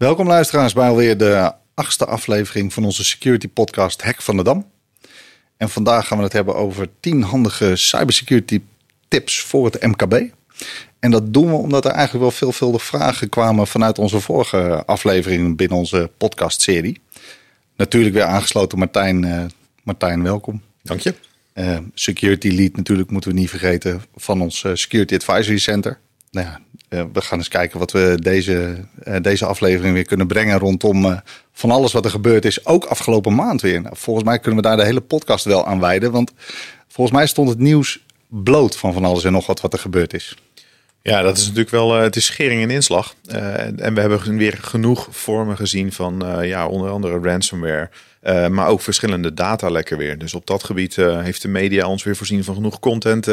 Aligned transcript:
Welkom 0.00 0.26
luisteraars 0.26 0.72
bij 0.72 0.88
alweer 0.88 1.16
de 1.16 1.52
achtste 1.74 2.06
aflevering 2.06 2.72
van 2.72 2.84
onze 2.84 3.04
security 3.04 3.48
podcast 3.48 4.02
Hack 4.02 4.22
van 4.22 4.36
de 4.36 4.42
Dam. 4.42 4.70
En 5.56 5.70
vandaag 5.70 6.06
gaan 6.06 6.18
we 6.18 6.24
het 6.24 6.32
hebben 6.32 6.54
over 6.54 6.88
10 7.00 7.22
handige 7.22 7.76
cybersecurity 7.76 8.60
tips 9.08 9.40
voor 9.40 9.64
het 9.64 9.82
MKB. 9.82 10.22
En 10.98 11.10
dat 11.10 11.32
doen 11.32 11.46
we 11.46 11.54
omdat 11.54 11.84
er 11.84 11.90
eigenlijk 11.90 12.22
wel 12.22 12.30
veelvuldig 12.30 12.82
vragen 12.82 13.28
kwamen 13.28 13.66
vanuit 13.66 13.98
onze 13.98 14.20
vorige 14.20 14.82
aflevering 14.86 15.56
binnen 15.56 15.78
onze 15.78 16.10
podcastserie. 16.16 17.00
Natuurlijk 17.76 18.14
weer 18.14 18.24
aangesloten 18.24 18.78
Martijn. 18.78 19.22
Uh, 19.22 19.44
Martijn, 19.82 20.22
welkom. 20.22 20.62
Dank 20.82 21.00
je. 21.00 21.14
Uh, 21.54 21.78
security 21.94 22.48
lead 22.48 22.76
natuurlijk 22.76 23.10
moeten 23.10 23.30
we 23.30 23.38
niet 23.38 23.50
vergeten 23.50 24.02
van 24.16 24.40
ons 24.40 24.62
uh, 24.62 24.74
Security 24.74 25.14
Advisory 25.14 25.58
Center. 25.58 25.98
Nou 26.30 26.46
ja, 26.46 26.60
we 26.90 27.20
gaan 27.20 27.38
eens 27.38 27.48
kijken 27.48 27.78
wat 27.78 27.92
we 27.92 28.16
deze, 28.20 28.84
deze 29.22 29.46
aflevering 29.46 29.94
weer 29.94 30.04
kunnen 30.04 30.26
brengen 30.26 30.58
rondom 30.58 31.20
van 31.52 31.70
alles 31.70 31.92
wat 31.92 32.04
er 32.04 32.10
gebeurd 32.10 32.44
is. 32.44 32.66
Ook 32.66 32.84
afgelopen 32.84 33.34
maand 33.34 33.60
weer. 33.60 33.80
Nou, 33.80 33.96
volgens 33.98 34.26
mij 34.26 34.38
kunnen 34.38 34.62
we 34.62 34.68
daar 34.68 34.76
de 34.76 34.84
hele 34.84 35.00
podcast 35.00 35.44
wel 35.44 35.66
aan 35.66 35.80
wijden. 35.80 36.12
Want 36.12 36.32
volgens 36.88 37.16
mij 37.16 37.26
stond 37.26 37.48
het 37.48 37.58
nieuws 37.58 38.04
bloot 38.28 38.76
van 38.76 38.92
van 38.92 39.04
alles 39.04 39.24
en 39.24 39.32
nog 39.32 39.46
wat 39.46 39.60
wat 39.60 39.72
er 39.72 39.78
gebeurd 39.78 40.14
is. 40.14 40.36
Ja, 41.02 41.22
dat 41.22 41.36
is 41.36 41.42
natuurlijk 41.42 41.70
wel, 41.70 41.92
het 41.92 42.16
is 42.16 42.24
schering 42.24 42.62
en 42.62 42.70
inslag. 42.70 43.14
En 43.26 43.94
we 43.94 44.00
hebben 44.00 44.36
weer 44.36 44.58
genoeg 44.60 45.08
vormen 45.10 45.56
gezien 45.56 45.92
van 45.92 46.24
ja, 46.42 46.66
onder 46.66 46.90
andere 46.90 47.18
ransomware. 47.18 47.90
maar 48.48 48.68
ook 48.68 48.80
verschillende 48.80 49.34
datalekken 49.34 49.98
weer. 49.98 50.18
Dus 50.18 50.34
op 50.34 50.46
dat 50.46 50.64
gebied 50.64 50.96
heeft 50.96 51.42
de 51.42 51.48
media 51.48 51.86
ons 51.86 52.02
weer 52.02 52.16
voorzien 52.16 52.44
van 52.44 52.54
genoeg 52.54 52.80
content 52.80 53.26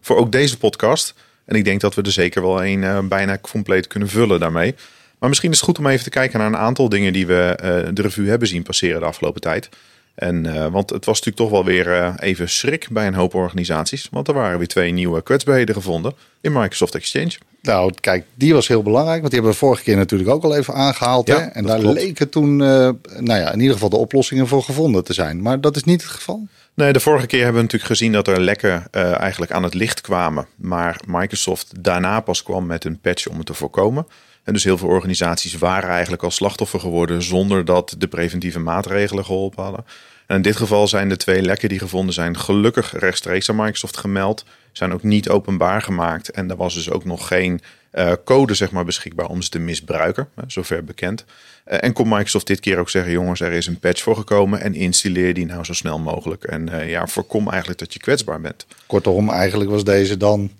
voor 0.00 0.16
ook 0.16 0.32
deze 0.32 0.58
podcast. 0.58 1.14
En 1.46 1.56
ik 1.56 1.64
denk 1.64 1.80
dat 1.80 1.94
we 1.94 2.02
er 2.02 2.12
zeker 2.12 2.42
wel 2.42 2.64
een 2.64 3.08
bijna 3.08 3.38
compleet 3.38 3.86
kunnen 3.86 4.08
vullen 4.08 4.40
daarmee. 4.40 4.74
Maar 5.18 5.28
misschien 5.28 5.50
is 5.50 5.56
het 5.56 5.66
goed 5.66 5.78
om 5.78 5.86
even 5.86 6.04
te 6.04 6.10
kijken 6.10 6.38
naar 6.38 6.48
een 6.48 6.56
aantal 6.56 6.88
dingen 6.88 7.12
die 7.12 7.26
we 7.26 7.56
de 7.94 8.02
revue 8.02 8.28
hebben 8.28 8.48
zien 8.48 8.62
passeren 8.62 9.00
de 9.00 9.06
afgelopen 9.06 9.40
tijd. 9.40 9.68
En, 10.14 10.44
uh, 10.44 10.66
want 10.66 10.90
het 10.90 11.04
was 11.04 11.18
natuurlijk 11.20 11.36
toch 11.36 11.50
wel 11.50 11.64
weer 11.64 12.14
even 12.20 12.48
schrik 12.48 12.86
bij 12.90 13.06
een 13.06 13.14
hoop 13.14 13.34
organisaties. 13.34 14.08
Want 14.10 14.28
er 14.28 14.34
waren 14.34 14.58
weer 14.58 14.68
twee 14.68 14.92
nieuwe 14.92 15.22
kwetsbaarheden 15.22 15.74
gevonden 15.74 16.14
in 16.40 16.52
Microsoft 16.52 16.94
Exchange. 16.94 17.32
Nou, 17.62 17.92
kijk, 18.00 18.24
die 18.34 18.54
was 18.54 18.68
heel 18.68 18.82
belangrijk. 18.82 19.20
Want 19.20 19.32
die 19.32 19.40
hebben 19.40 19.58
we 19.58 19.66
vorige 19.66 19.82
keer 19.82 19.96
natuurlijk 19.96 20.30
ook 20.30 20.44
al 20.44 20.56
even 20.56 20.74
aangehaald. 20.74 21.26
Ja, 21.26 21.38
hè? 21.38 21.44
En 21.44 21.64
daar 21.64 21.78
klopt. 21.78 21.94
leken 21.98 22.28
toen, 22.28 22.56
nou 22.56 22.94
ja, 23.26 23.52
in 23.52 23.60
ieder 23.60 23.74
geval 23.74 23.88
de 23.88 23.96
oplossingen 23.96 24.46
voor 24.46 24.62
gevonden 24.62 25.04
te 25.04 25.12
zijn. 25.12 25.42
Maar 25.42 25.60
dat 25.60 25.76
is 25.76 25.84
niet 25.84 26.02
het 26.02 26.10
geval. 26.10 26.46
Nee, 26.76 26.92
de 26.92 27.00
vorige 27.00 27.26
keer 27.26 27.42
hebben 27.42 27.56
we 27.56 27.62
natuurlijk 27.62 27.90
gezien 27.90 28.12
dat 28.12 28.28
er 28.28 28.40
lekken 28.40 28.92
eigenlijk 28.92 29.52
aan 29.52 29.62
het 29.62 29.74
licht 29.74 30.00
kwamen. 30.00 30.46
Maar 30.56 31.00
Microsoft 31.06 31.84
daarna 31.84 32.20
pas 32.20 32.42
kwam 32.42 32.66
met 32.66 32.84
een 32.84 33.00
patch 33.00 33.26
om 33.26 33.36
het 33.36 33.46
te 33.46 33.54
voorkomen. 33.54 34.06
En 34.44 34.52
dus 34.52 34.64
heel 34.64 34.78
veel 34.78 34.88
organisaties 34.88 35.54
waren 35.54 35.90
eigenlijk 35.90 36.22
al 36.22 36.30
slachtoffer 36.30 36.80
geworden 36.80 37.22
zonder 37.22 37.64
dat 37.64 37.94
de 37.98 38.08
preventieve 38.08 38.58
maatregelen 38.58 39.24
geholpen 39.24 39.62
hadden. 39.62 39.84
En 40.26 40.36
in 40.36 40.42
dit 40.42 40.56
geval 40.56 40.88
zijn 40.88 41.08
de 41.08 41.16
twee 41.16 41.42
lekken 41.42 41.68
die 41.68 41.78
gevonden 41.78 42.14
zijn 42.14 42.38
gelukkig 42.38 42.92
rechtstreeks 42.98 43.48
aan 43.48 43.56
Microsoft 43.56 43.96
gemeld. 43.96 44.44
Zijn 44.76 44.92
ook 44.92 45.02
niet 45.02 45.28
openbaar 45.28 45.82
gemaakt. 45.82 46.30
En 46.30 46.50
er 46.50 46.56
was 46.56 46.74
dus 46.74 46.90
ook 46.90 47.04
nog 47.04 47.26
geen 47.26 47.60
uh, 47.92 48.12
code 48.24 48.54
zeg 48.54 48.70
maar, 48.70 48.84
beschikbaar 48.84 49.26
om 49.26 49.42
ze 49.42 49.48
te 49.48 49.58
misbruiken, 49.58 50.28
zover 50.46 50.84
bekend. 50.84 51.24
Uh, 51.66 51.78
en 51.80 51.92
kon 51.92 52.08
Microsoft 52.08 52.46
dit 52.46 52.60
keer 52.60 52.78
ook 52.78 52.90
zeggen, 52.90 53.12
jongens, 53.12 53.40
er 53.40 53.52
is 53.52 53.66
een 53.66 53.78
patch 53.78 54.02
voor 54.02 54.16
gekomen 54.16 54.60
en 54.60 54.74
installeer 54.74 55.34
die 55.34 55.46
nou 55.46 55.64
zo 55.64 55.72
snel 55.72 55.98
mogelijk. 55.98 56.44
En 56.44 56.68
uh, 56.68 56.90
ja, 56.90 57.06
voorkom 57.06 57.48
eigenlijk 57.48 57.78
dat 57.78 57.92
je 57.92 57.98
kwetsbaar 57.98 58.40
bent. 58.40 58.66
Kortom, 58.86 59.30
eigenlijk 59.30 59.70
was 59.70 59.84
deze 59.84 60.16
dan 60.16 60.50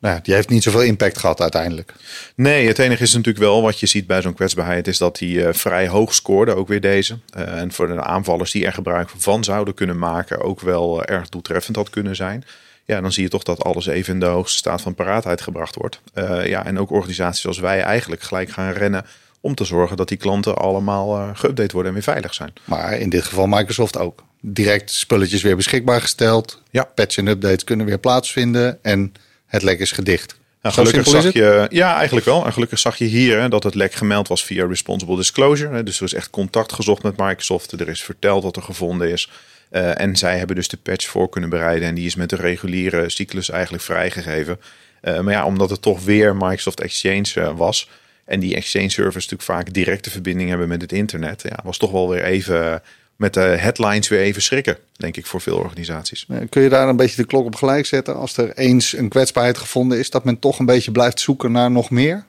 nou, 0.00 0.20
die 0.22 0.34
heeft 0.34 0.48
niet 0.48 0.62
zoveel 0.62 0.82
impact 0.82 1.18
gehad 1.18 1.40
uiteindelijk. 1.40 1.92
Nee, 2.34 2.66
het 2.66 2.78
enige 2.78 3.02
is 3.02 3.12
natuurlijk 3.12 3.44
wel 3.44 3.62
wat 3.62 3.80
je 3.80 3.86
ziet 3.86 4.06
bij 4.06 4.22
zo'n 4.22 4.34
kwetsbaarheid, 4.34 4.88
is 4.88 4.98
dat 4.98 5.18
hij 5.18 5.28
uh, 5.28 5.48
vrij 5.52 5.88
hoog 5.88 6.14
scoorde, 6.14 6.54
ook 6.54 6.68
weer 6.68 6.80
deze. 6.80 7.18
Uh, 7.36 7.60
en 7.60 7.72
voor 7.72 7.86
de 7.86 8.02
aanvallers 8.02 8.50
die 8.50 8.66
er 8.66 8.72
gebruik 8.72 9.08
van 9.16 9.44
zouden 9.44 9.74
kunnen 9.74 9.98
maken, 9.98 10.40
ook 10.40 10.60
wel 10.60 10.96
uh, 10.96 11.16
erg 11.16 11.28
doeltreffend 11.28 11.76
had 11.76 11.90
kunnen 11.90 12.16
zijn. 12.16 12.44
Ja, 12.90 13.00
dan 13.00 13.12
zie 13.12 13.22
je 13.22 13.28
toch 13.28 13.42
dat 13.42 13.64
alles 13.64 13.86
even 13.86 14.14
in 14.14 14.20
de 14.20 14.26
hoogste 14.26 14.56
staat 14.56 14.80
van 14.80 14.94
paraatheid 14.94 15.40
gebracht 15.40 15.74
wordt. 15.74 16.00
ja, 16.44 16.66
en 16.66 16.78
ook 16.78 16.90
organisaties 16.90 17.46
als 17.46 17.58
wij 17.58 17.82
eigenlijk 17.82 18.22
gelijk 18.22 18.50
gaan 18.50 18.72
rennen 18.72 19.06
om 19.40 19.54
te 19.54 19.64
zorgen 19.64 19.96
dat 19.96 20.08
die 20.08 20.16
klanten 20.16 20.56
allemaal 20.56 21.34
geüpdate 21.34 21.72
worden 21.72 21.86
en 21.86 21.92
weer 21.92 22.02
veilig 22.02 22.34
zijn. 22.34 22.52
Maar 22.64 22.98
in 22.98 23.10
dit 23.10 23.24
geval 23.24 23.46
Microsoft 23.46 23.98
ook. 23.98 24.22
Direct 24.40 24.90
spulletjes 24.90 25.42
weer 25.42 25.56
beschikbaar 25.56 26.00
gesteld. 26.00 26.62
Ja. 26.70 26.84
Patch 26.94 27.16
en 27.16 27.26
updates 27.26 27.64
kunnen 27.64 27.86
weer 27.86 27.98
plaatsvinden 27.98 28.78
en 28.82 29.12
het 29.46 29.62
lek 29.62 29.78
is 29.78 29.92
gedicht. 29.92 30.38
Nou, 30.62 30.74
gelukkig 30.74 31.06
zag 31.06 31.32
je, 31.32 31.66
ja, 31.70 31.96
eigenlijk 31.96 32.26
wel. 32.26 32.46
En 32.46 32.52
gelukkig 32.52 32.78
zag 32.78 32.96
je 32.96 33.04
hier 33.04 33.40
hè, 33.40 33.48
dat 33.48 33.62
het 33.62 33.74
lek 33.74 33.92
gemeld 33.92 34.28
was 34.28 34.44
via 34.44 34.66
responsible 34.66 35.16
disclosure. 35.16 35.74
Hè. 35.74 35.82
Dus 35.82 35.98
er 35.98 36.04
is 36.04 36.14
echt 36.14 36.30
contact 36.30 36.72
gezocht 36.72 37.02
met 37.02 37.16
Microsoft. 37.16 37.72
Er 37.72 37.88
is 37.88 38.02
verteld 38.02 38.42
wat 38.42 38.56
er 38.56 38.62
gevonden 38.62 39.10
is. 39.10 39.30
Uh, 39.70 40.00
en 40.00 40.16
zij 40.16 40.38
hebben 40.38 40.56
dus 40.56 40.68
de 40.68 40.76
patch 40.76 41.06
voor 41.06 41.28
kunnen 41.28 41.50
bereiden. 41.50 41.88
En 41.88 41.94
die 41.94 42.06
is 42.06 42.14
met 42.14 42.30
de 42.30 42.36
reguliere 42.36 43.10
cyclus 43.10 43.50
eigenlijk 43.50 43.82
vrijgegeven. 43.82 44.60
Uh, 45.02 45.20
maar 45.20 45.34
ja, 45.34 45.44
omdat 45.44 45.70
het 45.70 45.82
toch 45.82 46.04
weer 46.04 46.36
Microsoft 46.36 46.80
Exchange 46.80 47.32
uh, 47.36 47.56
was. 47.56 47.90
En 48.24 48.40
die 48.40 48.54
Exchange 48.54 48.88
servers 48.88 49.28
natuurlijk 49.28 49.42
vaak 49.42 49.72
directe 49.72 50.10
verbinding 50.10 50.48
hebben 50.48 50.68
met 50.68 50.80
het 50.80 50.92
internet. 50.92 51.42
Ja, 51.42 51.58
was 51.64 51.78
toch 51.78 51.90
wel 51.90 52.08
weer 52.08 52.24
even 52.24 52.82
met 53.16 53.34
de 53.34 53.40
headlines 53.40 54.08
weer 54.08 54.20
even 54.20 54.42
schrikken, 54.42 54.78
denk 54.96 55.16
ik, 55.16 55.26
voor 55.26 55.40
veel 55.40 55.56
organisaties. 55.56 56.26
Kun 56.48 56.62
je 56.62 56.68
daar 56.68 56.88
een 56.88 56.96
beetje 56.96 57.16
de 57.16 57.26
klok 57.26 57.44
op 57.44 57.54
gelijk 57.54 57.86
zetten 57.86 58.16
als 58.16 58.36
er 58.36 58.56
eens 58.56 58.96
een 58.96 59.08
kwetsbaarheid 59.08 59.58
gevonden 59.58 59.98
is, 59.98 60.10
dat 60.10 60.24
men 60.24 60.38
toch 60.38 60.58
een 60.58 60.66
beetje 60.66 60.90
blijft 60.90 61.20
zoeken 61.20 61.52
naar 61.52 61.70
nog 61.70 61.90
meer? 61.90 62.24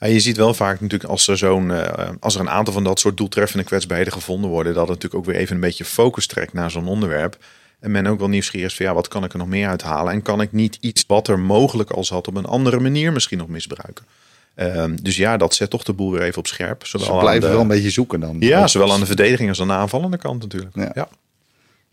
Ja, 0.00 0.06
je 0.06 0.20
ziet 0.20 0.36
wel 0.36 0.54
vaak 0.54 0.80
natuurlijk 0.80 1.10
als 1.10 1.28
er, 1.28 1.38
zo'n, 1.38 1.68
uh, 1.68 2.08
als 2.20 2.34
er 2.34 2.40
een 2.40 2.50
aantal 2.50 2.72
van 2.72 2.84
dat 2.84 2.98
soort 2.98 3.16
doeltreffende 3.16 3.64
kwetsbaarheden 3.64 4.12
gevonden 4.12 4.50
worden, 4.50 4.74
dat 4.74 4.88
het 4.88 4.90
natuurlijk 5.02 5.22
ook 5.22 5.32
weer 5.32 5.40
even 5.40 5.54
een 5.54 5.60
beetje 5.60 5.84
focus 5.84 6.26
trekt 6.26 6.52
naar 6.52 6.70
zo'n 6.70 6.88
onderwerp. 6.88 7.36
En 7.80 7.90
men 7.90 8.06
ook 8.06 8.18
wel 8.18 8.28
nieuwsgierig 8.28 8.70
is 8.70 8.76
van 8.76 8.86
ja, 8.86 8.94
wat 8.94 9.08
kan 9.08 9.24
ik 9.24 9.32
er 9.32 9.38
nog 9.38 9.48
meer 9.48 9.68
uithalen? 9.68 10.12
En 10.12 10.22
kan 10.22 10.40
ik 10.40 10.52
niet 10.52 10.78
iets 10.80 11.04
wat 11.06 11.28
er 11.28 11.38
mogelijk 11.38 11.90
al 11.90 12.04
zat 12.04 12.28
op 12.28 12.36
een 12.36 12.44
andere 12.44 12.80
manier 12.80 13.12
misschien 13.12 13.38
nog 13.38 13.48
misbruiken? 13.48 14.04
Um, 14.56 15.02
dus 15.02 15.16
ja, 15.16 15.36
dat 15.36 15.54
zet 15.54 15.70
toch 15.70 15.82
de 15.82 15.92
boel 15.92 16.10
weer 16.10 16.22
even 16.22 16.38
op 16.38 16.46
scherp. 16.46 16.86
Zowel 16.86 17.06
Ze 17.06 17.18
blijven 17.18 17.50
wel 17.50 17.60
een 17.60 17.66
beetje 17.66 17.90
zoeken 17.90 18.20
dan. 18.20 18.36
Ja, 18.38 18.66
zowel 18.66 18.92
aan 18.92 19.00
de 19.00 19.06
verdediging 19.06 19.48
als 19.48 19.60
aan 19.60 19.66
de 19.66 19.72
aanvallende 19.72 20.16
kant 20.16 20.42
natuurlijk. 20.42 20.74
Ja. 20.76 20.90
ja. 20.94 21.08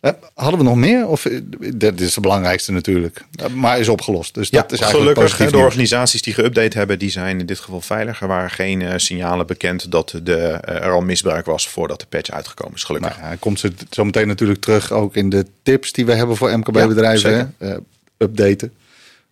Uh, 0.01 0.12
hadden 0.34 0.59
we 0.59 0.66
nog 0.66 0.75
meer? 0.75 1.07
Of 1.07 1.25
eh, 1.25 1.39
dit 1.75 2.01
is 2.01 2.13
de 2.13 2.22
belangrijkste 2.22 2.72
natuurlijk. 2.72 3.23
Uh, 3.41 3.47
maar 3.47 3.79
is 3.79 3.88
opgelost. 3.88 4.34
Dus 4.34 4.50
ja, 4.50 4.62
dat 4.62 4.72
is 4.72 4.79
eigenlijk 4.79 5.17
gelukkig. 5.17 5.51
De 5.51 5.57
organisaties 5.57 6.22
die 6.22 6.34
geüpdate 6.34 6.78
hebben, 6.78 7.00
die 7.00 7.09
zijn 7.09 7.39
in 7.39 7.45
dit 7.45 7.59
geval 7.59 7.81
veilig. 7.81 8.22
Er 8.22 8.28
waren 8.28 8.50
geen 8.50 9.00
signalen 9.00 9.47
bekend 9.47 9.91
dat 9.91 10.19
de, 10.23 10.38
er 10.63 10.91
al 10.91 11.01
misbruik 11.01 11.45
was 11.45 11.67
voordat 11.67 12.00
de 12.00 12.06
patch 12.09 12.29
uitgekomen 12.29 12.75
is. 12.75 12.84
Gelukkig. 12.84 13.19
Nou, 13.22 13.35
komt 13.35 13.59
ze 13.59 13.72
zo 13.89 14.06
meteen 14.06 14.28
natuurlijk 14.28 14.62
terug 14.62 14.91
ook 14.91 15.16
in 15.16 15.29
de 15.29 15.45
tips 15.63 15.91
die 15.91 16.06
we 16.06 16.13
hebben 16.13 16.35
voor 16.35 16.57
MKB-bedrijven. 16.57 17.56
Ja, 17.59 17.79
updaten. 18.18 18.73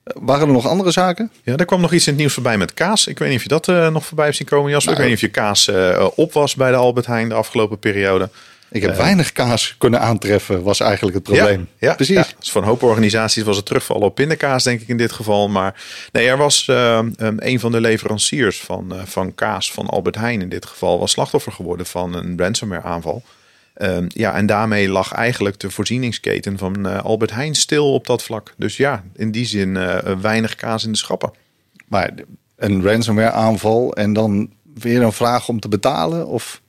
Waren 0.04 0.48
er 0.48 0.54
nog 0.54 0.68
andere 0.68 0.92
zaken? 0.92 1.32
Ja, 1.44 1.56
er 1.56 1.66
kwam 1.66 1.82
nog 1.82 1.94
iets 1.94 2.06
in 2.06 2.12
het 2.12 2.22
nieuws 2.22 2.34
voorbij 2.34 2.58
met 2.58 2.74
kaas. 2.74 3.08
Ik 3.08 3.20
weet 3.20 3.30
niet 3.30 3.38
of 3.38 3.44
je 3.44 3.50
dat 3.50 3.92
nog 3.92 4.06
voorbij 4.06 4.26
hebt 4.26 4.38
zien 4.38 4.48
komen, 4.48 4.72
Jasper. 4.72 4.94
Nou, 4.94 5.04
ik 5.04 5.10
weet 5.10 5.22
niet 5.22 5.32
of 5.32 5.36
je 5.36 5.42
kaas 5.42 5.72
op 6.16 6.34
was 6.34 6.56
bij 6.56 6.72
de 6.72 6.78
Albert 6.78 7.06
Heijn 7.06 7.30
de 7.30 7.36
afgelopen 7.36 7.80
periode. 7.80 8.30
Ik 8.72 8.82
heb 8.82 8.92
uh, 8.92 8.98
weinig 8.98 9.32
kaas 9.32 9.76
kunnen 9.78 10.00
aantreffen, 10.00 10.64
was 10.64 10.80
eigenlijk 10.80 11.16
het 11.16 11.24
probleem. 11.24 11.68
Ja, 11.78 11.88
ja 11.88 11.96
precies. 11.96 12.16
Ja, 12.16 12.26
dus 12.40 12.52
voor 12.52 12.62
een 12.62 12.68
hoop 12.68 12.84
organisaties 12.84 13.44
was 13.44 13.56
het 13.56 13.66
terugvallen 13.66 14.08
op 14.08 14.16
pindakaas, 14.16 14.64
denk 14.64 14.82
ik 14.82 14.88
in 14.88 14.98
dit 14.98 15.12
geval. 15.12 15.50
Maar 15.50 15.84
nee, 16.12 16.28
er 16.28 16.38
was 16.38 16.68
um, 16.68 17.14
een 17.18 17.60
van 17.60 17.72
de 17.72 17.82
leveranciers 17.82 18.62
van, 18.62 18.94
van 19.06 19.36
kaas 19.36 19.72
van 19.72 19.88
Albert 19.88 20.16
Heijn 20.16 20.42
in 20.42 20.50
dit 20.50 20.66
geval, 20.66 21.00
was 21.00 21.12
slachtoffer 21.12 21.52
geworden 21.52 21.86
van 21.86 22.14
een 22.14 22.38
ransomware 22.38 22.84
aanval. 22.84 23.24
Um, 23.82 24.08
ja, 24.08 24.34
en 24.34 24.46
daarmee 24.46 24.90
lag 24.90 25.12
eigenlijk 25.12 25.60
de 25.60 25.70
voorzieningsketen 25.70 26.58
van 26.58 26.88
uh, 26.88 27.04
Albert 27.04 27.32
Heijn 27.32 27.56
stil 27.56 27.94
op 27.94 28.08
dat 28.08 28.24
vlak. 28.24 28.54
Dus 28.58 28.78
ja, 28.78 29.04
in 29.16 29.32
die 29.32 29.46
zin 29.46 29.74
weinig 30.22 30.56
kaas 30.56 30.84
in 30.84 30.92
de 30.92 30.98
schappen. 30.98 31.32
Maar 31.88 32.12
een 32.56 32.84
ransomware 32.84 33.32
aanval 33.32 33.94
en 33.94 34.14
dan 34.14 34.52
weer 34.74 35.02
een 35.02 35.12
vraag 35.12 35.48
om 35.48 35.60
te 35.60 35.68
betalen? 35.68 36.28
Of? 36.28 36.62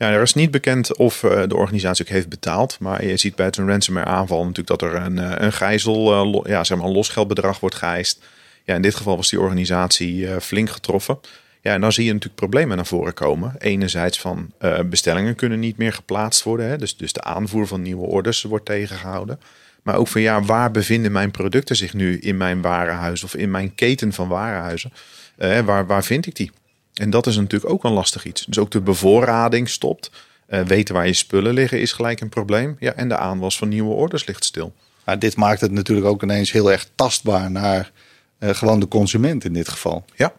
Ja, 0.00 0.10
er 0.10 0.22
is 0.22 0.34
niet 0.34 0.50
bekend 0.50 0.96
of 0.96 1.22
uh, 1.22 1.42
de 1.46 1.56
organisatie 1.56 2.04
ook 2.04 2.10
heeft 2.10 2.28
betaald. 2.28 2.78
Maar 2.78 3.04
je 3.04 3.16
ziet 3.16 3.34
bij 3.34 3.46
een 3.50 3.68
ransomware 3.68 4.06
aanval 4.06 4.38
natuurlijk 4.38 4.80
dat 4.80 4.82
er 4.82 4.94
een, 4.94 5.44
een 5.44 5.52
gijzel, 5.52 6.48
ja, 6.48 6.64
zeg 6.64 6.78
maar 6.78 6.86
een 6.86 6.92
losgeldbedrag 6.92 7.60
wordt 7.60 7.74
geëist. 7.74 8.22
Ja, 8.64 8.74
in 8.74 8.82
dit 8.82 8.94
geval 8.94 9.16
was 9.16 9.30
die 9.30 9.40
organisatie 9.40 10.40
flink 10.40 10.70
getroffen. 10.70 11.20
Ja, 11.60 11.72
en 11.72 11.80
dan 11.80 11.92
zie 11.92 12.04
je 12.04 12.12
natuurlijk 12.12 12.40
problemen 12.40 12.76
naar 12.76 12.86
voren 12.86 13.14
komen. 13.14 13.54
Enerzijds 13.58 14.20
van 14.20 14.52
bestellingen 14.84 15.34
kunnen 15.34 15.60
niet 15.60 15.76
meer 15.76 15.92
geplaatst 15.92 16.42
worden. 16.42 16.66
Hè? 16.66 16.78
Dus, 16.78 16.96
dus 16.96 17.12
de 17.12 17.22
aanvoer 17.22 17.66
van 17.66 17.82
nieuwe 17.82 18.06
orders 18.06 18.42
wordt 18.42 18.64
tegengehouden. 18.64 19.40
Maar 19.82 19.96
ook 19.96 20.08
van 20.08 20.20
ja, 20.20 20.42
waar 20.42 20.70
bevinden 20.70 21.12
mijn 21.12 21.30
producten 21.30 21.76
zich 21.76 21.94
nu 21.94 22.18
in 22.18 22.36
mijn 22.36 22.60
warenhuis 22.60 23.24
of 23.24 23.34
in 23.34 23.50
mijn 23.50 23.74
keten 23.74 24.12
van 24.12 24.28
warenhuizen? 24.28 24.92
Uh, 25.38 25.60
waar, 25.60 25.86
waar 25.86 26.04
vind 26.04 26.26
ik 26.26 26.34
die? 26.34 26.50
En 26.94 27.10
dat 27.10 27.26
is 27.26 27.36
natuurlijk 27.36 27.72
ook 27.72 27.84
een 27.84 27.92
lastig 27.92 28.24
iets. 28.24 28.44
Dus 28.44 28.58
ook 28.58 28.70
de 28.70 28.80
bevoorrading 28.80 29.68
stopt. 29.68 30.10
Uh, 30.48 30.60
weten 30.60 30.94
waar 30.94 31.06
je 31.06 31.12
spullen 31.12 31.54
liggen 31.54 31.80
is 31.80 31.92
gelijk 31.92 32.20
een 32.20 32.28
probleem. 32.28 32.76
Ja, 32.78 32.92
en 32.92 33.08
de 33.08 33.16
aanwas 33.16 33.58
van 33.58 33.68
nieuwe 33.68 33.94
orders 33.94 34.26
ligt 34.26 34.44
stil. 34.44 34.72
Maar 35.04 35.18
dit 35.18 35.36
maakt 35.36 35.60
het 35.60 35.70
natuurlijk 35.70 36.06
ook 36.06 36.22
ineens 36.22 36.52
heel 36.52 36.72
erg 36.72 36.88
tastbaar 36.94 37.50
naar 37.50 37.90
gewoon 38.40 38.80
de 38.80 38.88
consument 38.88 39.44
in 39.44 39.52
dit 39.52 39.68
geval. 39.68 40.04
Ja, 40.16 40.32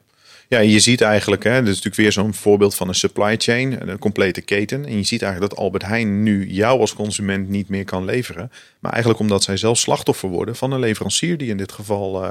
Ja, 0.48 0.60
je 0.60 0.80
ziet 0.80 1.02
eigenlijk, 1.02 1.44
hè, 1.44 1.60
dit 1.60 1.68
is 1.68 1.82
natuurlijk 1.82 1.96
weer 1.96 2.12
zo'n 2.12 2.34
voorbeeld 2.34 2.76
van 2.76 2.88
een 2.88 2.96
supply 2.96 3.36
chain, 3.38 3.90
een 3.90 4.00
complete 4.00 4.42
keten. 4.42 4.86
En 4.86 4.98
je 4.98 5.04
ziet 5.04 5.22
eigenlijk 5.22 5.54
dat 5.54 5.64
Albert 5.64 5.86
Heijn 5.86 6.24
nu 6.24 6.48
jou 6.48 6.80
als 6.80 6.94
consument 6.94 7.50
niet 7.50 7.70
meer 7.70 7.86
kan 7.86 8.06
leveren. 8.06 8.52
Maar 8.80 8.92
eigenlijk 8.92 9.22
omdat 9.22 9.44
zij 9.44 9.58
zelf 9.58 9.78
slachtoffer 9.78 10.30
worden 10.30 10.56
van 10.56 10.72
een 10.72 10.80
leverancier 10.80 11.38
die 11.38 11.50
in 11.50 11.58
dit 11.58 11.72
geval 11.72 12.24
uh, 12.24 12.30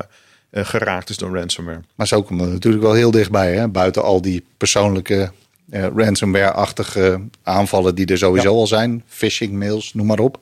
geraakt 0.53 1.09
is 1.09 1.17
door 1.17 1.37
ransomware. 1.37 1.81
Maar 1.95 2.07
zo 2.07 2.23
komt 2.23 2.41
het 2.41 2.51
natuurlijk 2.51 2.83
wel 2.83 2.93
heel 2.93 3.11
dichtbij, 3.11 3.55
hè? 3.55 3.69
buiten 3.69 4.03
al 4.03 4.23
die 4.23 4.45
persoonlijke 4.57 5.33
uh, 5.71 5.87
ransomware-achtige 5.97 7.21
aanvallen 7.43 7.95
die 7.95 8.07
er 8.07 8.19
sowieso 8.19 8.51
ja. 8.51 8.57
al 8.57 8.67
zijn. 8.67 9.03
Phishing 9.07 9.53
mails, 9.53 9.95
noem 9.95 10.07
maar 10.07 10.19
op. 10.19 10.41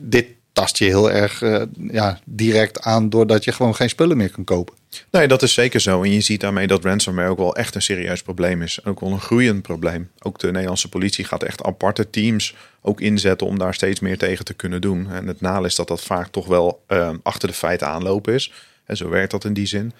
dit 0.00 0.26
tast 0.52 0.78
je 0.78 0.84
heel 0.84 1.10
erg 1.10 1.42
ja, 1.90 2.18
direct 2.24 2.80
aan 2.80 3.08
doordat 3.08 3.44
je 3.44 3.52
gewoon 3.52 3.74
geen 3.74 3.88
spullen 3.88 4.16
meer 4.16 4.30
kan 4.30 4.44
kopen. 4.44 4.74
Nee, 5.10 5.28
dat 5.28 5.42
is 5.42 5.54
zeker 5.54 5.80
zo. 5.80 6.02
En 6.02 6.12
je 6.12 6.20
ziet 6.20 6.40
daarmee 6.40 6.66
dat 6.66 6.84
ransomware 6.84 7.28
ook 7.28 7.38
wel 7.38 7.56
echt 7.56 7.74
een 7.74 7.82
serieus 7.82 8.22
probleem 8.22 8.62
is. 8.62 8.84
Ook 8.84 9.00
wel 9.00 9.10
een 9.10 9.20
groeiend 9.20 9.62
probleem. 9.62 10.10
Ook 10.18 10.38
de 10.38 10.50
Nederlandse 10.50 10.88
politie 10.88 11.24
gaat 11.24 11.42
echt 11.42 11.62
aparte 11.62 12.10
teams 12.10 12.54
ook 12.82 13.00
inzetten 13.00 13.46
om 13.46 13.58
daar 13.58 13.74
steeds 13.74 14.00
meer 14.00 14.18
tegen 14.18 14.44
te 14.44 14.54
kunnen 14.54 14.80
doen. 14.80 15.10
En 15.10 15.26
het 15.26 15.40
nadeel 15.40 15.64
is 15.64 15.74
dat 15.74 15.88
dat 15.88 16.02
vaak 16.02 16.28
toch 16.28 16.46
wel 16.46 16.84
achter 17.22 17.48
de 17.48 17.54
feiten 17.54 17.86
aanlopen 17.86 18.34
is. 18.34 18.52
En 18.90 18.96
zo 18.96 19.08
werkt 19.08 19.30
dat 19.30 19.44
in 19.44 19.52
die 19.52 19.66
zin. 19.66 19.92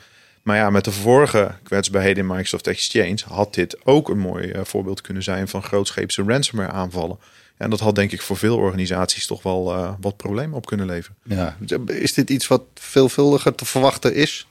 Maar 0.42 0.56
ja, 0.56 0.70
met 0.70 0.84
de 0.84 0.92
vorige 0.92 1.54
kwetsbaarheden 1.62 2.22
in 2.22 2.26
Microsoft 2.26 2.66
Exchange 2.66 3.18
had 3.28 3.54
dit 3.54 3.76
ook 3.84 4.08
een 4.08 4.18
mooi 4.18 4.46
uh, 4.48 4.60
voorbeeld 4.64 5.00
kunnen 5.00 5.22
zijn 5.22 5.48
van 5.48 5.62
grootscheepse 5.62 6.22
ransomware 6.26 6.72
aanvallen. 6.72 7.18
En 7.56 7.70
dat 7.70 7.80
had 7.80 7.94
denk 7.94 8.12
ik 8.12 8.22
voor 8.22 8.36
veel 8.36 8.56
organisaties 8.56 9.26
toch 9.26 9.42
wel 9.42 9.76
uh, 9.76 9.92
wat 10.00 10.16
problemen 10.16 10.56
op 10.56 10.66
kunnen 10.66 10.86
leveren. 10.86 11.16
Ja, 11.22 11.56
is 11.86 12.14
dit 12.14 12.30
iets 12.30 12.46
wat 12.46 12.62
veelvuldiger 12.74 13.54
te 13.54 13.64
verwachten 13.64 14.14
is? 14.14 14.46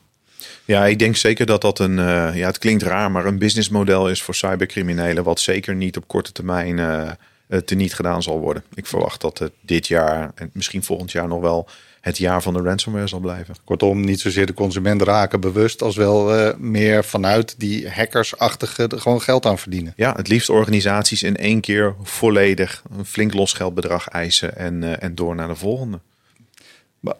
Ja, 0.65 0.85
ik 0.85 0.99
denk 0.99 1.15
zeker 1.15 1.45
dat 1.45 1.61
dat 1.61 1.79
een, 1.79 1.97
uh, 1.97 2.35
ja, 2.35 2.47
het 2.47 2.57
klinkt 2.57 2.83
raar, 2.83 3.11
maar 3.11 3.25
een 3.25 3.39
businessmodel 3.39 4.09
is 4.09 4.21
voor 4.21 4.35
cybercriminelen, 4.35 5.23
wat 5.23 5.39
zeker 5.39 5.75
niet 5.75 5.97
op 5.97 6.07
korte 6.07 6.31
termijn 6.31 7.17
teniet 7.65 7.93
gedaan 7.93 8.23
zal 8.23 8.39
worden. 8.39 8.63
Ik 8.73 8.85
verwacht 8.85 9.21
dat 9.21 9.37
het 9.37 9.51
dit 9.61 9.87
jaar 9.87 10.31
en 10.35 10.49
misschien 10.53 10.83
volgend 10.83 11.11
jaar 11.11 11.27
nog 11.27 11.41
wel 11.41 11.69
het 12.01 12.17
jaar 12.17 12.41
van 12.41 12.53
de 12.53 12.61
ransomware 12.61 13.07
zal 13.07 13.19
blijven. 13.19 13.55
Kortom, 13.63 14.01
niet 14.01 14.19
zozeer 14.19 14.45
de 14.45 14.53
consument 14.53 15.01
raken 15.01 15.41
bewust, 15.41 15.81
als 15.81 15.95
wel 15.95 16.37
uh, 16.39 16.53
meer 16.57 17.03
vanuit 17.05 17.55
die 17.57 17.89
hackersachtige 17.89 18.89
gewoon 18.95 19.21
geld 19.21 19.45
aan 19.45 19.57
verdienen. 19.57 19.93
Ja, 19.95 20.13
het 20.15 20.27
liefst 20.27 20.49
organisaties 20.49 21.23
in 21.23 21.37
één 21.37 21.61
keer 21.61 21.95
volledig 22.03 22.83
een 22.97 23.05
flink 23.05 23.33
losgeldbedrag 23.33 24.07
eisen 24.07 24.57
en, 24.57 24.81
uh, 24.81 25.03
en 25.03 25.15
door 25.15 25.35
naar 25.35 25.47
de 25.47 25.55
volgende. 25.55 25.99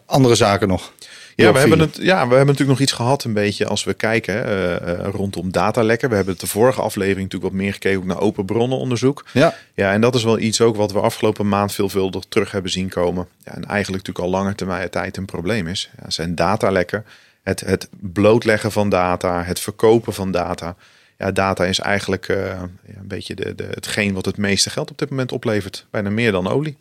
Andere 0.06 0.34
zaken 0.34 0.68
nog. 0.68 0.92
Ja 1.40 1.52
we, 1.52 1.58
hebben 1.58 1.78
het, 1.78 1.96
ja, 1.96 2.14
we 2.14 2.34
hebben 2.34 2.46
natuurlijk 2.46 2.68
nog 2.68 2.80
iets 2.80 2.92
gehad, 2.92 3.24
een 3.24 3.32
beetje 3.32 3.66
als 3.66 3.84
we 3.84 3.94
kijken 3.94 4.46
uh, 4.46 4.70
uh, 4.70 5.06
rondom 5.12 5.52
datalekken. 5.52 6.08
We 6.08 6.14
hebben 6.14 6.32
het 6.32 6.42
de 6.42 6.48
vorige 6.48 6.80
aflevering 6.80 7.22
natuurlijk 7.22 7.52
wat 7.52 7.62
meer 7.62 7.72
gekeken 7.72 8.06
naar 8.06 8.20
open 8.20 8.44
bronnenonderzoek. 8.44 9.24
Ja. 9.32 9.54
ja, 9.74 9.92
en 9.92 10.00
dat 10.00 10.14
is 10.14 10.24
wel 10.24 10.38
iets 10.38 10.60
ook 10.60 10.76
wat 10.76 10.92
we 10.92 11.00
afgelopen 11.00 11.48
maand 11.48 11.72
veelvuldig 11.72 12.24
terug 12.28 12.50
hebben 12.50 12.70
zien 12.70 12.88
komen. 12.88 13.28
Ja, 13.44 13.54
en 13.54 13.64
eigenlijk 13.64 14.06
natuurlijk 14.06 14.34
al 14.34 14.40
langer 14.40 14.54
termijn 14.54 14.90
tijd 14.90 15.16
een 15.16 15.24
probleem 15.24 15.66
is. 15.66 15.90
Ja, 16.02 16.10
zijn 16.10 16.34
datalekken, 16.34 17.04
het, 17.42 17.60
het 17.60 17.88
blootleggen 17.90 18.72
van 18.72 18.88
data, 18.88 19.42
het 19.42 19.60
verkopen 19.60 20.12
van 20.12 20.30
data. 20.30 20.76
Ja, 21.18 21.30
data 21.30 21.64
is 21.64 21.78
eigenlijk 21.78 22.28
uh, 22.28 22.46
ja, 22.46 22.98
een 23.00 23.08
beetje 23.08 23.34
de, 23.34 23.54
de, 23.54 23.68
hetgeen 23.70 24.14
wat 24.14 24.24
het 24.24 24.36
meeste 24.36 24.70
geld 24.70 24.90
op 24.90 24.98
dit 24.98 25.10
moment 25.10 25.32
oplevert. 25.32 25.86
Bijna 25.90 26.10
meer 26.10 26.32
dan 26.32 26.48
olie. 26.48 26.76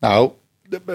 Nou, 0.00 0.30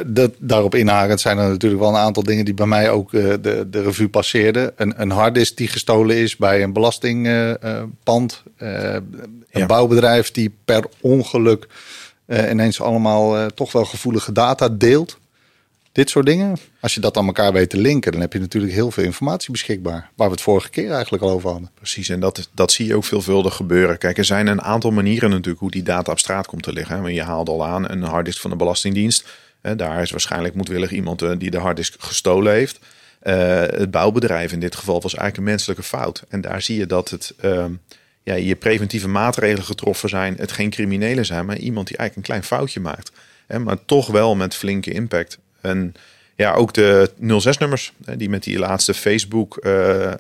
dat, 0.06 0.32
daarop 0.38 0.76
inhakend 0.76 1.22
zijn 1.22 1.38
er 1.38 1.50
natuurlijk 1.50 1.82
wel 1.82 1.90
een 1.90 1.96
aantal 1.96 2.24
dingen 2.24 2.46
die 2.46 2.54
bij 2.54 2.66
mij 2.66 2.90
ook 2.90 3.12
uh, 3.12 3.34
de, 3.42 3.68
de 3.70 3.82
revue 3.82 4.10
passeerden. 4.10 4.72
Een, 4.76 5.02
een 5.02 5.12
harddisk 5.12 5.58
die 5.58 5.68
gestolen 5.68 6.16
is 6.16 6.36
bij 6.36 6.64
een 6.64 6.74
belastingpand. 6.74 8.44
Uh, 8.58 8.70
uh, 8.74 8.94
een 8.94 9.62
ja. 9.62 9.66
bouwbedrijf 9.66 10.32
die 10.32 10.56
per 10.66 10.86
ongeluk 11.02 11.68
ineens 12.28 12.82
allemaal 12.82 13.50
toch 13.50 13.72
wel 13.72 13.86
gevoelige 13.86 14.32
data 14.32 14.70
deelt. 14.70 15.18
Dit 15.92 16.10
soort 16.10 16.26
dingen. 16.26 16.58
Als 16.80 16.94
je 16.94 17.00
dat 17.00 17.18
aan 17.18 17.26
elkaar 17.26 17.54
weet 17.54 17.70
te 17.70 17.78
linken, 17.78 18.12
dan 18.12 18.22
heb 18.22 18.34
je 18.34 18.40
natuurlijk 18.40 18.74
heel 18.74 18.92
veel 18.92 19.04
informatie 19.04 19.52
beschikbaar. 19.52 20.10
Waar 20.16 20.28
we 20.28 20.34
het 20.34 20.44
vorige 20.44 20.70
keer 20.70 20.92
eigenlijk 20.92 21.24
al 21.24 21.30
over 21.30 21.50
hadden. 21.50 21.72
Precies, 21.74 22.10
en 22.10 22.20
dat, 22.20 22.50
dat 22.54 22.72
zie 22.72 22.88
je 22.88 22.96
ook 22.96 23.04
veelvuldig 23.04 23.56
gebeuren. 23.56 23.98
Kijk, 23.98 24.18
er 24.18 24.26
zijn 24.26 24.48
een 24.48 24.62
aantal 24.62 24.92
manieren 24.92 25.30
natuurlijk 25.30 25.60
hoe 25.60 25.72
die 25.72 25.84
data 25.84 26.12
op 26.12 26.20
straat 26.20 26.48
komt 26.48 26.64
te 26.64 26.74
liggen. 26.74 27.14
Je 27.14 27.24
haalde 27.24 27.52
al 27.52 27.66
aan 27.66 27.90
een 27.90 28.04
harddisk 28.04 28.42
van 28.42 28.50
de 28.50 28.56
Belastingdienst 28.56 29.28
daar 29.62 30.02
is 30.02 30.12
waarschijnlijk 30.12 30.54
moedwillig 30.54 30.92
iemand 30.92 31.22
eh, 31.22 31.32
die 31.38 31.52
de 31.52 31.58
harddisk 31.58 31.96
gestolen 31.98 32.54
heeft. 32.54 32.80
Uh, 33.24 33.34
het 33.60 33.92
bouwbedrijf 33.92 34.52
in 34.52 34.60
dit 34.60 34.76
geval 34.76 35.02
was 35.02 35.16
eigenlijk 35.16 35.38
een 35.38 35.54
menselijke 35.54 35.84
fout. 35.84 36.24
En 36.30 36.42
daar 36.42 36.62
zie 36.62 36.78
je 36.78 36.86
dat 36.86 37.10
het, 37.10 37.34
uh, 37.42 37.66
ja, 38.24 38.34
je 38.34 38.56
preventieve 38.56 39.08
maatregelen 39.08 39.66
getroffen 39.66 40.10
zijn. 40.10 40.36
Het 40.38 40.52
geen 40.52 40.70
criminelen 40.70 41.26
zijn, 41.26 41.46
maar 41.46 41.58
iemand 41.58 41.88
die 41.88 41.98
eigenlijk 41.98 42.28
een 42.28 42.34
klein 42.36 42.60
foutje 42.60 42.80
maakt. 42.80 43.12
Maar 43.64 43.86
toch 43.86 44.08
wel 44.08 44.36
met 44.36 44.56
flinke 44.56 44.92
impact. 44.92 45.38
En 45.62 45.94
ja, 46.36 46.54
ook 46.54 46.74
de 46.74 47.12
06-nummers 47.22 47.92
die 48.18 48.30
met 48.30 48.44
die 48.44 48.60
laatste 48.60 48.94
Facebook, 48.94 49.60
uh, 49.66 50.12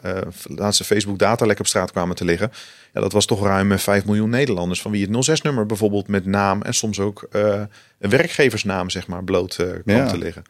laatste 0.43 0.83
Facebook 0.83 1.19
datalek 1.19 1.59
op 1.59 1.67
straat 1.67 1.91
kwamen 1.91 2.15
te 2.15 2.25
liggen. 2.25 2.51
Ja, 2.97 3.03
dat 3.03 3.11
was 3.11 3.25
toch 3.25 3.43
ruim 3.43 3.79
5 3.79 4.05
miljoen 4.05 4.29
Nederlanders 4.29 4.81
van 4.81 4.91
wie 4.91 5.07
het 5.09 5.29
06-nummer 5.29 5.65
bijvoorbeeld 5.65 6.07
met 6.07 6.25
naam 6.25 6.61
en 6.61 6.73
soms 6.73 6.99
ook 6.99 7.27
uh, 7.31 7.61
een 7.99 8.09
werkgeversnaam 8.09 8.89
zeg 8.89 9.07
maar 9.07 9.23
bloot 9.23 9.55
kwam 9.55 9.81
ja. 9.95 10.07
te 10.07 10.17
liggen. 10.17 10.43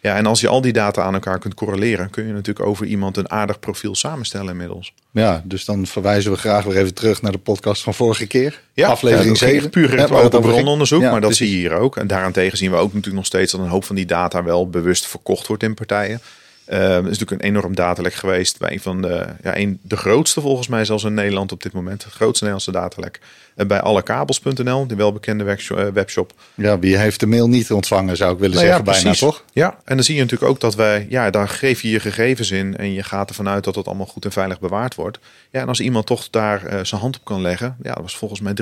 Ja, 0.00 0.16
en 0.16 0.26
als 0.26 0.40
je 0.40 0.48
al 0.48 0.60
die 0.60 0.72
data 0.72 1.02
aan 1.02 1.14
elkaar 1.14 1.38
kunt 1.38 1.54
correleren, 1.54 2.10
kun 2.10 2.26
je 2.26 2.32
natuurlijk 2.32 2.66
over 2.66 2.86
iemand 2.86 3.16
een 3.16 3.30
aardig 3.30 3.58
profiel 3.58 3.94
samenstellen 3.94 4.50
inmiddels. 4.50 4.94
Ja, 5.10 5.42
dus 5.44 5.64
dan 5.64 5.86
verwijzen 5.86 6.30
we 6.30 6.38
graag 6.38 6.64
weer 6.64 6.76
even 6.76 6.94
terug 6.94 7.22
naar 7.22 7.32
de 7.32 7.38
podcast 7.38 7.82
van 7.82 7.94
vorige 7.94 8.26
keer. 8.26 8.60
Ja, 8.72 8.88
aflevering 8.88 9.38
ja, 9.38 9.46
7. 9.46 9.70
Puur 9.70 10.12
open 10.12 10.40
brononderzoek, 10.40 11.02
ja, 11.02 11.10
maar 11.10 11.20
dat 11.20 11.34
zie 11.34 11.50
je 11.50 11.56
hier 11.56 11.72
ook. 11.72 11.96
En 11.96 12.06
daarentegen 12.06 12.58
zien 12.58 12.70
we 12.70 12.76
ook 12.76 12.88
natuurlijk 12.88 13.16
nog 13.16 13.26
steeds 13.26 13.52
dat 13.52 13.60
een 13.60 13.68
hoop 13.68 13.84
van 13.84 13.96
die 13.96 14.06
data 14.06 14.42
wel 14.42 14.68
bewust 14.68 15.06
verkocht 15.06 15.46
wordt 15.46 15.62
in 15.62 15.74
partijen. 15.74 16.20
Uh, 16.70 16.96
er 16.96 16.96
is 16.96 17.18
natuurlijk 17.18 17.30
een 17.30 17.48
enorm 17.48 17.74
datalek 17.74 18.14
geweest 18.14 18.58
bij 18.58 18.72
een 18.72 18.80
van 18.80 19.02
de, 19.02 19.26
ja, 19.42 19.56
een, 19.56 19.78
de 19.82 19.96
grootste 19.96 20.40
volgens 20.40 20.68
mij 20.68 20.84
zelfs 20.84 21.04
in 21.04 21.14
Nederland 21.14 21.52
op 21.52 21.62
dit 21.62 21.72
moment. 21.72 22.04
Het 22.04 22.12
grootste 22.12 22.44
Nederlandse 22.44 22.72
datalek. 22.72 23.20
Uh, 23.56 23.66
bij 23.66 23.80
allekabels.nl, 23.80 24.86
de 24.86 24.94
welbekende 24.94 25.44
webshop. 25.92 26.32
Ja, 26.54 26.78
wie 26.78 26.96
heeft 26.96 27.20
de 27.20 27.26
mail 27.26 27.48
niet 27.48 27.72
ontvangen 27.72 28.16
zou 28.16 28.32
ik 28.32 28.38
willen 28.38 28.56
nou, 28.56 28.66
zeggen 28.66 28.84
ja, 28.84 28.92
bijna 28.92 29.12
toch? 29.12 29.44
Ja, 29.52 29.78
en 29.84 29.94
dan 29.94 30.04
zie 30.04 30.14
je 30.14 30.20
natuurlijk 30.20 30.50
ook 30.50 30.60
dat 30.60 30.74
wij, 30.74 31.06
ja, 31.08 31.30
daar 31.30 31.48
geef 31.48 31.82
je 31.82 31.90
je 31.90 32.00
gegevens 32.00 32.50
in 32.50 32.76
en 32.76 32.92
je 32.92 33.02
gaat 33.02 33.28
ervan 33.28 33.48
uit 33.48 33.64
dat 33.64 33.74
het 33.74 33.86
allemaal 33.86 34.06
goed 34.06 34.24
en 34.24 34.32
veilig 34.32 34.60
bewaard 34.60 34.94
wordt. 34.94 35.18
Ja, 35.50 35.60
en 35.60 35.68
als 35.68 35.80
iemand 35.80 36.06
toch 36.06 36.30
daar 36.30 36.72
uh, 36.72 36.84
zijn 36.84 37.00
hand 37.00 37.16
op 37.16 37.24
kan 37.24 37.40
leggen, 37.40 37.76
ja, 37.82 37.92
dat 37.92 38.02
was 38.02 38.16
volgens 38.16 38.40
mij 38.40 38.52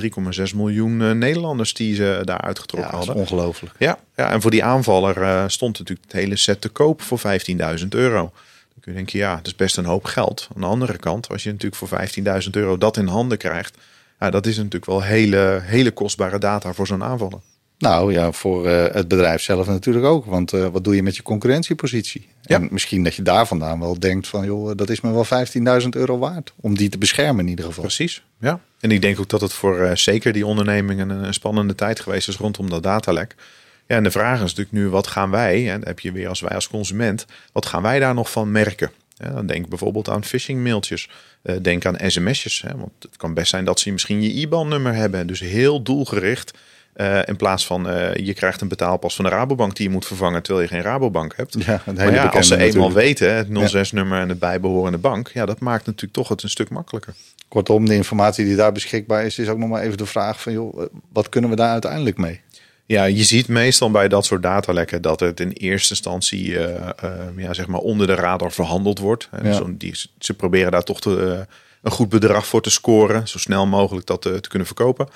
3,6 0.48 0.54
miljoen 0.54 1.18
Nederlanders 1.18 1.74
die 1.74 1.94
ze 1.94 2.20
daar 2.24 2.40
uitgetrokken 2.40 2.90
ja, 2.90 2.96
hadden. 2.96 3.16
ongelooflijk. 3.16 3.74
Ja, 3.78 3.98
ja, 4.16 4.30
en 4.30 4.40
voor 4.40 4.50
die 4.50 4.64
aanvaller 4.64 5.50
stond 5.50 5.78
natuurlijk 5.78 6.06
het 6.10 6.20
hele 6.20 6.36
set 6.36 6.60
te 6.60 6.68
koop 6.68 7.02
voor 7.02 7.18
15.000 7.18 7.88
euro. 7.88 8.20
Dan 8.20 8.80
kun 8.80 8.92
je 8.92 8.98
denken, 8.98 9.18
ja, 9.18 9.36
dat 9.36 9.46
is 9.46 9.56
best 9.56 9.76
een 9.76 9.84
hoop 9.84 10.04
geld. 10.04 10.48
Aan 10.54 10.60
de 10.60 10.66
andere 10.66 10.98
kant, 10.98 11.28
als 11.28 11.42
je 11.42 11.50
natuurlijk 11.50 11.76
voor 11.76 12.42
15.000 12.42 12.50
euro 12.50 12.78
dat 12.78 12.96
in 12.96 13.06
handen 13.06 13.38
krijgt, 13.38 13.76
ja, 14.20 14.30
dat 14.30 14.46
is 14.46 14.56
natuurlijk 14.56 14.86
wel 14.86 15.02
hele, 15.02 15.60
hele 15.62 15.90
kostbare 15.90 16.38
data 16.38 16.72
voor 16.72 16.86
zo'n 16.86 17.04
aanvaller. 17.04 17.40
Nou 17.78 18.12
ja, 18.12 18.32
voor 18.32 18.66
uh, 18.66 18.84
het 18.92 19.08
bedrijf 19.08 19.42
zelf 19.42 19.66
natuurlijk 19.66 20.04
ook. 20.04 20.24
Want 20.24 20.52
uh, 20.52 20.66
wat 20.66 20.84
doe 20.84 20.94
je 20.94 21.02
met 21.02 21.16
je 21.16 21.22
concurrentiepositie? 21.22 22.28
Ja. 22.42 22.56
En 22.56 22.68
misschien 22.70 23.04
dat 23.04 23.14
je 23.14 23.22
daar 23.22 23.46
vandaan 23.46 23.80
wel 23.80 24.00
denkt 24.00 24.28
van... 24.28 24.44
joh, 24.44 24.76
dat 24.76 24.90
is 24.90 25.00
me 25.00 25.12
wel 25.12 25.26
15.000 25.82 25.88
euro 25.88 26.18
waard. 26.18 26.52
Om 26.60 26.76
die 26.76 26.88
te 26.88 26.98
beschermen 26.98 27.44
in 27.44 27.50
ieder 27.50 27.64
geval. 27.64 27.82
Precies, 27.82 28.24
ja. 28.40 28.60
En 28.80 28.90
ik 28.90 29.02
denk 29.02 29.20
ook 29.20 29.28
dat 29.28 29.40
het 29.40 29.52
voor 29.52 29.78
uh, 29.78 29.94
zeker 29.94 30.32
die 30.32 30.46
ondernemingen 30.46 31.10
een 31.10 31.34
spannende 31.34 31.74
tijd 31.74 32.00
geweest 32.00 32.28
is 32.28 32.36
rondom 32.36 32.70
dat 32.70 32.82
datalek. 32.82 33.34
Ja, 33.86 33.96
en 33.96 34.02
de 34.02 34.10
vraag 34.10 34.34
is 34.34 34.40
natuurlijk 34.40 34.72
nu, 34.72 34.88
wat 34.88 35.06
gaan 35.06 35.30
wij, 35.30 35.72
en 35.72 35.84
heb 35.84 36.00
je 36.00 36.12
weer 36.12 36.28
als 36.28 36.40
wij 36.40 36.54
als 36.54 36.68
consument, 36.68 37.26
wat 37.52 37.66
gaan 37.66 37.82
wij 37.82 37.98
daar 37.98 38.14
nog 38.14 38.30
van 38.30 38.50
merken? 38.50 38.90
Ja, 39.18 39.30
dan 39.30 39.46
denk 39.46 39.68
bijvoorbeeld 39.68 40.08
aan 40.08 40.24
phishing 40.24 40.62
mailtjes. 40.62 41.08
Uh, 41.42 41.56
denk 41.62 41.86
aan 41.86 41.96
sms'jes. 42.10 42.62
Hè, 42.62 42.76
want 42.76 42.92
het 43.00 43.16
kan 43.16 43.34
best 43.34 43.50
zijn 43.50 43.64
dat 43.64 43.80
ze 43.80 43.90
misschien 43.90 44.22
je 44.22 44.32
IBAN-nummer 44.32 44.94
hebben. 44.94 45.26
Dus 45.26 45.40
heel 45.40 45.82
doelgericht. 45.82 46.58
Uh, 46.96 47.18
in 47.24 47.36
plaats 47.36 47.66
van 47.66 47.90
uh, 47.90 48.14
je 48.14 48.34
krijgt 48.34 48.60
een 48.60 48.68
betaalpas 48.68 49.14
van 49.14 49.24
de 49.24 49.30
Rabobank 49.30 49.76
die 49.76 49.86
je 49.86 49.92
moet 49.92 50.06
vervangen 50.06 50.42
terwijl 50.42 50.66
je 50.66 50.72
geen 50.72 50.82
Rabobank 50.82 51.36
hebt. 51.36 51.56
Ja, 51.64 51.82
maar 51.94 52.12
ja, 52.12 52.26
als 52.26 52.48
ze 52.48 52.56
eenmaal 52.56 52.92
weten, 52.92 53.34
het 53.34 53.48
06-nummer 53.74 54.20
en 54.20 54.28
het 54.28 54.38
bijbehorende 54.38 54.98
bank, 54.98 55.30
ja, 55.34 55.46
dat 55.46 55.60
maakt 55.60 55.86
natuurlijk 55.86 56.12
toch 56.12 56.28
het 56.28 56.42
een 56.42 56.48
stuk 56.48 56.70
makkelijker. 56.70 57.14
Kortom, 57.48 57.86
de 57.86 57.94
informatie 57.94 58.44
die 58.44 58.56
daar 58.56 58.72
beschikbaar 58.72 59.24
is, 59.24 59.38
is 59.38 59.48
ook 59.48 59.58
nog 59.58 59.68
maar 59.68 59.82
even 59.82 59.98
de 59.98 60.06
vraag 60.06 60.40
van, 60.42 60.52
joh, 60.52 60.86
wat 61.12 61.28
kunnen 61.28 61.50
we 61.50 61.56
daar 61.56 61.70
uiteindelijk 61.70 62.16
mee? 62.16 62.40
Ja, 62.86 63.04
je 63.04 63.24
ziet 63.24 63.48
meestal 63.48 63.90
bij 63.90 64.08
dat 64.08 64.24
soort 64.24 64.42
datalekken 64.42 65.02
dat 65.02 65.20
het 65.20 65.40
in 65.40 65.50
eerste 65.50 65.90
instantie 65.90 66.46
uh, 66.48 66.60
uh, 66.60 67.10
ja, 67.36 67.54
zeg 67.54 67.66
maar 67.66 67.80
onder 67.80 68.06
de 68.06 68.14
radar 68.14 68.52
verhandeld 68.52 68.98
wordt. 68.98 69.28
Ja. 69.32 69.38
Dus 69.42 69.60
die, 69.68 70.00
ze 70.18 70.34
proberen 70.34 70.70
daar 70.70 70.82
toch 70.82 71.00
te, 71.00 71.10
uh, 71.10 71.54
een 71.82 71.90
goed 71.90 72.08
bedrag 72.08 72.46
voor 72.46 72.62
te 72.62 72.70
scoren, 72.70 73.28
zo 73.28 73.38
snel 73.38 73.66
mogelijk 73.66 74.06
dat 74.06 74.22
te 74.22 74.40
kunnen 74.48 74.66
verkopen. 74.66 75.08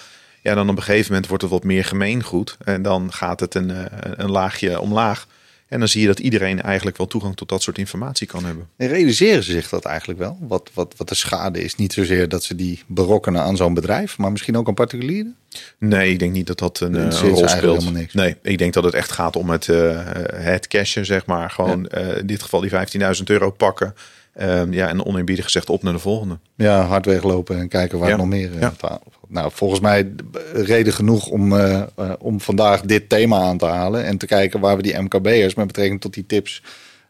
Ja, 0.43 0.55
dan 0.55 0.69
op 0.69 0.77
een 0.77 0.83
gegeven 0.83 1.09
moment 1.09 1.29
wordt 1.29 1.43
het 1.43 1.53
wat 1.53 1.65
meer 1.65 1.85
gemeengoed 1.85 2.57
en 2.65 2.83
dan 2.83 3.13
gaat 3.13 3.41
het 3.41 3.55
een, 3.55 3.73
een 4.01 4.31
laagje 4.31 4.81
omlaag. 4.81 5.27
En 5.71 5.79
dan 5.79 5.89
zie 5.89 6.01
je 6.01 6.07
dat 6.07 6.19
iedereen 6.19 6.63
eigenlijk 6.63 6.97
wel 6.97 7.07
toegang 7.07 7.37
tot 7.37 7.49
dat 7.49 7.63
soort 7.63 7.79
informatie 7.79 8.27
kan 8.27 8.45
hebben. 8.45 8.69
En 8.77 8.89
realiseren 8.89 9.43
ze 9.43 9.53
zich 9.53 9.69
dat 9.69 9.85
eigenlijk 9.85 10.19
wel? 10.19 10.39
Wat, 10.41 10.71
wat, 10.75 10.95
wat 10.97 11.09
de 11.09 11.15
schade 11.15 11.63
is? 11.63 11.75
Niet 11.75 11.93
zozeer 11.93 12.29
dat 12.29 12.45
ze 12.45 12.55
die 12.55 12.83
berokkenen 12.87 13.43
aan 13.43 13.57
zo'n 13.57 13.75
bedrijf, 13.75 14.19
maar 14.19 14.31
misschien 14.31 14.57
ook 14.57 14.69
aan 14.69 14.75
particulieren? 14.75 15.37
Nee, 15.79 16.13
ik 16.13 16.19
denk 16.19 16.33
niet 16.33 16.47
dat 16.47 16.59
dat 16.59 16.81
een, 16.81 16.93
Dat 16.93 17.15
eh, 17.15 17.23
een 17.23 17.29
rol 17.29 17.49
speelt. 17.49 17.61
helemaal 17.61 17.93
niks. 17.93 18.15
Nee, 18.15 18.37
ik 18.43 18.59
denk 18.59 18.73
dat 18.73 18.85
het 18.85 18.95
echt 18.95 19.13
gaat 19.13 19.37
om 19.37 19.51
het, 19.51 19.69
eh, 19.69 20.01
het 20.35 20.67
cashen, 20.67 21.07
zeg 21.07 21.27
maar. 21.27 21.51
Gewoon 21.51 21.87
eh, 21.87 22.19
in 22.19 22.27
dit 22.27 22.43
geval 22.43 22.61
die 22.61 22.71
15.000 22.71 23.25
euro 23.25 23.51
pakken. 23.51 23.95
Ehm, 24.33 24.73
ja, 24.73 24.89
en 24.89 25.05
oneerbiedig 25.05 25.45
gezegd 25.45 25.71
op 25.71 25.83
naar 25.83 25.93
de 25.93 25.99
volgende. 25.99 26.39
Ja, 26.57 26.83
hard 26.85 27.07
weglopen 27.07 27.59
en 27.59 27.69
kijken 27.69 27.99
waar 27.99 28.09
Ja. 28.09 28.15
het 28.15 28.23
nog 28.23 28.33
meer 28.33 28.53
eh, 28.55 28.61
Ja. 28.61 29.01
Nou, 29.29 29.51
volgens 29.55 29.81
mij 29.81 30.13
reden 30.53 30.93
genoeg 30.93 31.27
om, 31.27 31.53
eh, 31.57 31.81
eh, 31.81 32.13
om 32.19 32.41
vandaag 32.41 32.81
dit 32.81 33.09
thema 33.09 33.39
aan 33.41 33.59
te 33.59 33.67
halen. 33.67 34.05
En 34.05 34.19
te 34.19 34.27
kijken 34.27 34.61
waar 34.61 34.77
we 34.77 34.83
die 34.83 34.99
MKB'ers 34.99 35.55
met 35.55 35.67
betrekking 35.67 36.01
tot 36.01 36.15
die 36.15 36.27
tips 36.27 36.63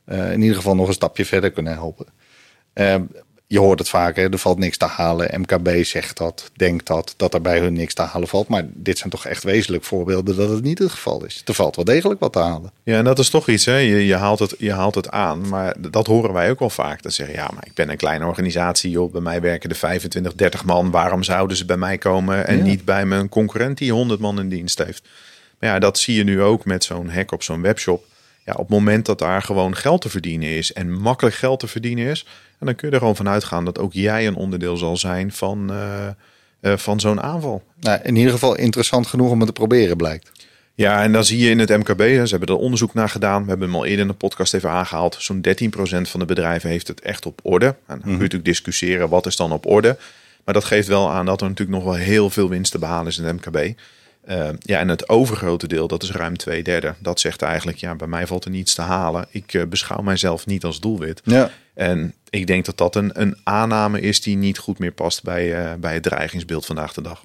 in 0.06 0.40
ieder 0.40 0.56
geval 0.56 0.74
nog 0.74 0.88
een 0.88 0.92
stapje 0.94 1.24
verder 1.24 1.50
kunnen 1.50 1.72
helpen. 1.72 2.06
Je 3.52 3.58
hoort 3.58 3.78
het 3.78 3.88
vaker, 3.88 4.32
er 4.32 4.38
valt 4.38 4.58
niks 4.58 4.76
te 4.76 4.84
halen. 4.84 5.40
MKB 5.40 5.84
zegt 5.84 6.16
dat, 6.16 6.50
denkt 6.56 6.86
dat, 6.86 7.14
dat 7.16 7.34
er 7.34 7.40
bij 7.40 7.58
hun 7.58 7.72
niks 7.72 7.94
te 7.94 8.02
halen 8.02 8.28
valt. 8.28 8.48
Maar 8.48 8.62
dit 8.66 8.98
zijn 8.98 9.10
toch 9.10 9.26
echt 9.26 9.42
wezenlijk 9.42 9.84
voorbeelden 9.84 10.36
dat 10.36 10.48
het 10.48 10.62
niet 10.62 10.78
het 10.78 10.90
geval 10.90 11.24
is. 11.24 11.42
Er 11.44 11.54
valt 11.54 11.76
wel 11.76 11.84
degelijk 11.84 12.20
wat 12.20 12.32
te 12.32 12.38
halen. 12.38 12.72
Ja, 12.82 12.98
en 12.98 13.04
dat 13.04 13.18
is 13.18 13.30
toch 13.30 13.48
iets, 13.48 13.64
hè? 13.64 13.76
Je, 13.76 14.06
je, 14.06 14.14
haalt 14.14 14.38
het, 14.38 14.54
je 14.58 14.72
haalt 14.72 14.94
het 14.94 15.10
aan, 15.10 15.48
maar 15.48 15.74
dat 15.90 16.06
horen 16.06 16.32
wij 16.32 16.50
ook 16.50 16.58
wel 16.58 16.70
vaak. 16.70 17.02
Dat 17.02 17.12
zeggen, 17.12 17.34
ja, 17.36 17.50
maar 17.54 17.66
ik 17.66 17.74
ben 17.74 17.90
een 17.90 17.96
kleine 17.96 18.26
organisatie, 18.26 18.90
joh. 18.90 19.12
bij 19.12 19.20
mij 19.20 19.40
werken 19.40 19.70
er 19.70 19.76
25, 19.76 20.34
30 20.34 20.64
man. 20.64 20.90
Waarom 20.90 21.22
zouden 21.22 21.56
ze 21.56 21.64
bij 21.64 21.76
mij 21.76 21.98
komen 21.98 22.46
en 22.46 22.56
Ja. 22.56 22.62
niet 22.62 22.84
bij 22.84 23.06
mijn 23.06 23.28
concurrent 23.28 23.78
die 23.78 23.92
100 23.92 24.20
man 24.20 24.40
in 24.40 24.48
dienst 24.48 24.78
heeft? 24.84 25.08
Maar 25.58 25.70
ja, 25.70 25.78
dat 25.78 25.98
zie 25.98 26.14
je 26.14 26.24
nu 26.24 26.42
ook 26.42 26.64
met 26.64 26.84
zo'n 26.84 27.10
hack 27.10 27.32
op 27.32 27.42
zo'n 27.42 27.62
webshop. 27.62 28.04
Ja, 28.44 28.52
op 28.52 28.58
het 28.58 28.68
moment 28.68 29.06
dat 29.06 29.18
daar 29.18 29.42
gewoon 29.42 29.76
geld 29.76 30.00
te 30.00 30.08
verdienen 30.08 30.48
is 30.48 30.72
en 30.72 30.92
makkelijk 31.00 31.36
geld 31.36 31.60
te 31.60 31.66
verdienen 31.68 32.06
is, 32.06 32.26
en 32.60 32.66
dan 32.66 32.74
kun 32.74 32.88
je 32.88 32.94
er 32.94 33.00
gewoon 33.00 33.16
van 33.16 33.28
uitgaan 33.28 33.64
dat 33.64 33.78
ook 33.78 33.92
jij 33.92 34.26
een 34.26 34.34
onderdeel 34.34 34.76
zal 34.76 34.96
zijn 34.96 35.32
van, 35.32 35.70
eh, 35.70 36.06
eh, 36.60 36.78
van 36.78 37.00
zo'n 37.00 37.20
aanval. 37.20 37.62
Nou, 37.80 38.00
in 38.02 38.16
ieder 38.16 38.32
geval 38.32 38.56
interessant 38.56 39.06
genoeg 39.06 39.30
om 39.30 39.38
het 39.38 39.46
te 39.46 39.52
proberen, 39.52 39.96
blijkt. 39.96 40.30
Ja, 40.74 41.02
en 41.02 41.12
dan 41.12 41.24
zie 41.24 41.38
je 41.38 41.50
in 41.50 41.58
het 41.58 41.68
MKB, 41.68 41.98
hè, 41.98 42.26
ze 42.26 42.36
hebben 42.36 42.56
er 42.56 42.62
onderzoek 42.62 42.94
naar 42.94 43.08
gedaan. 43.08 43.42
We 43.42 43.48
hebben 43.48 43.68
hem 43.68 43.76
al 43.76 43.84
eerder 43.84 44.00
in 44.00 44.06
de 44.06 44.14
podcast 44.14 44.54
even 44.54 44.70
aangehaald. 44.70 45.16
Zo'n 45.18 45.40
13% 45.40 46.08
van 46.08 46.20
de 46.20 46.26
bedrijven 46.26 46.70
heeft 46.70 46.88
het 46.88 47.00
echt 47.00 47.26
op 47.26 47.40
orde. 47.42 47.66
En 47.66 47.74
dan 47.86 48.00
kun 48.00 48.10
je 48.10 48.16
natuurlijk 48.16 48.44
discussiëren, 48.44 49.08
wat 49.08 49.26
is 49.26 49.36
dan 49.36 49.52
op 49.52 49.66
orde? 49.66 49.96
Maar 50.44 50.54
dat 50.54 50.64
geeft 50.64 50.88
wel 50.88 51.10
aan 51.10 51.26
dat 51.26 51.40
er 51.40 51.48
natuurlijk 51.48 51.78
nog 51.78 51.86
wel 51.86 52.02
heel 52.02 52.30
veel 52.30 52.48
winst 52.48 52.72
te 52.72 52.78
behalen 52.78 53.06
is 53.06 53.18
in 53.18 53.24
het 53.24 53.36
MKB. 53.36 53.78
Eh, 54.20 54.48
ja, 54.58 54.78
en 54.78 54.88
het 54.88 55.08
overgrote 55.08 55.68
deel, 55.68 55.88
dat 55.88 56.02
is 56.02 56.10
ruim 56.10 56.36
twee 56.36 56.62
derde. 56.62 56.94
Dat 56.98 57.20
zegt 57.20 57.42
eigenlijk, 57.42 57.78
ja, 57.78 57.94
bij 57.94 58.06
mij 58.06 58.26
valt 58.26 58.44
er 58.44 58.50
niets 58.50 58.74
te 58.74 58.82
halen. 58.82 59.26
Ik 59.30 59.64
beschouw 59.68 60.02
mijzelf 60.02 60.46
niet 60.46 60.64
als 60.64 60.80
doelwit. 60.80 61.20
Ja. 61.24 61.50
En 61.74 62.14
ik 62.30 62.46
denk 62.46 62.64
dat 62.64 62.76
dat 62.78 62.96
een, 62.96 63.20
een 63.20 63.36
aanname 63.44 64.00
is 64.00 64.20
die 64.20 64.36
niet 64.36 64.58
goed 64.58 64.78
meer 64.78 64.92
past 64.92 65.22
bij, 65.22 65.54
eh, 65.54 65.74
bij 65.74 65.94
het 65.94 66.02
dreigingsbeeld 66.02 66.66
vandaag 66.66 66.92
de 66.92 67.02
dag. 67.02 67.24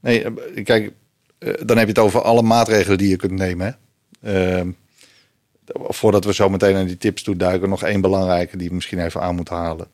Nee, 0.00 0.24
eh, 0.24 0.64
kijk, 0.64 0.92
eh, 1.38 1.52
dan 1.64 1.76
heb 1.76 1.86
je 1.86 1.92
het 1.92 2.02
over 2.02 2.22
alle 2.22 2.42
maatregelen 2.42 2.98
die 2.98 3.08
je 3.08 3.16
kunt 3.16 3.32
nemen. 3.32 3.78
Ehm, 4.22 4.70
voordat 5.74 6.24
we 6.24 6.34
zo 6.34 6.48
meteen 6.48 6.72
naar 6.72 6.86
die 6.86 6.96
tips 6.96 7.22
toe 7.22 7.36
duiken, 7.36 7.68
nog 7.68 7.82
één 7.82 8.00
belangrijke 8.00 8.56
die 8.56 8.66
ik 8.66 8.72
misschien 8.72 9.04
even 9.04 9.20
aan 9.20 9.34
moet 9.34 9.48
halen. 9.48 9.86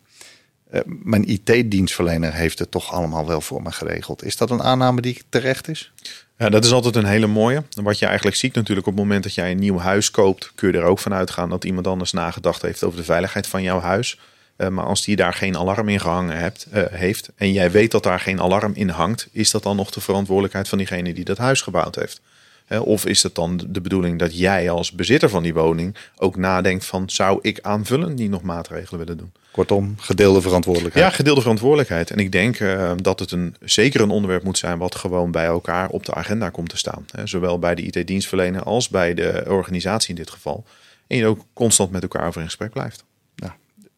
Eh, 0.71 0.81
mijn 0.85 1.29
IT-dienstverlener 1.29 2.35
heeft 2.35 2.59
het 2.59 2.71
toch 2.71 2.93
allemaal 2.93 3.27
wel 3.27 3.41
voor 3.41 3.63
me 3.63 3.73
geregeld. 3.73 4.25
Is 4.25 4.37
dat 4.37 4.51
een 4.51 4.63
aanname 4.63 5.01
die 5.01 5.23
terecht 5.29 5.69
is? 5.69 5.93
Ja, 6.39 6.49
dat 6.49 6.65
is 6.65 6.73
altijd 6.73 6.97
een 6.97 7.05
hele 7.05 7.27
mooie. 7.27 7.63
Wat 7.83 7.99
je 7.99 8.07
eigenlijk 8.07 8.37
ziet 8.37 8.55
natuurlijk 8.55 8.87
op 8.87 8.93
het 8.93 9.03
moment 9.03 9.23
dat 9.23 9.35
jij 9.35 9.51
een 9.51 9.59
nieuw 9.59 9.79
huis 9.79 10.11
koopt, 10.11 10.53
kun 10.55 10.73
je 10.73 10.79
er 10.79 10.85
ook 10.85 10.99
van 10.99 11.15
uitgaan 11.15 11.51
dat 11.51 11.65
iemand 11.65 11.87
anders 11.87 12.13
nagedacht 12.13 12.63
heeft 12.63 12.85
over 12.85 12.99
de 12.99 13.05
veiligheid 13.05 13.47
van 13.47 13.63
jouw 13.63 13.81
huis. 13.81 14.19
Eh, 14.57 14.69
maar 14.69 14.85
als 14.85 15.05
die 15.05 15.17
daar 15.17 15.35
geen 15.35 15.57
alarm 15.57 15.89
in 15.89 16.01
gehangen 16.01 16.37
hebt, 16.37 16.67
eh, 16.71 16.83
heeft 16.91 17.31
en 17.37 17.53
jij 17.53 17.71
weet 17.71 17.91
dat 17.91 18.03
daar 18.03 18.21
geen 18.21 18.41
alarm 18.41 18.73
in 18.75 18.89
hangt, 18.89 19.29
is 19.33 19.51
dat 19.51 19.63
dan 19.63 19.77
nog 19.77 19.91
de 19.91 20.01
verantwoordelijkheid 20.01 20.69
van 20.69 20.79
diegene 20.79 21.15
die 21.15 21.25
dat 21.25 21.39
huis 21.39 21.61
gebouwd 21.61 21.95
heeft? 21.95 22.21
Of 22.69 23.07
is 23.07 23.23
het 23.23 23.35
dan 23.35 23.61
de 23.69 23.81
bedoeling 23.81 24.19
dat 24.19 24.39
jij 24.39 24.71
als 24.71 24.93
bezitter 24.93 25.29
van 25.29 25.43
die 25.43 25.55
woning 25.55 25.97
ook 26.17 26.37
nadenkt 26.37 26.85
van 26.85 27.11
zou 27.11 27.39
ik 27.43 27.59
aanvullend 27.61 28.19
niet 28.19 28.31
nog 28.31 28.43
maatregelen 28.43 29.01
willen 29.01 29.17
doen? 29.17 29.33
Kortom, 29.51 29.95
gedeelde 29.99 30.41
verantwoordelijkheid. 30.41 31.05
Ja, 31.05 31.17
gedeelde 31.17 31.41
verantwoordelijkheid. 31.41 32.11
En 32.11 32.19
ik 32.19 32.33
denk 32.33 32.61
eh, 32.61 32.93
dat 32.97 33.21
het 33.21 33.31
een, 33.31 33.57
zeker 33.61 34.01
een 34.01 34.11
onderwerp 34.11 34.43
moet 34.43 34.59
zijn 34.59 34.79
wat 34.79 34.95
gewoon 34.95 35.31
bij 35.31 35.45
elkaar 35.45 35.89
op 35.89 36.07
de 36.07 36.15
agenda 36.15 36.51
komt 36.51 36.69
te 36.69 36.77
staan. 36.77 37.05
Hè. 37.11 37.27
Zowel 37.27 37.59
bij 37.59 37.75
de 37.75 37.83
IT-dienstverlener 37.83 38.63
als 38.63 38.89
bij 38.89 39.15
de 39.15 39.45
organisatie 39.47 40.11
in 40.11 40.15
dit 40.15 40.31
geval. 40.31 40.65
En 41.07 41.17
je 41.17 41.27
ook 41.27 41.45
constant 41.53 41.91
met 41.91 42.03
elkaar 42.03 42.27
over 42.27 42.41
in 42.41 42.47
gesprek 42.47 42.73
blijft. 42.73 43.05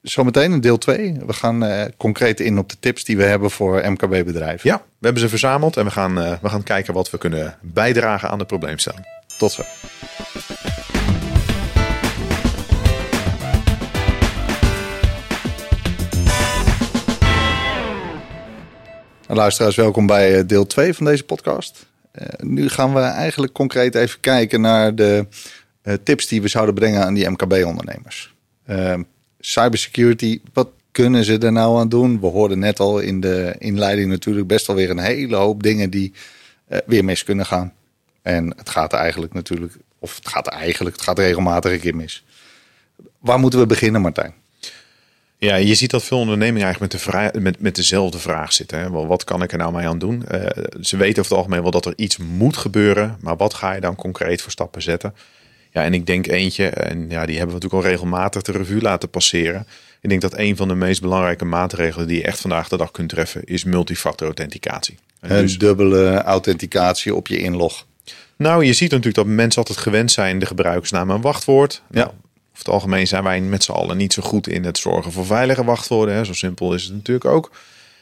Zometeen 0.02 0.52
in 0.52 0.60
deel 0.60 0.78
2. 0.78 1.16
We 1.26 1.32
gaan 1.32 1.64
eh, 1.64 1.84
concreet 1.96 2.40
in 2.40 2.58
op 2.58 2.68
de 2.68 2.76
tips 2.80 3.04
die 3.04 3.16
we 3.16 3.22
hebben 3.22 3.50
voor 3.50 3.90
MKB-bedrijven. 3.90 4.70
Ja, 4.70 4.76
we 4.76 5.04
hebben 5.04 5.22
ze 5.22 5.28
verzameld 5.28 5.76
en 5.76 5.84
we 5.84 5.90
gaan, 5.90 6.20
eh, 6.20 6.32
we 6.42 6.48
gaan 6.48 6.62
kijken 6.62 6.94
wat 6.94 7.10
we 7.10 7.18
kunnen 7.18 7.58
bijdragen 7.60 8.30
aan 8.30 8.38
de 8.38 8.44
probleemstelling. 8.44 9.04
Tot 9.38 9.52
zo. 9.52 9.62
Nou, 19.26 19.38
luisteraars, 19.38 19.76
welkom 19.76 20.06
bij 20.06 20.38
eh, 20.38 20.46
deel 20.46 20.66
2 20.66 20.94
van 20.94 21.06
deze 21.06 21.24
podcast. 21.24 21.86
Nu 22.38 22.68
gaan 22.68 22.94
we 22.94 23.00
eigenlijk 23.00 23.52
concreet 23.52 23.94
even 23.94 24.20
kijken 24.20 24.60
naar 24.60 24.94
de 24.94 25.26
tips 26.02 26.26
die 26.26 26.42
we 26.42 26.48
zouden 26.48 26.74
brengen 26.74 27.04
aan 27.04 27.14
die 27.14 27.28
MKB-ondernemers. 27.28 28.34
Cybersecurity, 29.40 30.40
wat 30.52 30.68
kunnen 30.90 31.24
ze 31.24 31.38
er 31.38 31.52
nou 31.52 31.78
aan 31.78 31.88
doen? 31.88 32.20
We 32.20 32.26
hoorden 32.26 32.58
net 32.58 32.80
al 32.80 32.98
in 32.98 33.20
de 33.20 33.54
inleiding 33.58 34.10
natuurlijk 34.10 34.46
best 34.46 34.66
wel 34.66 34.76
weer 34.76 34.90
een 34.90 34.98
hele 34.98 35.36
hoop 35.36 35.62
dingen 35.62 35.90
die 35.90 36.12
eh, 36.66 36.78
weer 36.86 37.04
mis 37.04 37.24
kunnen 37.24 37.46
gaan. 37.46 37.72
En 38.22 38.54
het 38.56 38.68
gaat 38.68 38.92
eigenlijk 38.92 39.32
natuurlijk, 39.32 39.74
of 39.98 40.16
het 40.16 40.28
gaat 40.28 40.46
eigenlijk, 40.46 40.96
het 40.96 41.04
gaat 41.04 41.18
regelmatig 41.18 41.72
een 41.72 41.80
keer 41.80 41.96
mis. 41.96 42.24
Waar 43.18 43.38
moeten 43.38 43.60
we 43.60 43.66
beginnen, 43.66 44.00
Martijn? 44.00 44.34
Ja, 45.40 45.54
je 45.54 45.74
ziet 45.74 45.90
dat 45.90 46.04
veel 46.04 46.18
ondernemingen 46.18 46.64
eigenlijk 46.64 46.92
met, 46.92 47.32
de 47.32 47.40
met, 47.40 47.60
met 47.60 47.74
dezelfde 47.74 48.18
vraag 48.18 48.52
zitten. 48.52 48.78
Hè? 48.78 48.90
Wel, 48.90 49.06
wat 49.06 49.24
kan 49.24 49.42
ik 49.42 49.52
er 49.52 49.58
nou 49.58 49.72
mee 49.72 49.86
aan 49.86 49.98
doen? 49.98 50.26
Eh, 50.26 50.64
ze 50.80 50.96
weten 50.96 51.18
over 51.18 51.30
het 51.30 51.40
algemeen 51.40 51.62
wel 51.62 51.70
dat 51.70 51.86
er 51.86 51.92
iets 51.96 52.16
moet 52.16 52.56
gebeuren, 52.56 53.16
maar 53.20 53.36
wat 53.36 53.54
ga 53.54 53.72
je 53.72 53.80
dan 53.80 53.94
concreet 53.94 54.42
voor 54.42 54.50
stappen 54.50 54.82
zetten? 54.82 55.14
Ja, 55.72 55.84
en 55.84 55.94
ik 55.94 56.06
denk 56.06 56.26
eentje, 56.26 56.68
en 56.68 56.98
ja, 57.10 57.26
die 57.26 57.36
hebben 57.38 57.56
we 57.56 57.60
natuurlijk 57.62 57.72
al 57.84 57.90
regelmatig 57.90 58.42
de 58.42 58.52
revue 58.52 58.80
laten 58.80 59.10
passeren. 59.10 59.66
Ik 60.00 60.08
denk 60.08 60.20
dat 60.20 60.38
een 60.38 60.56
van 60.56 60.68
de 60.68 60.74
meest 60.74 61.00
belangrijke 61.00 61.44
maatregelen 61.44 62.06
die 62.06 62.16
je 62.16 62.24
echt 62.24 62.40
vandaag 62.40 62.68
de 62.68 62.76
dag 62.76 62.90
kunt 62.90 63.08
treffen, 63.08 63.44
is 63.44 63.64
multifactor 63.64 64.26
authenticatie. 64.26 64.98
En 65.20 65.36
Een 65.36 65.42
dus- 65.42 65.58
dubbele 65.58 66.22
authenticatie 66.22 67.14
op 67.14 67.26
je 67.28 67.38
inlog. 67.38 67.86
nou, 68.36 68.64
je 68.64 68.72
ziet 68.72 68.90
natuurlijk 68.90 69.16
dat 69.16 69.26
mensen 69.26 69.58
altijd 69.60 69.78
gewend 69.78 70.10
zijn 70.12 70.38
de 70.38 70.46
gebruikersnaam 70.46 71.10
en 71.10 71.20
wachtwoord. 71.20 71.82
Ja. 71.90 71.98
Nou, 71.98 72.06
over 72.08 72.64
het 72.64 72.68
algemeen 72.68 73.06
zijn 73.06 73.22
wij 73.24 73.40
met 73.40 73.64
z'n 73.64 73.72
allen 73.72 73.96
niet 73.96 74.12
zo 74.12 74.22
goed 74.22 74.48
in 74.48 74.64
het 74.64 74.78
zorgen 74.78 75.12
voor 75.12 75.26
veilige 75.26 75.64
wachtwoorden. 75.64 76.14
Hè. 76.14 76.24
Zo 76.24 76.32
simpel 76.32 76.74
is 76.74 76.84
het 76.84 76.92
natuurlijk 76.92 77.26
ook. 77.26 77.50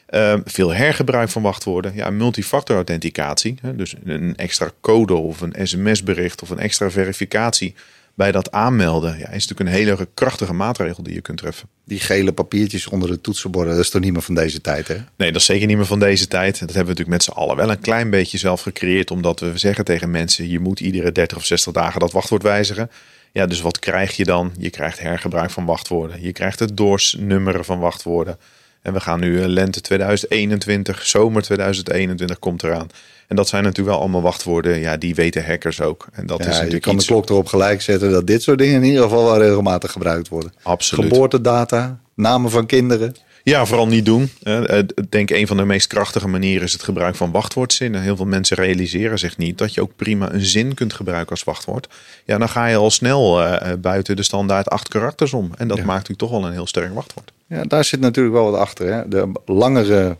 Ehm, 0.09 0.41
veel 0.45 0.73
hergebruik 0.73 1.29
van 1.29 1.41
wachtwoorden. 1.41 1.95
Ja, 1.95 2.09
multifactor 2.09 2.75
authenticatie. 2.75 3.57
Hè. 3.61 3.75
Dus 3.75 3.95
een 4.03 4.35
extra 4.35 4.71
code 4.81 5.13
of 5.13 5.41
een 5.41 5.67
sms-bericht 5.67 6.41
of 6.41 6.49
een 6.49 6.59
extra 6.59 6.91
verificatie 6.91 7.75
bij 8.13 8.31
dat 8.31 8.51
aanmelden. 8.51 9.17
Ja, 9.17 9.29
is 9.29 9.47
natuurlijk 9.47 9.59
een 9.59 9.85
hele 9.85 10.07
krachtige 10.13 10.53
maatregel 10.53 11.03
die 11.03 11.13
je 11.13 11.21
kunt 11.21 11.37
treffen. 11.37 11.69
Die 11.83 11.99
gele 11.99 12.31
papiertjes 12.31 12.87
onder 12.87 13.09
de 13.09 13.21
toetsenborden, 13.21 13.73
dat 13.75 13.83
is 13.83 13.89
toch 13.89 14.01
niet 14.01 14.13
meer 14.13 14.21
van 14.21 14.35
deze 14.35 14.61
tijd, 14.61 14.87
hè? 14.87 14.95
Nee, 15.17 15.31
dat 15.31 15.41
is 15.41 15.45
zeker 15.45 15.67
niet 15.67 15.77
meer 15.77 15.85
van 15.85 15.99
deze 15.99 16.27
tijd. 16.27 16.51
Dat 16.51 16.59
hebben 16.59 16.93
we 16.93 16.99
natuurlijk 16.99 17.09
met 17.09 17.23
z'n 17.23 17.31
allen 17.31 17.55
wel 17.55 17.69
een 17.69 17.79
klein 17.79 18.09
beetje 18.09 18.37
zelf 18.37 18.61
gecreëerd. 18.61 19.11
Omdat 19.11 19.39
we 19.39 19.57
zeggen 19.57 19.85
tegen 19.85 20.11
mensen, 20.11 20.49
je 20.49 20.59
moet 20.59 20.79
iedere 20.79 21.11
30 21.11 21.37
of 21.37 21.45
60 21.45 21.73
dagen 21.73 21.99
dat 21.99 22.11
wachtwoord 22.11 22.43
wijzigen. 22.43 22.91
Ja, 23.31 23.45
dus 23.45 23.61
wat 23.61 23.79
krijg 23.79 24.15
je 24.15 24.25
dan? 24.25 24.51
Je 24.57 24.69
krijgt 24.69 24.99
hergebruik 24.99 25.51
van 25.51 25.65
wachtwoorden. 25.65 26.21
Je 26.21 26.31
krijgt 26.31 26.59
het 26.59 26.77
doorsnummeren 26.77 27.65
van 27.65 27.79
wachtwoorden. 27.79 28.37
En 28.81 28.93
we 28.93 28.99
gaan 28.99 29.19
nu 29.19 29.41
eh, 29.41 29.47
lente 29.47 29.81
2021, 29.81 31.05
zomer 31.05 31.41
2021 31.41 32.39
komt 32.39 32.63
eraan. 32.63 32.87
En 33.27 33.35
dat 33.35 33.47
zijn 33.47 33.63
natuurlijk 33.63 33.89
wel 33.89 33.99
allemaal 33.99 34.21
wachtwoorden. 34.21 34.79
Ja, 34.79 34.97
die 34.97 35.15
weten 35.15 35.45
hackers 35.45 35.81
ook. 35.81 36.07
En 36.11 36.25
dat 36.25 36.39
is 36.39 36.45
Ja, 36.45 36.51
je 36.51 36.57
natuurlijk 36.57 36.83
kan 36.83 36.97
de 36.97 37.05
klok 37.05 37.29
erop 37.29 37.47
gelijk 37.47 37.81
zetten 37.81 38.11
dat 38.11 38.27
dit 38.27 38.43
soort 38.43 38.57
dingen 38.57 38.75
in 38.75 38.83
ieder 38.83 39.03
geval 39.03 39.23
wel 39.23 39.37
regelmatig 39.37 39.91
gebruikt 39.91 40.27
worden. 40.27 40.53
Absoluut. 40.63 41.11
Geboortedata, 41.11 41.99
namen 42.15 42.51
van 42.51 42.65
kinderen. 42.65 43.15
Ja, 43.49 43.65
vooral 43.65 43.87
niet 43.87 44.05
doen. 44.05 44.29
Eh, 44.43 44.77
eh, 44.77 44.85
Ik 44.95 45.11
denk 45.11 45.29
een 45.29 45.47
van 45.47 45.57
de 45.57 45.65
meest 45.65 45.87
krachtige 45.87 46.27
manieren 46.27 46.63
is 46.63 46.73
het 46.73 46.83
gebruik 46.83 47.15
van 47.15 47.31
wachtwoordzinnen. 47.31 48.01
Heel 48.01 48.15
veel 48.15 48.25
mensen 48.25 48.57
realiseren 48.57 49.19
zich 49.19 49.37
niet 49.37 49.57
dat 49.57 49.73
je 49.73 49.81
ook 49.81 49.95
prima 49.95 50.33
een 50.33 50.45
zin 50.45 50.73
kunt 50.73 50.93
gebruiken 50.93 51.31
als 51.31 51.43
wachtwoord. 51.43 51.87
Ja, 52.25 52.37
dan 52.37 52.49
ga 52.49 52.65
je 52.65 52.75
al 52.75 52.91
snel 52.91 53.43
eh, 53.43 53.73
buiten 53.79 54.15
de 54.15 54.23
standaard 54.23 54.67
acht 54.67 54.87
karakters 54.87 55.33
om. 55.33 55.51
En 55.57 55.67
dat 55.67 55.77
maakt 55.77 55.87
natuurlijk 55.87 56.19
toch 56.19 56.31
wel 56.31 56.45
een 56.45 56.51
heel 56.51 56.67
sterk 56.67 56.93
wachtwoord. 56.93 57.31
Ja, 57.47 57.63
daar 57.63 57.83
zit 57.83 57.99
natuurlijk 57.99 58.35
wel 58.35 58.51
wat 58.51 58.59
achter. 58.59 58.93
Hè? 58.93 59.07
De 59.07 59.31
langere 59.45 60.17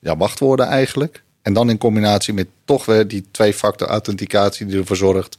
ja, 0.00 0.16
wachtwoorden 0.16 0.66
eigenlijk. 0.66 1.22
En 1.42 1.52
dan 1.52 1.70
in 1.70 1.78
combinatie 1.78 2.34
met 2.34 2.46
toch 2.64 2.84
weer 2.84 3.08
die 3.08 3.24
twee-factor 3.30 3.88
authenticatie 3.88 4.66
die 4.66 4.78
ervoor 4.78 4.96
zorgt. 4.96 5.38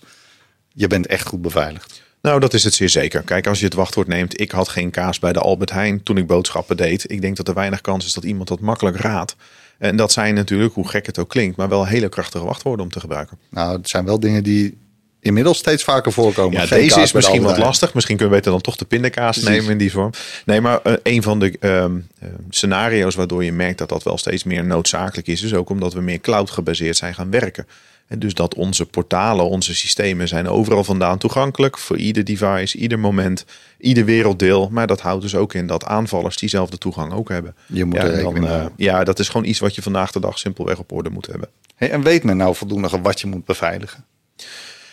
Je 0.74 0.88
bent 0.88 1.08
echt 1.08 1.28
goed 1.28 1.42
beveiligd. 1.42 2.02
Nou, 2.22 2.40
dat 2.40 2.54
is 2.54 2.64
het 2.64 2.74
zeer 2.74 2.90
zeker. 2.90 3.22
Kijk, 3.22 3.48
als 3.48 3.60
je 3.60 3.66
het 3.66 3.74
wachtwoord 3.74 4.08
neemt, 4.08 4.42
ik 4.42 4.52
had 4.52 4.70
geen 4.70 4.92
kaas 4.92 5.20
bij 5.20 5.34
de 5.34 5.40
Albert 5.40 5.72
Heijn 5.72 6.04
toen 6.04 6.18
ik 6.18 6.28
boodschappen 6.28 6.78
deed. 6.78 7.12
Ik 7.12 7.22
denk 7.22 7.38
dat 7.38 7.48
er 7.48 7.54
weinig 7.54 7.82
kans 7.82 8.06
is 8.06 8.14
dat 8.14 8.24
iemand 8.24 8.48
dat 8.48 8.60
makkelijk 8.60 8.98
raadt. 8.98 9.36
En 9.78 9.96
dat 9.96 10.12
zijn 10.12 10.34
natuurlijk, 10.34 10.74
hoe 10.74 10.88
gek 10.88 11.06
het 11.06 11.20
ook 11.20 11.30
klinkt, 11.30 11.58
maar 11.58 11.70
wel 11.70 11.86
hele 11.86 12.10
krachtige 12.10 12.46
wachtwoorden 12.46 12.86
om 12.86 12.92
te 12.92 13.00
gebruiken. 13.00 13.38
Nou, 13.50 13.78
het 13.78 13.90
zijn 13.90 14.06
wel 14.06 14.20
dingen 14.20 14.44
die 14.44 14.78
inmiddels 15.20 15.58
steeds 15.58 15.84
vaker 15.84 16.12
voorkomen. 16.12 16.62
Ja, 16.62 16.66
deze 16.66 17.02
is 17.02 17.12
misschien 17.12 17.42
wat 17.42 17.58
lastig. 17.58 17.94
Misschien 17.94 18.18
kunnen 18.18 18.34
we 18.34 18.40
beter 18.40 18.54
dan 18.54 18.62
toch 18.62 18.76
de 18.76 18.86
pindakaas 18.86 19.38
Precies. 19.38 19.58
nemen 19.58 19.72
in 19.72 19.78
die 19.78 19.92
vorm. 19.92 20.12
Nee, 20.46 20.62
maar 20.62 20.82
eh, 20.82 20.94
een 21.04 21.24
van 21.24 21.40
de 21.40 21.58
ehm, 21.60 21.98
eh, 22.20 22.30
scenario's 22.50 23.16
waardoor 23.16 23.44
je 23.44 23.52
merkt 23.52 23.78
dat 23.78 23.90
dat 23.90 24.04
wel 24.04 24.18
steeds 24.18 24.44
meer 24.44 24.66
noodzakelijk 24.66 25.28
is, 25.28 25.42
is 25.42 25.54
ook 25.54 25.70
omdat 25.70 25.94
we 25.94 26.02
meer 26.02 26.20
cloud 26.20 26.50
gebaseerd 26.50 26.98
zijn 26.98 27.14
gaan 27.14 27.32
werken. 27.32 27.68
En 28.10 28.20
dus 28.20 28.34
dat 28.34 28.56
onze 28.56 28.86
portalen, 28.86 29.50
onze 29.50 29.76
systemen 29.76 30.28
zijn 30.28 30.48
overal 30.48 30.84
vandaan 30.84 31.18
toegankelijk 31.18 31.78
voor 31.78 31.98
ieder 31.98 32.24
device, 32.24 32.78
ieder 32.78 33.00
moment, 33.00 33.46
ieder 33.78 34.06
werelddeel. 34.06 34.70
Maar 34.72 34.88
dat 34.88 35.02
houdt 35.02 35.22
dus 35.22 35.36
ook 35.36 35.54
in 35.54 35.68
dat 35.68 35.86
aanvallers 35.86 36.38
diezelfde 36.38 36.78
toegang 36.78 37.14
ook 37.14 37.30
hebben. 37.30 37.56
Je 37.66 37.86
moet 37.86 37.96
ja, 37.96 38.04
er 38.04 38.32
mee 38.32 38.50
eh, 38.50 38.66
ja, 38.76 39.04
dat 39.04 39.20
is 39.20 39.30
gewoon 39.30 39.46
iets 39.46 39.60
wat 39.60 39.76
je 39.76 39.82
vandaag 39.82 40.12
de 40.12 40.20
dag 40.20 40.40
simpelweg 40.40 40.80
op 40.80 40.92
orde 40.92 41.10
moet 41.10 41.26
hebben. 41.26 41.50
Hey, 41.76 41.92
en 41.92 42.04
weet 42.04 42.24
men 42.24 42.38
nou 42.38 42.56
voldoende 42.56 43.02
wat 43.02 43.22
je 43.22 43.28
moet 43.28 43.46
beveiligen? 43.46 44.06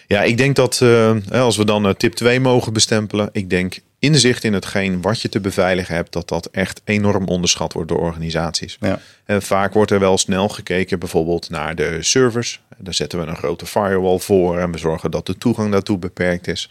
Ja, 0.06 0.22
ik 0.22 0.38
denk 0.38 0.56
dat 0.56 0.80
eh, 0.80 1.16
als 1.30 1.56
we 1.56 1.64
dan 1.64 1.86
eh, 1.86 1.94
tip 1.94 2.12
2 2.12 2.40
mogen 2.40 2.72
bestempelen, 2.72 3.28
ik 3.32 3.50
denk 3.50 3.78
inzicht 3.98 4.44
in 4.44 4.52
hetgeen 4.52 5.02
wat 5.02 5.20
je 5.20 5.28
te 5.28 5.40
beveiligen 5.40 5.94
hebt, 5.94 6.12
dat 6.12 6.28
dat 6.28 6.46
echt 6.46 6.80
enorm 6.84 7.28
onderschat 7.28 7.72
wordt 7.72 7.88
door 7.88 7.98
organisaties. 7.98 8.76
Ja. 8.80 9.00
En 9.24 9.42
vaak 9.42 9.72
wordt 9.72 9.90
er 9.90 9.98
wel 9.98 10.18
snel 10.18 10.48
gekeken 10.48 10.98
bijvoorbeeld 10.98 11.50
naar 11.50 11.74
de 11.74 11.98
servers. 12.00 12.60
Daar 12.78 12.94
zetten 12.94 13.20
we 13.20 13.26
een 13.26 13.36
grote 13.36 13.66
firewall 13.66 14.18
voor 14.18 14.58
en 14.58 14.72
we 14.72 14.78
zorgen 14.78 15.10
dat 15.10 15.26
de 15.26 15.38
toegang 15.38 15.72
daartoe 15.72 15.98
beperkt 15.98 16.46
is. 16.46 16.70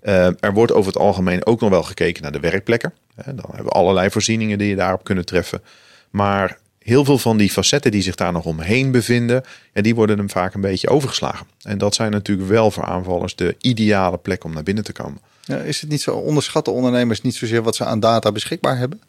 Eh, 0.00 0.26
er 0.26 0.52
wordt 0.52 0.72
over 0.72 0.92
het 0.92 1.00
algemeen 1.00 1.46
ook 1.46 1.60
nog 1.60 1.70
wel 1.70 1.82
gekeken 1.82 2.22
naar 2.22 2.32
de 2.32 2.40
werkplekken. 2.40 2.92
Dan 3.14 3.44
hebben 3.46 3.64
we 3.64 3.70
allerlei 3.70 4.10
voorzieningen 4.10 4.58
die 4.58 4.68
je 4.68 4.76
daarop 4.76 5.04
kunnen 5.04 5.24
treffen. 5.24 5.62
Maar 6.10 6.58
heel 6.84 7.04
veel 7.04 7.18
van 7.18 7.36
die 7.36 7.50
facetten 7.50 7.90
die 7.90 8.02
zich 8.02 8.14
daar 8.14 8.32
nog 8.32 8.44
omheen 8.44 8.90
bevinden, 8.90 9.44
ja, 9.72 9.82
die 9.82 9.94
worden 9.94 10.18
hem 10.18 10.30
vaak 10.30 10.54
een 10.54 10.60
beetje 10.60 10.88
overgeslagen. 10.88 11.46
En 11.62 11.78
dat 11.78 11.94
zijn 11.94 12.10
natuurlijk 12.10 12.48
wel 12.48 12.70
voor 12.70 12.84
aanvallers 12.84 13.36
de 13.36 13.56
ideale 13.60 14.18
plek 14.18 14.44
om 14.44 14.52
naar 14.52 14.62
binnen 14.62 14.84
te 14.84 14.92
komen. 14.92 15.20
Ja, 15.44 15.56
is 15.56 15.80
het 15.80 15.90
niet 15.90 16.02
zo, 16.02 16.14
onderschatten 16.14 16.72
ondernemers 16.72 17.20
niet 17.20 17.34
zozeer 17.34 17.62
wat 17.62 17.76
ze 17.76 17.84
aan 17.84 18.00
data 18.00 18.32
beschikbaar 18.32 18.78
hebben? 18.78 19.00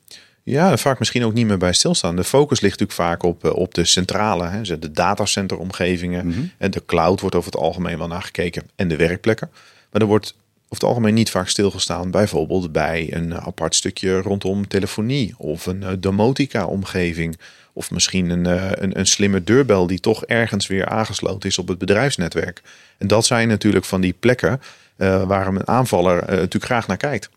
Ja, 0.43 0.77
vaak 0.77 0.99
misschien 0.99 1.25
ook 1.25 1.33
niet 1.33 1.47
meer 1.47 1.57
bij 1.57 1.73
stilstaan. 1.73 2.15
De 2.15 2.23
focus 2.23 2.61
ligt 2.61 2.79
natuurlijk 2.79 3.09
vaak 3.09 3.23
op, 3.23 3.45
eh, 3.45 3.55
op 3.55 3.73
de 3.73 3.85
centrale, 3.85 4.47
hè, 4.47 4.79
de 4.79 4.91
datacenteromgevingen. 4.91 6.51
En 6.57 6.71
de 6.71 6.85
cloud 6.85 7.21
wordt 7.21 7.35
over 7.35 7.51
het 7.51 7.61
algemeen 7.61 7.97
wel 7.97 8.07
naar 8.07 8.21
gekeken. 8.21 8.63
En 8.75 8.87
de 8.87 8.95
werkplekken. 8.95 9.49
Maar 9.91 10.01
er 10.01 10.07
wordt 10.07 10.35
over 10.73 10.85
het 10.87 10.95
algemeen 10.95 11.13
niet 11.13 11.29
vaak 11.29 11.47
stilgestaan. 11.47 12.11
Bijvoorbeeld 12.11 12.71
bij 12.71 13.07
een 13.13 13.33
apart 13.33 13.75
stukje 13.75 14.21
rondom 14.21 14.67
telefonie. 14.67 15.33
Of 15.37 15.65
een 15.65 15.83
eh, 15.83 15.91
domotica-omgeving. 15.99 17.37
Of 17.73 17.91
misschien 17.91 18.29
een, 18.29 18.45
eh, 18.45 18.71
een, 18.71 18.99
een 18.99 19.05
slimme 19.05 19.43
deurbel 19.43 19.87
die 19.87 19.99
toch 19.99 20.25
ergens 20.25 20.67
weer 20.67 20.85
aangesloten 20.85 21.49
is 21.49 21.57
op 21.57 21.67
het 21.67 21.77
bedrijfsnetwerk. 21.77 22.61
En 22.97 23.07
dat 23.07 23.25
zijn 23.25 23.47
natuurlijk 23.47 23.85
van 23.85 24.01
die 24.01 24.15
plekken 24.19 24.61
eh, 24.95 25.23
waar 25.23 25.47
een 25.47 25.67
aanvaller 25.67 26.25
natuurlijk 26.27 26.65
graag 26.65 26.87
naar 26.87 26.97
kijkt. 26.97 27.29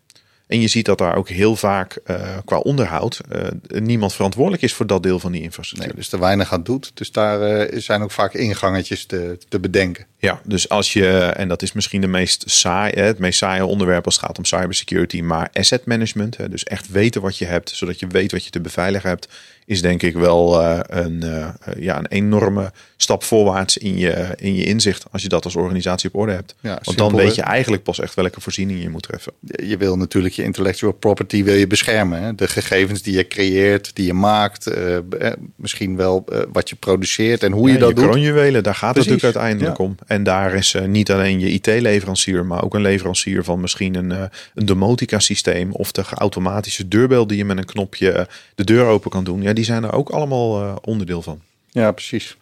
En 0.47 0.61
je 0.61 0.67
ziet 0.67 0.85
dat 0.85 0.97
daar 0.97 1.15
ook 1.15 1.29
heel 1.29 1.55
vaak 1.55 1.99
eh, 2.03 2.37
qua 2.45 2.57
onderhoud 2.57 3.21
eh, 3.29 3.47
niemand 3.67 4.13
verantwoordelijk 4.13 4.63
is 4.63 4.73
voor 4.73 4.87
dat 4.87 5.03
deel 5.03 5.19
van 5.19 5.31
die 5.31 5.41
infrastructuur. 5.41 5.87
Nee, 5.87 5.97
dus 5.97 6.11
er 6.11 6.19
weinig 6.19 6.53
aan 6.53 6.63
doet. 6.63 6.91
Dus 6.93 7.11
daar 7.11 7.41
eh, 7.41 7.79
zijn 7.79 8.01
ook 8.01 8.11
vaak 8.11 8.33
ingangetjes 8.33 9.05
te, 9.05 9.37
te 9.49 9.59
bedenken. 9.59 10.05
Ja, 10.17 10.41
dus 10.43 10.69
als 10.69 10.93
je, 10.93 11.07
en 11.17 11.47
dat 11.47 11.61
is 11.61 11.71
misschien 11.71 12.01
de 12.01 12.07
meest 12.07 12.43
saai, 12.45 12.93
het 12.93 13.19
meest 13.19 13.37
saaie 13.37 13.65
onderwerp 13.65 14.05
als 14.05 14.15
het 14.15 14.25
gaat 14.25 14.37
om 14.37 14.45
cybersecurity, 14.45 15.21
maar 15.21 15.49
asset 15.53 15.85
management, 15.85 16.37
dus 16.49 16.63
echt 16.63 16.89
weten 16.89 17.21
wat 17.21 17.37
je 17.37 17.45
hebt, 17.45 17.69
zodat 17.69 17.99
je 17.99 18.07
weet 18.07 18.31
wat 18.31 18.43
je 18.43 18.49
te 18.49 18.61
beveiligen 18.61 19.09
hebt, 19.09 19.27
is 19.67 19.81
denk 19.81 20.03
ik 20.03 20.15
wel 20.15 20.61
eh, 20.61 20.79
een, 20.87 21.23
eh, 21.23 21.47
ja, 21.79 21.97
een 21.97 22.07
enorme 22.07 22.71
stap 22.97 23.23
voorwaarts 23.23 23.77
in 23.77 23.97
je, 23.97 24.27
in 24.35 24.55
je 24.55 24.63
inzicht 24.63 25.05
als 25.11 25.21
je 25.21 25.29
dat 25.29 25.43
als 25.43 25.55
organisatie 25.55 26.09
op 26.09 26.15
orde 26.15 26.31
hebt. 26.31 26.55
Ja, 26.59 26.69
Want 26.69 26.85
simpel, 26.85 27.09
dan 27.09 27.17
weet 27.17 27.35
je 27.35 27.41
eigenlijk 27.41 27.83
pas 27.83 27.99
echt 27.99 28.13
welke 28.13 28.41
voorziening 28.41 28.81
je 28.81 28.89
moet 28.89 29.03
treffen. 29.03 29.33
Je 29.41 29.77
wil 29.77 29.97
natuurlijk 29.97 30.33
je 30.33 30.43
intellectual 30.43 30.91
property 30.91 31.43
wil 31.43 31.55
je 31.55 31.67
beschermen. 31.67 32.21
Hè? 32.21 32.35
De 32.35 32.47
gegevens 32.47 33.01
die 33.01 33.17
je 33.17 33.27
creëert, 33.27 33.91
die 33.93 34.05
je 34.05 34.13
maakt. 34.13 34.67
eh, 34.67 35.31
misschien 35.55 35.95
wel 35.95 36.25
wat 36.51 36.69
je 36.69 36.75
produceert 36.75 37.43
en 37.43 37.51
hoe 37.51 37.71
je 37.71 37.77
dat 37.77 37.89
je 37.89 37.95
doet. 37.95 38.03
kroonjuwelen, 38.03 38.63
daar 38.63 38.75
gaat 38.75 38.93
Precies, 38.93 39.11
het 39.11 39.21
natuurlijk 39.21 39.45
uiteindelijk 39.45 39.77
ja. 39.77 39.83
om. 39.83 39.95
En 40.07 40.23
daar 40.23 40.53
is 40.53 40.75
niet 40.85 41.11
alleen 41.11 41.39
je 41.39 41.49
IT-leverancier, 41.49 42.45
maar 42.45 42.63
ook 42.63 42.73
een 42.73 42.81
leverancier 42.81 43.43
van 43.43 43.59
misschien 43.59 43.95
een, 43.95 44.11
een 44.55 44.65
domotica-systeem 44.65 45.71
of 45.71 45.91
de 45.91 46.03
automatische 46.13 46.87
deurbel 46.87 47.27
die 47.27 47.37
je 47.37 47.45
met 47.45 47.57
een 47.57 47.65
knopje 47.65 48.27
de 48.55 48.63
deur 48.63 48.85
open 48.85 49.09
kan 49.09 49.23
doen. 49.23 49.41
Ja, 49.41 49.53
die 49.57 49.65
zijn 49.65 49.83
er 49.83 49.93
ook 49.93 50.09
allemaal 50.09 50.61
eh, 50.61 50.75
onderdeel 50.81 51.21
van. 51.21 51.41
Ja, 51.69 51.91
precies. 51.91 52.37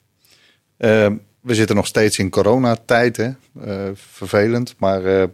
Eh, 0.78 1.12
we 1.42 1.56
zitten 1.56 1.76
nog 1.76 1.88
steeds 1.88 2.20
in 2.20 2.30
coronatijd. 2.30 3.18
Hè? 3.18 3.32
Eh, 3.64 3.90
vervelend, 3.94 4.76
maar 4.78 5.06
eh, 5.06 5.28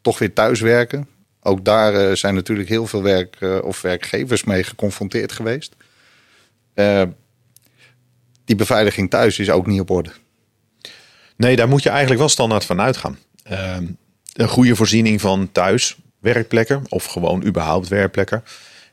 toch 0.00 0.18
weer 0.18 0.32
thuiswerken. 0.32 1.08
Ook 1.40 1.64
daar 1.64 2.16
zijn 2.16 2.34
natuurlijk 2.34 2.68
heel 2.68 2.86
veel 2.86 3.02
werk 3.02 3.38
of 3.62 3.82
werkgevers 3.82 4.44
mee 4.44 4.62
geconfronteerd 4.62 5.32
geweest. 5.32 5.76
Eh, 6.74 7.02
die 8.44 8.56
beveiliging 8.56 9.10
thuis 9.10 9.38
is 9.38 9.50
ook 9.50 9.66
niet 9.66 9.80
op 9.80 9.90
orde. 9.90 10.10
Nee, 11.36 11.56
daar 11.56 11.68
moet 11.68 11.82
je 11.82 11.88
eigenlijk 11.88 12.20
wel 12.20 12.28
standaard 12.28 12.64
van 12.64 12.80
uitgaan. 12.80 13.18
Ehm, 13.42 13.86
een 14.32 14.48
goede 14.48 14.76
voorziening 14.76 15.20
van 15.20 15.52
thuis 15.52 15.96
werkplekken 16.20 16.82
of 16.88 17.04
gewoon 17.04 17.44
überhaupt 17.44 17.88
werkplekken. 17.88 18.44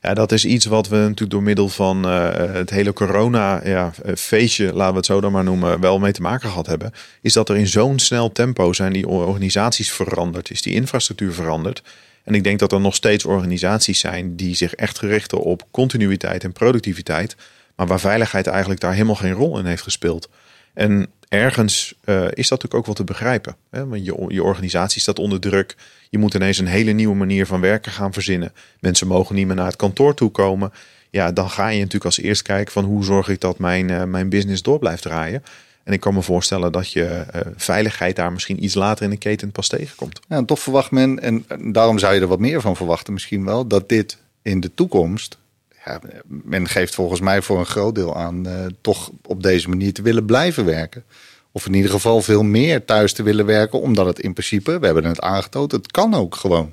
Ja, 0.02 0.14
dat 0.14 0.32
is 0.32 0.44
iets 0.44 0.64
wat 0.64 0.88
we 0.88 0.96
natuurlijk 0.96 1.30
door 1.30 1.42
middel 1.42 1.68
van 1.68 2.04
eh, 2.04 2.30
het 2.34 2.70
hele 2.70 2.92
corona 2.92 3.60
ja, 3.64 3.92
eh, 4.04 4.72
laten 4.72 4.92
we 4.92 4.96
het 4.96 5.06
zo 5.06 5.20
dan 5.20 5.32
maar 5.32 5.44
noemen, 5.44 5.80
wel 5.80 5.98
mee 5.98 6.12
te 6.12 6.22
maken 6.22 6.48
gehad 6.48 6.66
hebben. 6.66 6.92
Is 7.20 7.32
dat 7.32 7.48
er 7.48 7.56
in 7.56 7.66
zo'n 7.66 7.98
snel 7.98 8.32
tempo 8.32 8.72
zijn 8.72 8.92
die 8.92 9.08
organisaties 9.08 9.92
veranderd, 9.92 10.50
is 10.50 10.62
die 10.62 10.74
infrastructuur 10.74 11.32
veranderd. 11.32 11.82
En 12.24 12.34
ik 12.34 12.44
denk 12.44 12.58
dat 12.58 12.72
er 12.72 12.80
nog 12.80 12.94
steeds 12.94 13.24
organisaties 13.24 14.00
zijn 14.00 14.36
die 14.36 14.54
zich 14.54 14.74
echt 14.74 14.98
gerichten 14.98 15.38
op 15.38 15.66
continuïteit 15.70 16.44
en 16.44 16.52
productiviteit. 16.52 17.36
Maar 17.76 17.86
waar 17.86 18.00
veiligheid 18.00 18.46
eigenlijk 18.46 18.80
daar 18.80 18.92
helemaal 18.92 19.14
geen 19.14 19.32
rol 19.32 19.58
in 19.58 19.64
heeft 19.64 19.82
gespeeld. 19.82 20.28
En 20.74 21.10
ergens 21.32 21.94
eh, 22.04 22.24
is 22.24 22.48
dat 22.48 22.62
natuurlijk 22.62 22.74
ook 22.74 22.86
wel 22.86 22.94
te 22.94 23.04
begrijpen. 23.04 23.56
Hè? 23.70 23.86
Want 23.86 24.04
je, 24.04 24.24
je 24.28 24.42
organisatie 24.42 25.00
staat 25.00 25.18
onder 25.18 25.40
druk. 25.40 25.76
Je 26.10 26.18
moet 26.18 26.34
ineens 26.34 26.58
een 26.58 26.66
hele 26.66 26.92
nieuwe 26.92 27.14
manier 27.14 27.46
van 27.46 27.60
werken 27.60 27.92
gaan 27.92 28.12
verzinnen. 28.12 28.52
Mensen 28.80 29.06
mogen 29.06 29.34
niet 29.34 29.46
meer 29.46 29.56
naar 29.56 29.66
het 29.66 29.76
kantoor 29.76 30.14
toe 30.14 30.30
komen. 30.30 30.72
Ja, 31.10 31.32
dan 31.32 31.50
ga 31.50 31.68
je 31.68 31.78
natuurlijk 31.78 32.04
als 32.04 32.20
eerst 32.20 32.42
kijken 32.42 32.72
van 32.72 32.84
hoe 32.84 33.04
zorg 33.04 33.28
ik 33.28 33.40
dat 33.40 33.58
mijn, 33.58 33.90
eh, 33.90 34.04
mijn 34.04 34.28
business 34.28 34.62
door 34.62 34.78
blijft 34.78 35.02
draaien. 35.02 35.42
En 35.84 35.92
ik 35.92 36.00
kan 36.00 36.14
me 36.14 36.22
voorstellen 36.22 36.72
dat 36.72 36.92
je 36.92 37.04
eh, 37.04 37.40
veiligheid 37.56 38.16
daar 38.16 38.32
misschien 38.32 38.64
iets 38.64 38.74
later 38.74 39.04
in 39.04 39.10
de 39.10 39.16
keten 39.16 39.52
pas 39.52 39.68
tegenkomt. 39.68 40.20
Ja, 40.28 40.44
toch 40.44 40.60
verwacht 40.60 40.90
men, 40.90 41.20
en 41.20 41.44
daarom 41.72 41.98
zou 41.98 42.14
je 42.14 42.20
er 42.20 42.26
wat 42.26 42.38
meer 42.38 42.60
van 42.60 42.76
verwachten 42.76 43.12
misschien 43.12 43.44
wel, 43.44 43.66
dat 43.66 43.88
dit 43.88 44.18
in 44.42 44.60
de 44.60 44.74
toekomst, 44.74 45.38
ja, 45.84 46.00
men 46.26 46.68
geeft 46.68 46.94
volgens 46.94 47.20
mij 47.20 47.42
voor 47.42 47.58
een 47.58 47.66
groot 47.66 47.94
deel 47.94 48.16
aan, 48.16 48.46
eh, 48.46 48.54
toch 48.80 49.10
op 49.26 49.42
deze 49.42 49.68
manier 49.68 49.92
te 49.92 50.02
willen 50.02 50.24
blijven 50.24 50.64
werken. 50.64 51.04
Of 51.52 51.66
in 51.66 51.74
ieder 51.74 51.90
geval 51.90 52.22
veel 52.22 52.42
meer 52.42 52.84
thuis 52.84 53.12
te 53.12 53.22
willen 53.22 53.46
werken, 53.46 53.80
omdat 53.80 54.06
het 54.06 54.20
in 54.20 54.32
principe, 54.32 54.78
we 54.78 54.84
hebben 54.84 55.04
het 55.04 55.20
aangetoond, 55.20 55.72
het 55.72 55.90
kan 55.90 56.14
ook 56.14 56.34
gewoon. 56.34 56.72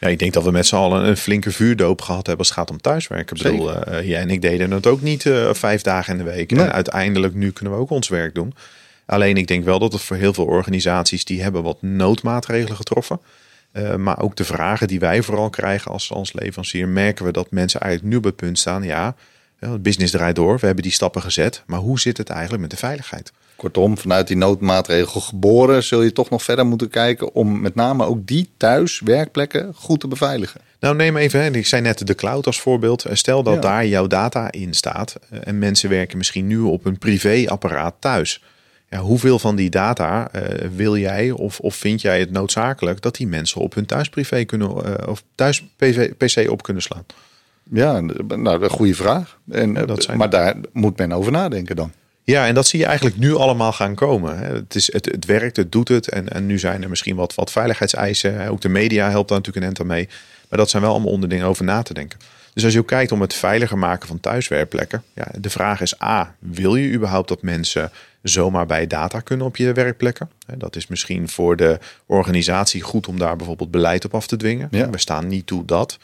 Ja, 0.00 0.08
ik 0.08 0.18
denk 0.18 0.32
dat 0.32 0.44
we 0.44 0.50
met 0.50 0.66
z'n 0.66 0.74
allen 0.76 1.04
een 1.04 1.16
flinke 1.16 1.50
vuurdoop 1.50 2.00
gehad 2.00 2.26
hebben 2.26 2.38
als 2.38 2.48
het 2.48 2.58
gaat 2.58 2.70
om 2.70 2.80
thuiswerken. 2.80 3.36
Ik 3.36 3.42
bedoel, 3.42 3.66
Zeker. 3.66 3.82
eh, 3.82 4.08
jij 4.08 4.20
en 4.20 4.30
ik 4.30 4.42
deden 4.42 4.70
het 4.70 4.86
ook 4.86 5.00
niet 5.00 5.26
eh, 5.26 5.54
vijf 5.54 5.82
dagen 5.82 6.12
in 6.18 6.24
de 6.24 6.30
week. 6.30 6.50
Nee. 6.50 6.64
En 6.64 6.72
uiteindelijk 6.72 7.34
nu 7.34 7.50
kunnen 7.50 7.74
we 7.74 7.80
ook 7.80 7.90
ons 7.90 8.08
werk 8.08 8.34
doen. 8.34 8.54
Alleen 9.06 9.36
ik 9.36 9.46
denk 9.46 9.64
wel 9.64 9.78
dat 9.78 9.92
het 9.92 10.02
voor 10.02 10.16
heel 10.16 10.34
veel 10.34 10.44
organisaties 10.44 11.24
die 11.24 11.42
hebben 11.42 11.62
wat 11.62 11.82
noodmaatregelen 11.82 12.76
getroffen. 12.76 13.20
Eh, 13.72 13.94
maar 13.94 14.20
ook 14.20 14.36
de 14.36 14.44
vragen 14.44 14.88
die 14.88 15.00
wij 15.00 15.22
vooral 15.22 15.50
krijgen 15.50 15.90
als, 15.90 16.12
als 16.12 16.32
leverancier, 16.32 16.88
merken 16.88 17.24
we 17.24 17.32
dat 17.32 17.50
mensen 17.50 17.80
eigenlijk 17.80 18.12
nu 18.12 18.18
op 18.18 18.24
het 18.24 18.36
punt 18.36 18.58
staan. 18.58 18.82
Ja, 18.82 19.14
het 19.58 19.82
business 19.82 20.12
draait 20.12 20.36
door, 20.36 20.58
we 20.58 20.66
hebben 20.66 20.84
die 20.84 20.92
stappen 20.92 21.22
gezet. 21.22 21.62
Maar 21.66 21.78
hoe 21.78 22.00
zit 22.00 22.16
het 22.16 22.28
eigenlijk 22.28 22.60
met 22.62 22.70
de 22.70 22.76
veiligheid? 22.76 23.32
Kortom, 23.56 23.98
vanuit 23.98 24.26
die 24.26 24.36
noodmaatregel 24.36 25.20
geboren 25.20 25.82
zul 25.82 26.02
je 26.02 26.12
toch 26.12 26.30
nog 26.30 26.42
verder 26.42 26.66
moeten 26.66 26.88
kijken 26.88 27.34
om 27.34 27.60
met 27.60 27.74
name 27.74 28.04
ook 28.04 28.26
die 28.26 28.50
thuis 28.56 29.00
werkplekken 29.04 29.72
goed 29.74 30.00
te 30.00 30.08
beveiligen. 30.08 30.60
Nou, 30.80 30.96
neem 30.96 31.16
even, 31.16 31.40
hè, 31.42 31.50
ik 31.50 31.66
zei 31.66 31.82
net 31.82 32.06
de 32.06 32.14
cloud 32.14 32.46
als 32.46 32.60
voorbeeld. 32.60 33.04
Eh, 33.04 33.14
Stel 33.14 33.42
dat 33.42 33.54
Ja. 33.54 33.60
daar 33.60 33.86
jouw 33.86 34.06
data 34.06 34.52
in 34.52 34.74
staat 34.74 35.16
eh, 35.30 35.38
en 35.44 35.58
mensen 35.58 35.88
werken 35.90 36.18
misschien 36.18 36.46
nu 36.46 36.58
op 36.58 36.84
een 36.84 36.98
privéapparaat 36.98 37.94
thuis. 37.98 38.42
Ja, 38.90 38.98
hoeveel 38.98 39.38
van 39.38 39.56
die 39.56 39.70
data 39.70 40.28
eh, 40.32 40.68
wil 40.74 40.96
jij 40.96 41.30
of, 41.30 41.60
of 41.60 41.74
vind 41.74 42.00
jij 42.00 42.20
het 42.20 42.30
noodzakelijk 42.30 43.00
dat 43.00 43.16
die 43.16 43.26
mensen 43.26 43.60
op 43.60 43.74
hun 43.74 43.86
thuisprivé 43.86 44.44
kunnen 44.44 44.98
eh, 44.98 45.08
of 45.08 45.22
thuis 45.34 45.64
PV, 45.76 46.12
PC 46.16 46.50
op 46.50 46.62
kunnen 46.62 46.82
slaan? 46.82 47.04
Ja, 47.72 48.00
nou, 48.00 48.62
een 48.64 48.70
goede 48.70 48.94
vraag. 48.94 49.38
En, 49.50 49.76
eh, 49.76 49.86
dat 49.86 50.02
zijn- 50.02 50.18
Maar 50.18 50.30
daar 50.30 50.54
moet 50.72 50.98
men 50.98 51.12
over 51.12 51.32
nadenken 51.32 51.76
dan. 51.76 51.92
Ja, 52.24 52.46
en 52.46 52.54
dat 52.54 52.66
zie 52.66 52.78
je 52.78 52.84
eigenlijk 52.86 53.16
nu 53.18 53.34
allemaal 53.34 53.72
gaan 53.72 53.94
komen. 53.94 54.38
Het, 54.38 54.74
is, 54.74 54.92
het, 54.92 55.04
het 55.04 55.24
werkt, 55.24 55.56
het 55.56 55.72
doet 55.72 55.88
het. 55.88 56.08
En, 56.08 56.28
en 56.28 56.46
nu 56.46 56.58
zijn 56.58 56.82
er 56.82 56.88
misschien 56.88 57.16
wat, 57.16 57.34
wat 57.34 57.50
veiligheidseisen. 57.52 58.48
Ook 58.48 58.60
de 58.60 58.68
media 58.68 59.10
helpt 59.10 59.28
daar 59.28 59.38
natuurlijk 59.38 59.64
een 59.66 59.70
ent 59.72 59.80
aan 59.80 59.86
mee. 59.86 60.08
Maar 60.48 60.58
dat 60.58 60.70
zijn 60.70 60.82
wel 60.82 60.92
allemaal 60.92 61.12
onderdingen 61.12 61.46
over 61.46 61.64
na 61.64 61.82
te 61.82 61.94
denken. 61.94 62.18
Dus 62.54 62.64
als 62.64 62.72
je 62.72 62.78
ook 62.78 62.86
kijkt 62.86 63.12
om 63.12 63.20
het 63.20 63.34
veiliger 63.34 63.78
maken 63.78 64.08
van 64.08 64.20
thuiswerkplekken. 64.20 65.02
Ja, 65.14 65.26
de 65.38 65.50
vraag 65.50 65.80
is 65.80 66.02
A, 66.02 66.34
wil 66.38 66.76
je 66.76 66.92
überhaupt 66.92 67.28
dat 67.28 67.42
mensen 67.42 67.90
zomaar 68.22 68.66
bij 68.66 68.86
data 68.86 69.20
kunnen 69.20 69.46
op 69.46 69.56
je 69.56 69.72
werkplekken? 69.72 70.30
Dat 70.56 70.76
is 70.76 70.86
misschien 70.86 71.28
voor 71.28 71.56
de 71.56 71.78
organisatie 72.06 72.82
goed 72.82 73.08
om 73.08 73.18
daar 73.18 73.36
bijvoorbeeld 73.36 73.70
beleid 73.70 74.04
op 74.04 74.14
af 74.14 74.26
te 74.26 74.36
dwingen. 74.36 74.68
We 74.70 74.98
staan 74.98 75.26
niet 75.26 75.46
toe 75.46 75.64
dat. 75.64 75.98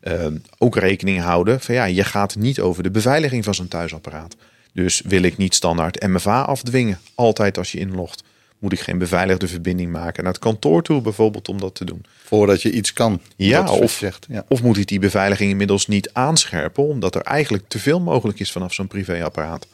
Ehm, 0.00 0.36
ook 0.58 0.76
rekening 0.76 1.20
houden 1.20 1.60
van 1.60 1.74
ja, 1.74 1.84
je 1.84 2.04
gaat 2.04 2.36
niet 2.36 2.60
over 2.60 2.82
de 2.82 2.90
beveiliging 2.90 3.44
van 3.44 3.54
zo'n 3.54 3.68
thuisapparaat. 3.68 4.36
Dus 4.72 5.02
wil 5.04 5.22
ik 5.22 5.36
niet 5.36 5.54
standaard 5.54 6.06
MFA 6.06 6.42
afdwingen, 6.42 7.00
altijd 7.14 7.58
als 7.58 7.72
je 7.72 7.78
inlogt. 7.78 8.22
Moet 8.58 8.72
ik 8.72 8.80
geen 8.80 8.98
beveiligde 8.98 9.48
verbinding 9.48 9.92
maken 9.92 10.24
naar 10.24 10.32
het 10.32 10.42
kantoor 10.42 10.82
toe, 10.82 11.00
bijvoorbeeld, 11.00 11.48
om 11.48 11.60
dat 11.60 11.74
te 11.74 11.84
doen. 11.84 12.04
Voordat 12.24 12.62
je 12.62 12.72
iets 12.72 12.92
kan. 12.92 13.20
Ja, 13.36 13.70
of, 13.70 13.92
zegt, 13.92 14.26
ja. 14.28 14.44
of 14.48 14.62
moet 14.62 14.76
ik 14.76 14.86
die 14.86 14.98
beveiliging 14.98 15.50
inmiddels 15.50 15.86
niet 15.86 16.10
aanscherpen, 16.12 16.86
omdat 16.86 17.14
er 17.14 17.22
eigenlijk 17.22 17.64
te 17.68 17.78
veel 17.78 18.00
mogelijk 18.00 18.40
is 18.40 18.52
vanaf 18.52 18.72
zo'n 18.72 18.86
privéapparaat. 18.86 19.66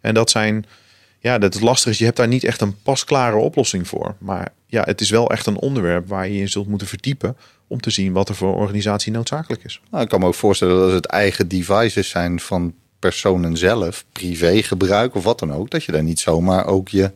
En 0.00 0.14
dat 0.14 0.30
zijn, 0.30 0.66
ja, 1.24 1.38
dat 1.38 1.54
het 1.54 1.62
lastig 1.62 1.92
is, 1.92 1.98
je 1.98 2.04
hebt 2.04 2.16
daar 2.16 2.28
niet 2.28 2.44
echt 2.44 2.60
een 2.60 2.82
pasklare 2.82 3.36
oplossing 3.36 3.88
voor. 3.88 4.14
Maar 4.18 4.52
ja, 4.66 4.82
het 4.82 5.00
is 5.00 5.10
wel 5.10 5.30
echt 5.30 5.46
een 5.46 5.58
onderwerp 5.58 6.08
waar 6.08 6.28
je 6.28 6.38
je 6.38 6.46
zult 6.46 6.68
moeten 6.68 6.86
verdiepen 6.86 7.36
om 7.66 7.80
te 7.80 7.90
zien 7.90 8.12
wat 8.12 8.28
er 8.28 8.34
voor 8.34 8.54
organisatie 8.54 9.12
noodzakelijk 9.12 9.64
is. 9.64 9.80
Nou, 9.90 10.02
ik 10.02 10.08
kan 10.08 10.20
me 10.20 10.26
ook 10.26 10.34
voorstellen 10.34 10.78
dat 10.78 10.92
het 10.92 11.06
eigen 11.06 11.48
devices 11.48 12.08
zijn 12.08 12.40
van 12.40 12.74
personen 12.98 13.56
zelf, 13.56 14.04
privégebruik 14.12 15.14
of 15.14 15.24
wat 15.24 15.38
dan 15.38 15.52
ook, 15.52 15.70
dat 15.70 15.84
je 15.84 15.92
daar 15.92 16.02
niet 16.02 16.20
zomaar 16.20 16.66
ook 16.66 16.88
je, 16.88 17.12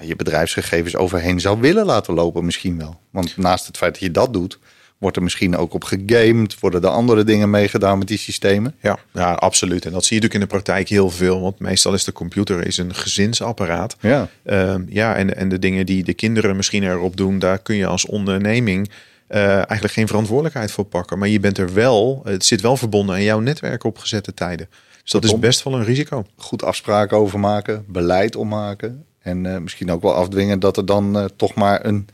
je 0.00 0.16
bedrijfsgegevens 0.16 0.96
overheen 0.96 1.40
zou 1.40 1.60
willen 1.60 1.84
laten 1.84 2.14
lopen, 2.14 2.44
misschien 2.44 2.78
wel. 2.78 3.00
Want 3.10 3.36
naast 3.36 3.66
het 3.66 3.76
feit 3.76 3.92
dat 3.92 4.02
je 4.02 4.10
dat 4.10 4.32
doet, 4.32 4.58
wordt 4.98 5.16
er 5.16 5.22
misschien 5.22 5.56
ook 5.56 5.74
op 5.74 5.84
gegamed, 5.84 6.60
worden 6.60 6.82
er 6.82 6.88
andere 6.88 7.24
dingen 7.24 7.50
meegedaan 7.50 7.98
met 7.98 8.08
die 8.08 8.18
systemen. 8.18 8.74
Ja, 8.80 8.98
ja, 9.12 9.32
absoluut. 9.32 9.84
En 9.84 9.92
dat 9.92 10.04
zie 10.04 10.16
je 10.16 10.22
natuurlijk 10.22 10.34
in 10.34 10.40
de 10.40 10.62
praktijk 10.62 10.88
heel 10.88 11.10
veel, 11.10 11.40
want 11.40 11.58
meestal 11.58 11.94
is 11.94 12.04
de 12.04 12.12
computer 12.12 12.66
is 12.66 12.76
een 12.76 12.94
gezinsapparaat. 12.94 13.96
Ja, 14.00 14.28
uh, 14.44 14.74
ja 14.88 15.14
en, 15.14 15.36
en 15.36 15.48
de 15.48 15.58
dingen 15.58 15.86
die 15.86 16.04
de 16.04 16.14
kinderen 16.14 16.56
misschien 16.56 16.82
erop 16.82 17.16
doen, 17.16 17.38
daar 17.38 17.58
kun 17.58 17.76
je 17.76 17.86
als 17.86 18.06
onderneming 18.06 18.90
uh, 19.28 19.54
eigenlijk 19.54 19.92
geen 19.92 20.06
verantwoordelijkheid 20.06 20.70
voor 20.70 20.84
pakken. 20.84 21.18
Maar 21.18 21.28
je 21.28 21.40
bent 21.40 21.58
er 21.58 21.74
wel, 21.74 22.20
het 22.24 22.44
zit 22.44 22.60
wel 22.60 22.76
verbonden 22.76 23.14
aan 23.14 23.22
jouw 23.22 23.40
netwerk 23.40 23.84
op 23.84 23.98
gezette 23.98 24.34
tijden. 24.34 24.68
Dus 25.02 25.12
dat 25.12 25.24
is 25.24 25.38
best 25.38 25.62
wel 25.62 25.74
een 25.74 25.84
risico. 25.84 26.24
Goed 26.36 26.62
afspraken 26.62 27.16
over 27.16 27.38
maken, 27.38 27.84
beleid 27.88 28.36
ommaken. 28.36 29.04
En 29.18 29.44
uh, 29.44 29.58
misschien 29.58 29.90
ook 29.90 30.02
wel 30.02 30.14
afdwingen 30.14 30.60
dat 30.60 30.76
er 30.76 30.86
dan 30.86 31.16
uh, 31.16 31.24
toch 31.36 31.54
maar 31.54 31.84
een 31.84 32.08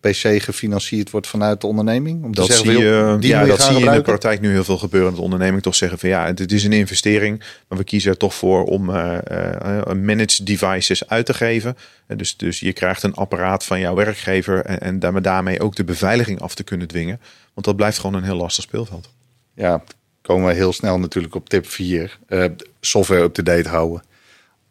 PC 0.00 0.42
gefinancierd 0.42 1.10
wordt 1.10 1.26
vanuit 1.26 1.60
de 1.60 1.66
onderneming? 1.66 2.24
Om 2.24 2.34
dat 2.34 2.46
te 2.46 2.52
zeggen, 2.52 2.72
zie 2.72 2.82
je, 2.82 3.16
die 3.20 3.30
ja, 3.30 3.44
dat 3.44 3.62
zie 3.62 3.78
je 3.78 3.84
in 3.84 3.92
de 3.92 4.02
praktijk 4.02 4.40
nu 4.40 4.50
heel 4.50 4.64
veel 4.64 4.78
gebeuren. 4.78 5.08
Dat 5.08 5.18
de 5.18 5.24
onderneming 5.24 5.62
toch 5.62 5.74
zeggen 5.74 5.98
van 5.98 6.08
ja, 6.08 6.26
het 6.26 6.52
is 6.52 6.64
een 6.64 6.72
investering, 6.72 7.42
maar 7.68 7.78
we 7.78 7.84
kiezen 7.84 8.10
er 8.10 8.16
toch 8.16 8.34
voor 8.34 8.64
om 8.64 8.90
uh, 8.90 9.18
uh, 9.30 9.82
managed 9.86 10.46
devices 10.46 11.08
uit 11.08 11.26
te 11.26 11.34
geven. 11.34 11.76
dus, 12.06 12.36
dus 12.36 12.60
je 12.60 12.72
krijgt 12.72 13.02
een 13.02 13.14
apparaat 13.14 13.64
van 13.64 13.80
jouw 13.80 13.94
werkgever 13.94 14.64
en, 14.64 15.00
en 15.00 15.22
daarmee 15.22 15.60
ook 15.60 15.76
de 15.76 15.84
beveiliging 15.84 16.40
af 16.40 16.54
te 16.54 16.62
kunnen 16.62 16.88
dwingen. 16.88 17.20
Want 17.54 17.66
dat 17.66 17.76
blijft 17.76 17.98
gewoon 17.98 18.14
een 18.14 18.24
heel 18.24 18.36
lastig 18.36 18.64
speelveld. 18.64 19.08
Ja, 19.54 19.82
komen 20.22 20.46
we 20.48 20.54
heel 20.54 20.72
snel 20.72 20.98
natuurlijk 20.98 21.34
op 21.34 21.48
tip 21.48 21.66
4. 21.66 22.18
Uh, 22.28 22.44
software 22.80 23.22
up-to-date 23.22 23.68
houden. 23.68 24.02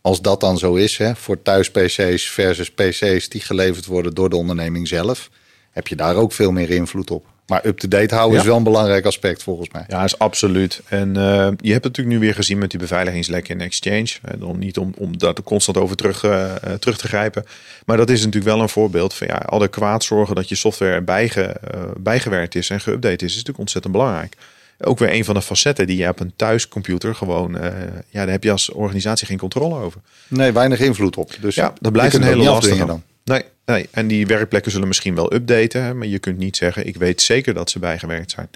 Als 0.02 0.22
dat 0.22 0.40
dan 0.40 0.58
zo 0.58 0.76
is, 0.76 0.98
hè, 0.98 1.16
voor 1.16 1.42
thuis-PC's 1.42 2.30
versus 2.30 2.72
PC's 2.72 3.30
die 3.30 3.42
geleverd 3.42 3.86
worden 3.86 4.14
door 4.14 4.30
de 4.30 4.36
onderneming 4.36 4.88
zelf, 4.88 5.30
heb 5.72 5.88
je 5.88 5.96
daar 5.96 6.16
ook 6.16 6.32
veel 6.32 6.52
meer 6.52 6.70
invloed 6.70 7.12
op. 7.12 7.26
Maar 7.48 7.66
up-to-date 7.66 8.16
houden 8.16 8.40
is 8.40 8.46
wel 8.46 8.58
een 8.58 8.64
belangrijk 8.64 9.06
aspect 9.06 9.44
volgens 9.44 9.70
mij. 9.72 9.84
Ja, 9.88 10.04
is 10.04 10.20
absoluut. 10.20 10.82
En 10.88 11.08
uh, 11.08 11.24
je 11.58 11.72
hebt 11.72 11.84
het 11.84 11.84
natuurlijk 11.84 12.08
nu 12.08 12.20
weer 12.20 12.34
gezien 12.34 12.58
met 12.58 12.72
die 12.72 12.80
beveiligingslek 12.80 13.50
in 13.50 13.62
Exchange. 13.62 14.08
Om 14.42 14.60
niet 14.60 14.78
om, 14.78 14.94
om 14.98 15.18
daar 15.18 15.44
constant 15.44 15.78
over 15.78 15.96
terug, 15.96 16.24
uh, 16.24 16.54
terug 16.80 16.98
te 16.98 17.08
grijpen. 17.08 17.46
Maar 17.86 17.98
dat 17.98 18.10
is 18.10 18.20
natuurlijk 18.20 18.54
wel 18.54 18.62
een 18.62 18.70
voorbeeld 18.70 19.14
van 19.14 19.28
ja, 19.28 19.36
al 19.36 19.60
de 19.60 19.68
kwaad 19.68 20.04
zorgen 20.04 20.36
dat 20.36 20.50
je 20.50 20.56
software 20.56 21.02
bijge, 21.02 21.56
uh, 21.76 21.82
bijgewerkt 21.98 22.56
is 22.56 22.70
en 22.70 22.82
geüpdate 22.82 23.24
is, 23.24 23.24
is 23.24 23.36
natuurlijk 23.36 23.60
ontzettend 23.60 23.94
belangrijk 23.94 24.38
ook 24.80 25.00
weer 25.00 25.14
een 25.14 25.26
van 25.26 25.36
de 25.36 25.42
facetten 25.42 25.88
die 25.88 25.98
je 25.98 26.08
op 26.08 26.20
een 26.20 26.34
thuiscomputer 26.36 27.16
gewoon, 27.16 27.56
uh, 27.56 27.64
ja, 28.10 28.24
daar 28.24 28.30
heb 28.30 28.44
je 28.44 28.52
als 28.52 28.70
organisatie 28.70 29.28
geen 29.28 29.38
controle 29.38 29.76
over. 29.76 30.02
Nee, 30.28 30.52
weinig 30.52 30.80
invloed 30.80 31.18
op. 31.18 31.36
Dus 31.42 31.56
ja, 31.56 31.74
dat 31.80 31.92
blijft 31.92 32.16
een 32.16 32.24
hele 32.24 32.44
lastige. 32.44 32.86
Dan. 32.86 33.04
Nee, 33.24 33.44
nee, 33.66 33.88
en 33.92 34.08
die 34.08 34.28
werkplekken 34.28 34.72
zullen 34.72 34.88
misschien 34.88 35.16
wel 35.16 35.34
updaten, 35.34 35.98
maar 35.98 36.08
je 36.08 36.20
kunt 36.20 36.38
niet 36.38 36.58
zeggen, 36.58 36.88
ik 36.88 36.96
weet 36.96 37.22
zeker 37.22 37.54
dat 37.54 37.70
ze 37.70 37.80
bijgewerkt 37.80 38.32
zijn. 38.32 38.50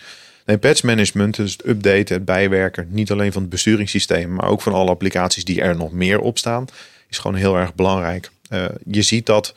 Nee, 0.46 0.58
patch 0.58 0.84
management, 0.84 1.36
dus 1.36 1.52
het 1.52 1.68
updaten, 1.68 2.16
het 2.16 2.26
bijwerken, 2.26 2.88
niet 2.90 3.12
alleen 3.12 3.32
van 3.32 3.42
het 3.42 3.52
besturingssysteem, 3.52 4.34
maar 4.34 4.50
ook 4.50 4.62
van 4.62 4.74
alle 4.74 4.90
applicaties 4.90 5.46
die 5.46 5.62
er 5.62 5.76
nog 5.76 5.92
meer 5.92 6.20
op 6.20 6.38
staan, 6.38 6.66
is 7.10 7.18
gewoon 7.18 7.38
heel 7.38 7.58
erg 7.58 7.76
belangrijk. 7.76 8.30
Uh, 8.50 8.66
je 8.86 9.02
ziet 9.02 9.26
dat 9.26 9.54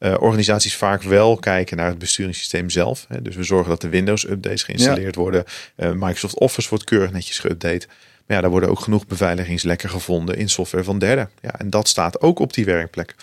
uh, 0.00 0.14
organisaties 0.20 0.76
vaak 0.76 1.02
wel 1.02 1.36
kijken 1.36 1.76
naar 1.76 1.88
het 1.88 1.98
besturingssysteem 1.98 2.70
zelf. 2.70 3.04
Hè. 3.08 3.22
Dus 3.22 3.36
we 3.36 3.42
zorgen 3.42 3.68
dat 3.68 3.80
de 3.80 3.88
Windows-updates 3.88 4.62
geïnstalleerd 4.62 5.14
worden. 5.14 5.44
Uh, 5.76 5.90
Microsoft 5.92 6.38
Office 6.38 6.68
wordt 6.68 6.84
keurig 6.84 7.12
netjes 7.12 7.38
geüpdate. 7.38 7.86
Maar 8.26 8.36
ja, 8.36 8.40
daar 8.40 8.50
worden 8.50 8.68
ook 8.68 8.80
genoeg 8.80 9.06
beveiligingslekken 9.06 9.90
gevonden 9.90 10.36
in 10.36 10.48
software 10.48 10.84
van 10.84 10.98
derden. 10.98 11.30
Ja, 11.42 11.58
en 11.58 11.70
dat 11.70 11.88
staat 11.88 12.20
ook 12.20 12.38
op 12.38 12.52
die 12.52 12.64
werkplek. 12.64 13.14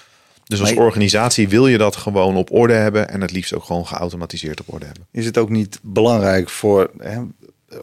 Dus 0.44 0.62
als 0.62 0.74
organisatie 0.74 1.50
wil 1.50 1.68
je 1.68 1.78
dat 1.78 1.96
gewoon 1.96 2.36
op 2.36 2.52
orde 2.52 2.74
hebben 2.74 3.10
en 3.10 3.22
het 3.22 3.32
liefst 3.32 3.54
ook 3.54 3.63
gewoon 3.63 3.88
geautomatiseerd 3.88 4.60
op 4.60 4.74
orde 4.74 4.86
hebben. 4.86 5.08
Is 5.12 5.26
het 5.26 5.38
ook 5.38 5.50
niet 5.50 5.80
belangrijk 5.82 6.50
voor 6.50 6.92
hè, 6.98 7.22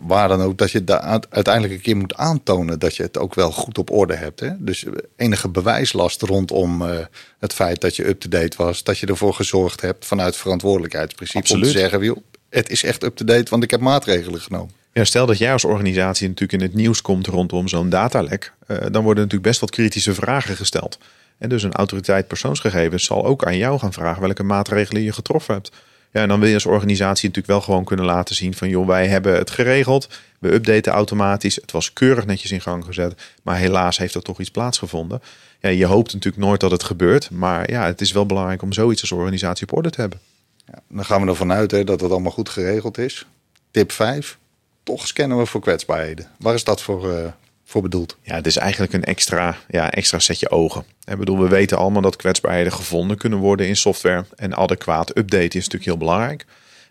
waar 0.00 0.28
dan 0.28 0.42
ook, 0.42 0.58
dat 0.58 0.70
je 0.70 0.84
uiteindelijk 1.30 1.74
een 1.74 1.80
keer 1.80 1.96
moet 1.96 2.14
aantonen 2.14 2.78
dat 2.78 2.96
je 2.96 3.02
het 3.02 3.18
ook 3.18 3.34
wel 3.34 3.50
goed 3.50 3.78
op 3.78 3.90
orde 3.90 4.14
hebt. 4.14 4.40
Hè? 4.40 4.50
Dus 4.58 4.84
enige 5.16 5.48
bewijslast 5.48 6.22
rondom 6.22 6.82
uh, 6.82 6.98
het 7.38 7.52
feit 7.52 7.80
dat 7.80 7.96
je 7.96 8.08
up-to-date 8.08 8.56
was, 8.56 8.82
dat 8.82 8.98
je 8.98 9.06
ervoor 9.06 9.34
gezorgd 9.34 9.80
hebt 9.80 10.06
vanuit 10.06 10.36
verantwoordelijkheidsprincipe 10.36 11.38
Absoluut. 11.38 11.66
om 11.66 11.72
te 11.72 11.78
zeggen, 11.78 12.22
het 12.50 12.70
is 12.70 12.82
echt 12.82 13.04
up-to-date, 13.04 13.50
want 13.50 13.62
ik 13.62 13.70
heb 13.70 13.80
maatregelen 13.80 14.40
genomen. 14.40 14.74
Ja, 14.92 15.04
stel 15.04 15.26
dat 15.26 15.38
jij 15.38 15.52
als 15.52 15.64
organisatie 15.64 16.28
natuurlijk 16.28 16.62
in 16.62 16.68
het 16.68 16.76
nieuws 16.76 17.02
komt 17.02 17.26
rondom 17.26 17.68
zo'n 17.68 17.88
datalek, 17.88 18.52
uh, 18.68 18.76
dan 18.78 19.02
worden 19.02 19.22
natuurlijk 19.22 19.42
best 19.42 19.60
wat 19.60 19.70
kritische 19.70 20.14
vragen 20.14 20.56
gesteld. 20.56 20.98
En 21.38 21.48
dus 21.48 21.62
een 21.62 21.72
autoriteit 21.72 22.28
persoonsgegevens 22.28 23.04
zal 23.04 23.24
ook 23.24 23.44
aan 23.44 23.56
jou 23.56 23.78
gaan 23.78 23.92
vragen 23.92 24.22
welke 24.22 24.42
maatregelen 24.42 25.02
je 25.02 25.12
getroffen 25.12 25.54
hebt. 25.54 25.70
Ja, 26.14 26.20
en 26.20 26.29
dan 26.29 26.40
wil 26.40 26.48
je 26.48 26.55
als 26.55 26.66
organisatie 26.66 27.29
natuurlijk 27.29 27.46
wel 27.46 27.61
gewoon 27.61 27.85
kunnen 27.85 28.05
laten 28.05 28.35
zien 28.35 28.55
van 28.55 28.68
joh, 28.68 28.87
wij 28.87 29.09
hebben 29.09 29.35
het 29.35 29.50
geregeld. 29.50 30.09
We 30.38 30.53
updaten 30.53 30.92
automatisch. 30.92 31.57
Het 31.57 31.72
was 31.72 31.92
keurig 31.92 32.27
netjes 32.27 32.50
in 32.50 32.61
gang 32.61 32.85
gezet. 32.85 33.22
Maar 33.42 33.57
helaas 33.57 33.98
heeft 33.98 34.14
er 34.14 34.22
toch 34.22 34.40
iets 34.40 34.50
plaatsgevonden. 34.50 35.22
Ja, 35.61 35.68
je 35.68 35.85
hoopt 35.85 36.12
natuurlijk 36.12 36.44
nooit 36.44 36.61
dat 36.61 36.70
het 36.70 36.83
gebeurt. 36.83 37.31
Maar 37.31 37.70
ja, 37.70 37.87
het 37.87 38.00
is 38.00 38.12
wel 38.12 38.27
belangrijk 38.27 38.62
om 38.62 38.72
zoiets 38.72 39.00
als 39.00 39.12
organisatie 39.12 39.66
op 39.66 39.77
orde 39.77 39.90
te 39.90 40.00
hebben. 40.00 40.20
Ja, 40.66 40.79
dan 40.88 41.05
gaan 41.05 41.22
we 41.22 41.29
ervan 41.29 41.53
uit 41.53 41.70
hè, 41.70 41.85
dat 41.85 42.00
het 42.00 42.11
allemaal 42.11 42.33
goed 42.33 42.48
geregeld 42.48 42.98
is. 42.98 43.27
Tip 43.70 43.92
5. 43.92 44.38
Toch 44.83 45.07
scannen 45.07 45.38
we 45.38 45.46
voor 45.46 45.61
kwetsbaarheden. 45.61 46.27
Waar 46.38 46.55
is 46.55 46.64
dat 46.64 46.83
voor, 46.83 47.12
uh, 47.12 47.27
voor 47.74 47.82
bedoeld? 47.82 48.16
Ja, 48.22 48.34
het 48.34 48.46
is 48.46 48.56
eigenlijk 48.56 48.92
een 48.92 49.04
extra, 49.04 49.56
ja, 49.68 49.90
extra 49.90 50.18
setje 50.18 50.50
ogen. 50.50 50.84
Ik 51.04 51.18
bedoel, 51.18 51.38
we 51.38 51.48
weten 51.48 51.78
allemaal 51.78 52.02
dat 52.02 52.16
kwetsbaarheden 52.16 52.72
gevonden 52.72 53.16
kunnen 53.16 53.38
worden 53.38 53.68
in 53.68 53.76
software. 53.76 54.24
En 54.37 54.56
adequaat 54.56 55.16
updaten 55.18 55.58
is 55.58 55.68
natuurlijk 55.68 55.84
heel 55.84 55.96
belangrijk. 55.96 56.44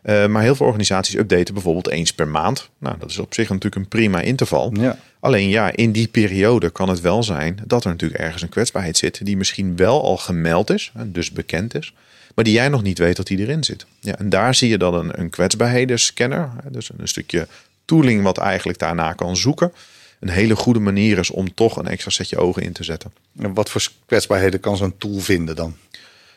Uh, 0.03 0.27
maar 0.27 0.41
heel 0.41 0.55
veel 0.55 0.65
organisaties 0.65 1.15
updaten 1.15 1.53
bijvoorbeeld 1.53 1.89
eens 1.89 2.13
per 2.13 2.27
maand. 2.27 2.69
Nou, 2.77 2.95
dat 2.99 3.09
is 3.09 3.19
op 3.19 3.33
zich 3.33 3.49
natuurlijk 3.49 3.75
een 3.75 3.87
prima 3.87 4.21
interval. 4.21 4.73
Ja. 4.73 4.97
Alleen 5.19 5.49
ja, 5.49 5.75
in 5.75 5.91
die 5.91 6.07
periode 6.07 6.69
kan 6.69 6.89
het 6.89 7.01
wel 7.01 7.23
zijn 7.23 7.59
dat 7.65 7.83
er 7.83 7.89
natuurlijk 7.89 8.21
ergens 8.21 8.41
een 8.41 8.49
kwetsbaarheid 8.49 8.97
zit 8.97 9.25
die 9.25 9.37
misschien 9.37 9.75
wel 9.75 10.03
al 10.03 10.17
gemeld 10.17 10.69
is, 10.69 10.91
dus 11.05 11.31
bekend 11.31 11.75
is, 11.75 11.93
maar 12.35 12.45
die 12.45 12.53
jij 12.53 12.69
nog 12.69 12.83
niet 12.83 12.97
weet 12.97 13.15
dat 13.15 13.27
die 13.27 13.37
erin 13.37 13.63
zit. 13.63 13.85
Ja, 13.99 14.17
en 14.17 14.29
daar 14.29 14.55
zie 14.55 14.69
je 14.69 14.77
dan 14.77 14.93
een, 14.93 15.19
een 15.19 15.29
kwetsbaarheden 15.29 15.99
scanner, 15.99 16.49
dus 16.69 16.89
een 16.97 17.07
stukje 17.07 17.47
tooling 17.85 18.23
wat 18.23 18.37
eigenlijk 18.37 18.79
daarna 18.79 19.13
kan 19.13 19.37
zoeken 19.37 19.71
een 20.23 20.29
hele 20.29 20.55
goede 20.55 20.79
manier 20.79 21.17
is 21.17 21.29
om 21.29 21.53
toch 21.53 21.77
een 21.77 21.87
extra 21.87 22.11
setje 22.11 22.37
ogen 22.37 22.61
in 22.61 22.73
te 22.73 22.83
zetten. 22.83 23.13
En 23.39 23.53
wat 23.53 23.69
voor 23.69 23.87
kwetsbaarheden 24.05 24.59
kan 24.59 24.77
zo'n 24.77 24.97
tool 24.97 25.19
vinden 25.19 25.55
dan? 25.55 25.75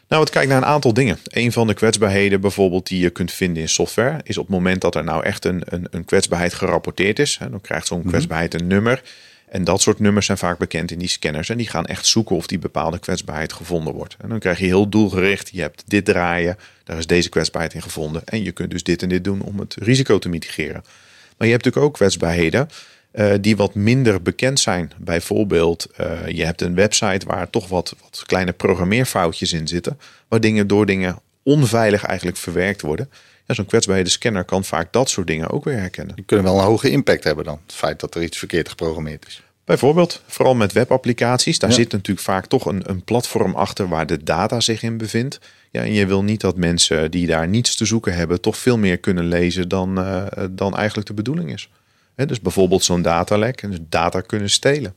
Nou, 0.09 0.23
het 0.23 0.33
kijkt 0.33 0.49
naar 0.49 0.59
een 0.59 0.69
aantal 0.69 0.93
dingen. 0.93 1.19
Een 1.25 1.53
van 1.53 1.67
de 1.67 1.75
kwetsbaarheden 1.75 2.41
bijvoorbeeld 2.41 2.87
die 2.87 3.01
je 3.01 3.11
kunt 3.11 3.33
vinden 3.33 3.63
in 3.63 3.69
software... 3.69 4.21
is 4.23 4.39
op 4.39 4.47
het 4.47 4.55
moment 4.55 4.81
dat 4.81 4.95
er 4.95 5.05
nou 5.05 5.25
echt 5.25 5.45
een, 5.45 5.63
een, 5.65 5.87
een 5.91 6.05
kwetsbaarheid 6.05 6.55
gerapporteerd 6.55 7.19
is... 7.19 7.39
Hè, 7.39 7.51
dan 7.51 7.61
krijgt 7.61 7.87
zo'n 7.87 7.99
mhm. 7.99 8.09
kwetsbaarheid 8.09 8.55
een 8.55 8.67
nummer... 8.67 9.03
En 9.47 9.65
dat 9.65 9.81
soort 9.81 9.99
nummers 9.99 10.27
zijn 10.27 10.39
vaak 10.39 10.59
bekend 10.59 10.91
in 10.91 10.99
die 10.99 11.09
scanners. 11.09 11.49
En 11.49 11.57
die 11.57 11.69
gaan 11.69 11.87
echt 11.87 12.07
zoeken 12.07 12.37
of 12.37 12.47
die 12.47 12.59
bepaalde 12.59 12.99
kwetsbaarheid 12.99 13.53
gevonden 13.53 13.95
wordt. 13.95 14.17
En 14.21 14.29
dan 14.29 14.39
krijg 14.39 14.59
je 14.59 14.65
heel 14.65 14.89
doelgericht. 14.89 15.51
Je 15.53 15.61
hebt 15.61 15.83
dit 15.87 16.05
draaien. 16.05 16.59
Daar 16.85 16.99
is 16.99 17.07
deze 17.07 17.29
kwetsbaarheid 17.29 17.75
in 17.75 17.83
gevonden. 17.83 18.23
En 18.25 18.43
je 18.43 18.53
kunt 18.53 18.71
dus 18.71 18.83
dit 18.83 19.03
en 19.03 19.09
dit 19.09 19.25
doen 19.25 19.41
om 19.41 19.59
het 19.59 19.75
risico 19.79 20.19
te 20.19 20.29
mitigeren. 20.29 20.85
Maar 21.37 21.47
je 21.47 21.53
hebt 21.53 21.65
natuurlijk 21.65 21.87
ook 21.87 21.95
kwetsbaarheden 21.95 22.69
eh, 23.17 23.33
die 23.41 23.57
wat 23.57 23.75
minder 23.75 24.23
bekend 24.23 24.61
zijn. 24.61 24.93
Bijvoorbeeld, 24.97 25.89
je 26.27 26.45
hebt 26.45 26.61
een 26.61 26.75
website 26.75 27.27
waar 27.27 27.51
toch 27.51 27.69
wat, 27.69 27.95
wat 28.03 28.23
kleine 28.27 28.53
programmeerfoutjes 28.53 29.53
in 29.53 29.69
zitten, 29.69 29.99
waar 30.29 30.41
dingen 30.41 30.67
door 30.67 30.87
dingen 30.87 31.19
onveilig 31.43 32.05
eigenlijk 32.05 32.39
verwerkt 32.39 32.81
worden. 32.81 33.11
Ja, 33.47 33.55
Zo'n 33.55 33.67
kwetsbare 33.67 34.09
scanner 34.09 34.45
kan 34.45 34.65
vaak 34.65 34.93
dat 34.93 35.11
soort 35.11 35.27
dingen 35.27 35.51
ook 35.51 35.65
weer 35.65 35.79
herkennen. 35.79 36.15
Die 36.15 36.25
kunnen 36.25 36.47
wel 36.47 36.59
een 36.59 36.65
hoge 36.65 36.91
impact 36.91 37.25
hebben 37.25 37.45
dan, 37.45 37.61
het 37.67 37.75
feit 37.75 38.01
dat 38.01 38.15
er 38.15 38.23
iets 38.23 38.39
verkeerd 38.39 38.69
geprogrammeerd 38.69 39.27
is. 39.27 39.43
Bijvoorbeeld, 39.65 40.23
vooral 40.27 40.55
met 40.55 40.73
webapplicaties, 40.73 41.59
daar 41.59 41.73
zit 41.73 41.93
natuurlijk 41.93 42.27
vaak 42.27 42.47
toch 42.47 42.67
een, 42.67 42.83
een 42.91 43.05
platform 43.05 43.55
achter 43.55 43.89
waar 43.89 44.07
de 44.07 44.23
data 44.23 44.61
zich 44.61 44.83
in 44.83 44.97
bevindt. 44.97 45.41
Ja, 45.71 45.83
en 45.83 45.93
je 45.93 46.07
wil 46.07 46.23
niet 46.23 46.41
dat 46.41 46.57
mensen 46.57 47.11
die 47.11 47.27
daar 47.27 47.49
niets 47.49 47.77
te 47.77 47.85
zoeken 47.85 48.15
hebben, 48.15 48.41
toch 48.41 48.57
veel 48.57 48.79
meer 48.79 48.99
kunnen 48.99 49.25
lezen 49.25 49.69
dan, 49.69 49.99
uh, 49.99 50.27
dan 50.51 50.77
eigenlijk 50.77 51.09
de 51.09 51.15
bedoeling 51.15 51.53
is. 51.53 51.69
Dus 52.25 52.41
bijvoorbeeld 52.41 52.85
zo'n 52.85 53.03
datalek 53.03 53.71
dus 53.71 53.79
data 53.89 54.21
kunnen 54.21 54.51
stelen. 54.51 54.95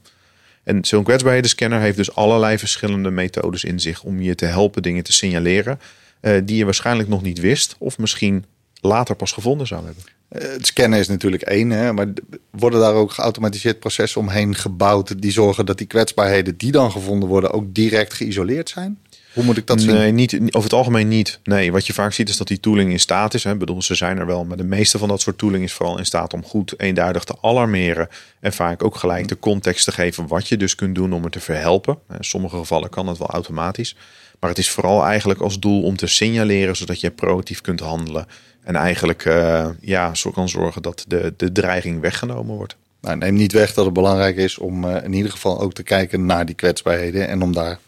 En 0.64 0.86
zo'n 0.86 1.04
kwetsbaarheidenscanner 1.04 1.80
heeft 1.80 1.98
dus 1.98 2.16
allerlei 2.16 2.58
verschillende 2.58 3.10
methodes 3.10 3.64
in 3.64 3.80
zich 3.80 4.04
om 4.04 4.22
je 4.22 4.36
te 4.36 4.46
helpen 4.46 4.82
dingen 4.82 5.04
te 5.04 5.14
signaleren 5.14 5.80
uh, 6.22 6.38
die 6.44 6.58
je 6.58 6.66
waarschijnlijk 6.66 7.10
nog 7.10 7.22
niet 7.22 7.40
wist 7.40 7.76
of 7.78 7.98
misschien 7.98 8.46
later 8.82 9.16
pas 9.16 9.32
gevonden 9.32 9.68
zou 9.68 9.86
hebben. 9.86 10.04
Eh, 10.30 10.42
het 10.52 10.66
scannen 10.66 11.00
is 11.00 11.08
natuurlijk 11.08 11.44
één, 11.44 11.70
hè, 11.70 11.94
maar 11.94 12.08
worden 12.52 12.80
daar 12.80 12.94
ook 12.94 13.12
geautomatiseerd 13.12 13.80
processen 13.80 14.22
omheen 14.22 14.56
gebouwd 14.56 15.22
die 15.22 15.32
zorgen 15.32 15.66
dat 15.66 15.78
die 15.78 15.88
kwetsbaarheden 15.88 16.58
die 16.58 16.72
dan 16.72 16.92
gevonden 16.92 17.30
worden 17.30 17.52
ook 17.52 17.74
direct 17.74 18.14
geïsoleerd 18.14 18.70
zijn? 18.70 19.00
Hoe 19.34 19.44
moet 19.44 19.58
ik 19.58 19.68
dat 19.68 19.82
zien? 19.82 19.94
Nee, 19.94 20.12
niet, 20.12 20.34
over 20.34 20.64
het 20.64 20.74
algemeen 20.74 21.08
niet. 21.08 21.40
Nee, 21.44 21.72
wat 21.72 21.88
je 21.88 21.94
vaak 21.94 22.14
ziet 22.14 22.30
is 22.30 22.38
dat 22.38 22.48
die 22.48 22.60
tooling 22.60 22.92
in 22.92 23.00
staat 23.00 23.34
is. 23.34 23.44
Hè. 23.44 23.52
Ik 23.52 23.60
bedoel, 23.60 23.82
ze 23.82 23.96
zijn 23.96 24.18
er 24.18 24.26
wel, 24.26 24.46
maar 24.46 24.58
de 24.58 24.64
meeste 24.64 24.98
van 24.98 25.08
dat 25.08 25.22
soort 25.22 25.38
tooling 25.38 25.64
is 25.64 25.74
vooral 25.74 25.98
in 25.98 26.06
staat 26.06 26.34
om 26.34 26.44
goed 26.44 26.80
eenduidig 26.80 27.24
te 27.24 27.36
alarmeren. 27.42 28.08
En 28.40 28.54
vaak 28.54 28.84
ook 28.84 28.96
gelijk 28.96 29.28
de 29.28 29.40
context 29.40 29.86
te 29.86 29.92
geven 29.92 30.28
wat 30.28 30.48
je 30.48 30.58
dus 30.58 30.76
kunt 30.76 30.96
doen 30.96 31.14
om 31.14 31.24
het 31.24 31.32
te 31.32 31.40
verhelpen. 31.40 31.98
In 32.10 32.18
sommige 32.20 32.58
gevallen 32.58 32.90
kan 32.90 33.08
het 33.08 33.18
wel 33.18 33.30
automatisch. 33.30 33.96
Maar 34.40 34.50
het 34.50 34.60
is 34.60 34.70
vooral 34.70 35.06
eigenlijk 35.06 35.42
als 35.42 35.60
doel 35.60 35.84
om 35.84 35.96
te 35.96 36.08
signaleren 36.08 36.76
zodat 36.76 37.00
je 37.00 37.12
proactief 37.12 37.62
kunt 37.62 37.80
handelen. 37.80 38.28
En 38.64 38.76
eigenlijk 38.76 39.26
uh, 39.26 39.68
ja, 39.82 40.16
zo 40.16 40.32
kan 40.32 40.50
zorgen 40.50 40.82
dat 40.82 41.06
de, 41.08 41.34
de 41.38 41.52
dreiging 41.52 42.02
weggenomen 42.02 42.56
wordt. 42.56 42.76
Nou, 43.02 43.18
neem 43.18 43.34
niet 43.34 43.52
weg 43.52 43.74
dat 43.74 43.86
het 43.86 43.94
belangrijk 43.94 44.38
is 44.38 44.58
om 44.58 44.84
uh, 44.84 45.04
in 45.04 45.14
ieder 45.14 45.32
geval 45.32 45.62
ook 45.62 45.74
te 45.74 45.84
kijken 45.84 46.26
naar 46.26 46.46
die 46.46 46.56
kwetsbaarheden. 46.56 47.28
En 47.28 47.42
om 47.42 47.54
daar 47.54 47.80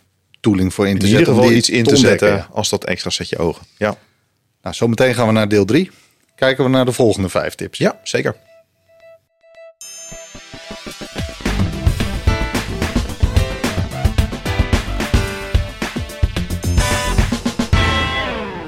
tooling 0.41 0.73
voor 0.73 0.87
in 0.87 0.99
te 0.99 1.05
in 1.05 1.11
zetten. 1.11 1.27
In 1.27 1.33
ieder 1.33 1.43
geval 1.43 1.57
iets 1.57 1.69
in 1.69 1.83
te, 1.83 1.95
zetten 1.95 2.47
als 2.51 2.69
dat 2.69 2.83
extra 2.83 3.09
zet 3.09 3.29
je 3.29 3.37
ogen. 3.37 3.65
Ja. 3.77 3.97
Nou, 4.61 4.75
zometeen 4.75 5.13
gaan 5.13 5.27
we 5.27 5.33
naar 5.33 5.47
deel 5.47 5.65
3. 5.65 5.91
Kijken 6.35 6.63
we 6.63 6.69
naar 6.69 6.85
de 6.85 6.91
volgende 6.91 7.29
vijf 7.29 7.55
tips. 7.55 7.77
Ja, 7.77 7.99
zeker. 8.03 8.35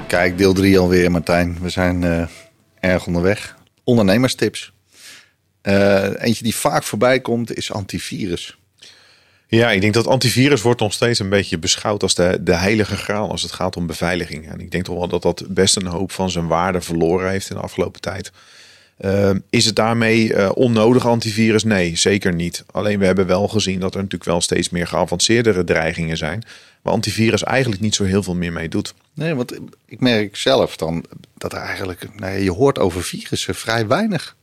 Kijk, 0.06 0.38
deel 0.38 0.52
3 0.52 0.78
alweer, 0.78 1.10
Martijn. 1.10 1.58
We 1.60 1.68
zijn 1.68 2.02
uh, 2.02 2.26
erg 2.80 3.06
onderweg. 3.06 3.56
Ondernemerstips. 3.84 4.72
Uh, 5.62 6.22
eentje 6.22 6.44
die 6.44 6.54
vaak 6.54 6.82
voorbij 6.82 7.20
komt 7.20 7.56
is 7.56 7.72
antivirus. 7.72 8.58
Ja, 9.46 9.70
ik 9.70 9.80
denk 9.80 9.94
dat 9.94 10.06
antivirus 10.06 10.62
wordt 10.62 10.80
nog 10.80 10.92
steeds 10.92 11.18
een 11.18 11.28
beetje 11.28 11.58
beschouwd 11.58 12.02
als 12.02 12.14
de, 12.14 12.38
de 12.40 12.54
heilige 12.54 12.96
graal 12.96 13.30
als 13.30 13.42
het 13.42 13.52
gaat 13.52 13.76
om 13.76 13.86
beveiliging. 13.86 14.48
En 14.48 14.60
ik 14.60 14.70
denk 14.70 14.84
toch 14.84 14.98
wel 14.98 15.08
dat 15.08 15.22
dat 15.22 15.44
best 15.48 15.76
een 15.76 15.86
hoop 15.86 16.12
van 16.12 16.30
zijn 16.30 16.46
waarde 16.46 16.80
verloren 16.80 17.30
heeft 17.30 17.50
in 17.50 17.56
de 17.56 17.62
afgelopen 17.62 18.00
tijd. 18.00 18.32
Uh, 19.00 19.30
is 19.50 19.64
het 19.64 19.76
daarmee 19.76 20.32
uh, 20.32 20.50
onnodig 20.54 21.06
antivirus? 21.06 21.64
Nee, 21.64 21.96
zeker 21.96 22.34
niet. 22.34 22.64
Alleen 22.70 22.98
we 22.98 23.06
hebben 23.06 23.26
wel 23.26 23.48
gezien 23.48 23.80
dat 23.80 23.94
er 23.94 24.00
natuurlijk 24.00 24.30
wel 24.30 24.40
steeds 24.40 24.70
meer 24.70 24.86
geavanceerdere 24.86 25.64
dreigingen 25.64 26.16
zijn. 26.16 26.44
Waar 26.82 26.92
antivirus 26.92 27.42
eigenlijk 27.42 27.80
niet 27.80 27.94
zo 27.94 28.04
heel 28.04 28.22
veel 28.22 28.34
meer 28.34 28.52
mee 28.52 28.68
doet. 28.68 28.94
Nee, 29.14 29.34
want 29.34 29.58
ik 29.86 30.00
merk 30.00 30.36
zelf 30.36 30.76
dan 30.76 31.04
dat 31.38 31.52
er 31.52 31.58
eigenlijk, 31.58 32.08
nee, 32.20 32.44
je 32.44 32.50
hoort 32.50 32.78
over 32.78 33.02
virussen 33.02 33.54
vrij 33.54 33.86
weinig. 33.86 34.36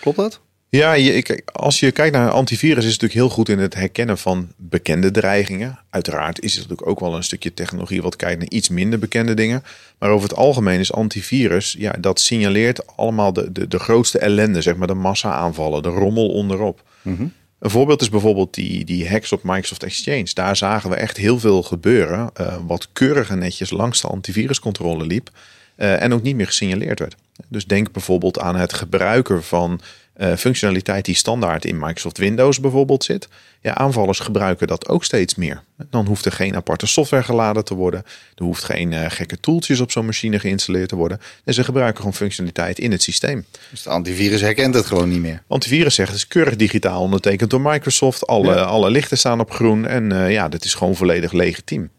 Klopt 0.00 0.16
dat? 0.16 0.40
Ja, 0.76 0.92
je, 0.92 1.42
als 1.52 1.80
je 1.80 1.90
kijkt 1.90 2.16
naar 2.16 2.30
antivirus 2.30 2.84
is 2.84 2.92
het 2.92 3.00
natuurlijk 3.00 3.20
heel 3.20 3.36
goed 3.36 3.48
in 3.48 3.58
het 3.58 3.74
herkennen 3.74 4.18
van 4.18 4.48
bekende 4.56 5.10
dreigingen. 5.10 5.78
Uiteraard 5.90 6.40
is 6.40 6.52
het 6.52 6.60
natuurlijk 6.60 6.88
ook 6.88 7.00
wel 7.00 7.16
een 7.16 7.22
stukje 7.22 7.54
technologie 7.54 8.02
wat 8.02 8.16
kijkt 8.16 8.38
naar 8.38 8.48
iets 8.48 8.68
minder 8.68 8.98
bekende 8.98 9.34
dingen. 9.34 9.64
Maar 9.98 10.10
over 10.10 10.28
het 10.28 10.38
algemeen 10.38 10.80
is 10.80 10.92
antivirus, 10.92 11.74
ja, 11.78 11.92
dat 12.00 12.20
signaleert 12.20 12.96
allemaal 12.96 13.32
de, 13.32 13.52
de, 13.52 13.68
de 13.68 13.78
grootste 13.78 14.18
ellende, 14.18 14.62
zeg 14.62 14.76
maar 14.76 14.86
de 14.86 14.94
massa-aanvallen, 14.94 15.82
de 15.82 15.88
rommel 15.88 16.28
onderop. 16.28 16.82
Mhm. 17.02 17.26
Een 17.58 17.70
voorbeeld 17.70 18.00
is 18.00 18.08
bijvoorbeeld 18.08 18.54
die, 18.54 18.84
die 18.84 19.08
hacks 19.08 19.32
op 19.32 19.42
Microsoft 19.42 19.82
Exchange. 19.82 20.30
Daar 20.32 20.56
zagen 20.56 20.90
we 20.90 20.96
echt 20.96 21.16
heel 21.16 21.38
veel 21.38 21.62
gebeuren, 21.62 22.30
uh, 22.40 22.56
wat 22.66 22.88
keurig 22.92 23.30
en 23.30 23.38
netjes 23.38 23.70
langs 23.70 24.00
de 24.00 24.08
antiviruscontrole 24.08 25.06
liep. 25.06 25.30
Uh, 25.76 26.02
en 26.02 26.12
ook 26.12 26.22
niet 26.22 26.36
meer 26.36 26.46
gesignaleerd 26.46 26.98
werd. 26.98 27.14
Dus 27.48 27.66
denk 27.66 27.92
bijvoorbeeld 27.92 28.38
aan 28.38 28.56
het 28.56 28.72
gebruiken 28.72 29.44
van 29.44 29.80
uh, 30.16 30.36
functionaliteit 30.36 31.04
die 31.04 31.14
standaard 31.14 31.64
in 31.64 31.78
Microsoft 31.78 32.18
Windows 32.18 32.60
bijvoorbeeld 32.60 33.04
zit. 33.04 33.28
Ja, 33.60 33.74
aanvallers 33.74 34.18
gebruiken 34.18 34.66
dat 34.66 34.88
ook 34.88 35.04
steeds 35.04 35.34
meer. 35.34 35.62
Dan 35.90 36.06
hoeft 36.06 36.24
er 36.24 36.32
geen 36.32 36.56
aparte 36.56 36.86
software 36.86 37.22
geladen 37.22 37.64
te 37.64 37.74
worden. 37.74 38.02
Er 38.34 38.44
hoeft 38.44 38.64
geen 38.64 38.92
uh, 38.92 39.04
gekke 39.08 39.40
tooltjes 39.40 39.80
op 39.80 39.90
zo'n 39.90 40.06
machine 40.06 40.38
geïnstalleerd 40.38 40.88
te 40.88 40.96
worden. 40.96 41.20
En 41.44 41.54
ze 41.54 41.64
gebruiken 41.64 41.96
gewoon 41.96 42.14
functionaliteit 42.14 42.78
in 42.78 42.90
het 42.90 43.02
systeem. 43.02 43.44
Dus 43.70 43.82
de 43.82 43.90
antivirus 43.90 44.40
herkent 44.40 44.74
het 44.74 44.86
gewoon 44.86 45.08
niet 45.08 45.20
meer. 45.20 45.42
Antivirus 45.48 45.94
zegt 45.94 46.08
het 46.08 46.18
is 46.18 46.26
keurig 46.26 46.56
digitaal 46.56 47.00
ondertekend 47.00 47.50
door 47.50 47.60
Microsoft. 47.60 48.26
Alle, 48.26 48.54
ja. 48.54 48.62
alle 48.62 48.90
lichten 48.90 49.18
staan 49.18 49.40
op 49.40 49.50
groen 49.50 49.86
en 49.86 50.10
uh, 50.12 50.32
ja, 50.32 50.48
dat 50.48 50.64
is 50.64 50.74
gewoon 50.74 50.96
volledig 50.96 51.32
legitiem. 51.32 51.90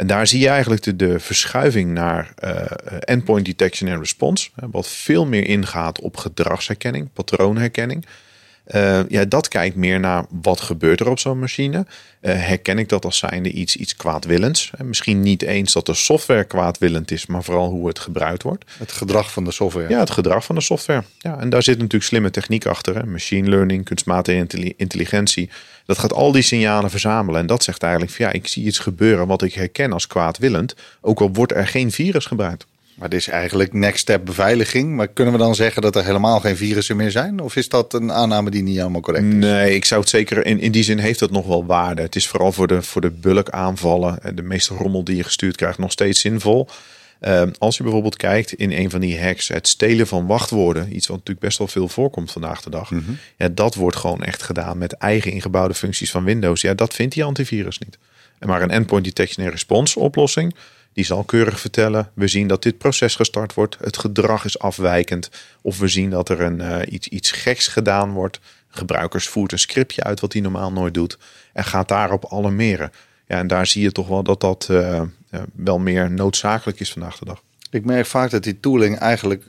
En 0.00 0.06
daar 0.06 0.26
zie 0.26 0.40
je 0.40 0.48
eigenlijk 0.48 0.82
de, 0.82 0.96
de 0.96 1.18
verschuiving 1.18 1.90
naar 1.90 2.34
uh, 2.44 2.64
endpoint 3.00 3.46
detection 3.46 3.90
en 3.90 3.98
response. 3.98 4.50
Wat 4.54 4.88
veel 4.88 5.26
meer 5.26 5.46
ingaat 5.46 6.00
op 6.00 6.16
gedragsherkenning, 6.16 7.12
patroonherkenning. 7.12 8.06
Uh, 8.74 9.00
ja, 9.08 9.24
dat 9.24 9.48
kijkt 9.48 9.76
meer 9.76 10.00
naar 10.00 10.24
wat 10.42 10.60
gebeurt 10.60 11.00
er 11.00 11.08
op 11.08 11.18
zo'n 11.18 11.38
machine. 11.38 11.86
Uh, 12.20 12.32
herken 12.32 12.78
ik 12.78 12.88
dat 12.88 13.04
als 13.04 13.18
zijnde 13.18 13.50
iets, 13.50 13.76
iets 13.76 13.96
kwaadwillends? 13.96 14.70
En 14.76 14.88
misschien 14.88 15.20
niet 15.20 15.42
eens 15.42 15.72
dat 15.72 15.86
de 15.86 15.94
software 15.94 16.44
kwaadwillend 16.44 17.10
is, 17.10 17.26
maar 17.26 17.44
vooral 17.44 17.68
hoe 17.68 17.88
het 17.88 17.98
gebruikt 17.98 18.42
wordt. 18.42 18.64
Het 18.78 18.92
gedrag 18.92 19.32
van 19.32 19.44
de 19.44 19.50
software. 19.50 19.88
Ja, 19.88 19.98
het 19.98 20.10
gedrag 20.10 20.44
van 20.44 20.54
de 20.54 20.60
software. 20.60 21.02
Ja, 21.18 21.38
en 21.38 21.50
daar 21.50 21.62
zit 21.62 21.76
natuurlijk 21.76 22.04
slimme 22.04 22.30
techniek 22.30 22.66
achter. 22.66 22.94
Hè? 22.94 23.06
Machine 23.06 23.48
learning, 23.48 23.84
kunstmatige 23.84 24.74
intelligentie. 24.76 25.50
Dat 25.86 25.98
gaat 25.98 26.12
al 26.12 26.32
die 26.32 26.42
signalen 26.42 26.90
verzamelen. 26.90 27.40
En 27.40 27.46
dat 27.46 27.64
zegt 27.64 27.82
eigenlijk 27.82 28.12
van 28.12 28.26
ja, 28.26 28.32
ik 28.32 28.48
zie 28.48 28.64
iets 28.64 28.78
gebeuren 28.78 29.26
wat 29.26 29.42
ik 29.42 29.54
herken 29.54 29.92
als 29.92 30.06
kwaadwillend. 30.06 30.74
Ook 31.00 31.20
al 31.20 31.32
wordt 31.32 31.52
er 31.52 31.66
geen 31.66 31.90
virus 31.90 32.26
gebruikt. 32.26 32.66
Maar 33.00 33.08
dit 33.08 33.20
is 33.20 33.28
eigenlijk 33.28 33.72
next 33.72 33.98
step 33.98 34.24
beveiliging. 34.24 34.94
Maar 34.96 35.08
kunnen 35.08 35.34
we 35.34 35.40
dan 35.40 35.54
zeggen 35.54 35.82
dat 35.82 35.96
er 35.96 36.04
helemaal 36.04 36.40
geen 36.40 36.56
virussen 36.56 36.96
meer 36.96 37.10
zijn? 37.10 37.40
Of 37.40 37.56
is 37.56 37.68
dat 37.68 37.94
een 37.94 38.12
aanname 38.12 38.50
die 38.50 38.62
niet 38.62 38.76
helemaal 38.76 39.00
correct 39.00 39.26
is? 39.26 39.34
Nee, 39.34 39.74
ik 39.74 39.84
zou 39.84 40.00
het 40.00 40.10
zeker. 40.10 40.46
In, 40.46 40.60
in 40.60 40.72
die 40.72 40.82
zin 40.82 40.98
heeft 40.98 41.18
dat 41.18 41.30
nog 41.30 41.46
wel 41.46 41.66
waarde. 41.66 42.02
Het 42.02 42.16
is 42.16 42.28
vooral 42.28 42.52
voor 42.52 42.66
de, 42.66 42.82
voor 42.82 43.00
de 43.00 43.10
bulk 43.10 43.50
aanvallen 43.50 44.22
en 44.22 44.34
de 44.34 44.42
meeste 44.42 44.74
rommel 44.74 45.04
die 45.04 45.16
je 45.16 45.22
gestuurd 45.22 45.56
krijgt 45.56 45.78
nog 45.78 45.92
steeds 45.92 46.20
zinvol. 46.20 46.68
Uh, 47.20 47.42
als 47.58 47.76
je 47.76 47.82
bijvoorbeeld 47.82 48.16
kijkt 48.16 48.52
in 48.52 48.72
een 48.72 48.90
van 48.90 49.00
die 49.00 49.20
hacks, 49.20 49.48
het 49.48 49.68
stelen 49.68 50.06
van 50.06 50.26
wachtwoorden, 50.26 50.96
iets 50.96 51.06
wat 51.06 51.16
natuurlijk 51.16 51.46
best 51.46 51.58
wel 51.58 51.68
veel 51.68 51.88
voorkomt 51.88 52.32
vandaag 52.32 52.62
de 52.62 52.70
dag. 52.70 52.90
Mm 52.90 53.02
-hmm. 53.06 53.18
Ja, 53.36 53.48
dat 53.48 53.74
wordt 53.74 53.96
gewoon 53.96 54.22
echt 54.22 54.42
gedaan 54.42 54.78
met 54.78 54.92
eigen 54.92 55.32
ingebouwde 55.32 55.74
functies 55.74 56.10
van 56.10 56.24
Windows. 56.24 56.60
Ja, 56.60 56.74
dat 56.74 56.94
vindt 56.94 57.14
die 57.14 57.24
antivirus 57.24 57.78
niet. 57.78 57.98
En 58.38 58.48
maar 58.48 58.62
een 58.62 58.70
endpoint 58.70 59.04
detection 59.04 59.46
en 59.46 59.52
response 59.52 59.98
oplossing 59.98 60.54
die 60.92 61.04
zal 61.04 61.24
keurig 61.24 61.60
vertellen, 61.60 62.10
we 62.14 62.28
zien 62.28 62.46
dat 62.46 62.62
dit 62.62 62.78
proces 62.78 63.14
gestart 63.14 63.54
wordt, 63.54 63.76
het 63.80 63.98
gedrag 63.98 64.44
is 64.44 64.58
afwijkend, 64.58 65.30
of 65.62 65.78
we 65.78 65.88
zien 65.88 66.10
dat 66.10 66.28
er 66.28 66.40
een, 66.40 66.58
uh, 66.60 66.78
iets, 66.88 67.08
iets 67.08 67.30
geks 67.30 67.68
gedaan 67.68 68.12
wordt. 68.12 68.40
Gebruikers 68.68 69.28
voert 69.28 69.52
een 69.52 69.58
scriptje 69.58 70.02
uit 70.02 70.20
wat 70.20 70.32
hij 70.32 70.42
normaal 70.42 70.72
nooit 70.72 70.94
doet 70.94 71.18
en 71.52 71.64
gaat 71.64 71.88
daarop 71.88 72.32
alarmeren. 72.32 72.92
Ja, 73.26 73.38
en 73.38 73.46
daar 73.46 73.66
zie 73.66 73.82
je 73.82 73.92
toch 73.92 74.08
wel 74.08 74.22
dat 74.22 74.40
dat 74.40 74.68
uh, 74.70 75.02
uh, 75.30 75.40
wel 75.52 75.78
meer 75.78 76.10
noodzakelijk 76.10 76.80
is 76.80 76.92
vandaag 76.92 77.18
de 77.18 77.24
dag. 77.24 77.42
Ik 77.70 77.84
merk 77.84 78.06
vaak 78.06 78.30
dat 78.30 78.42
die 78.42 78.60
tooling 78.60 78.98
eigenlijk 78.98 79.44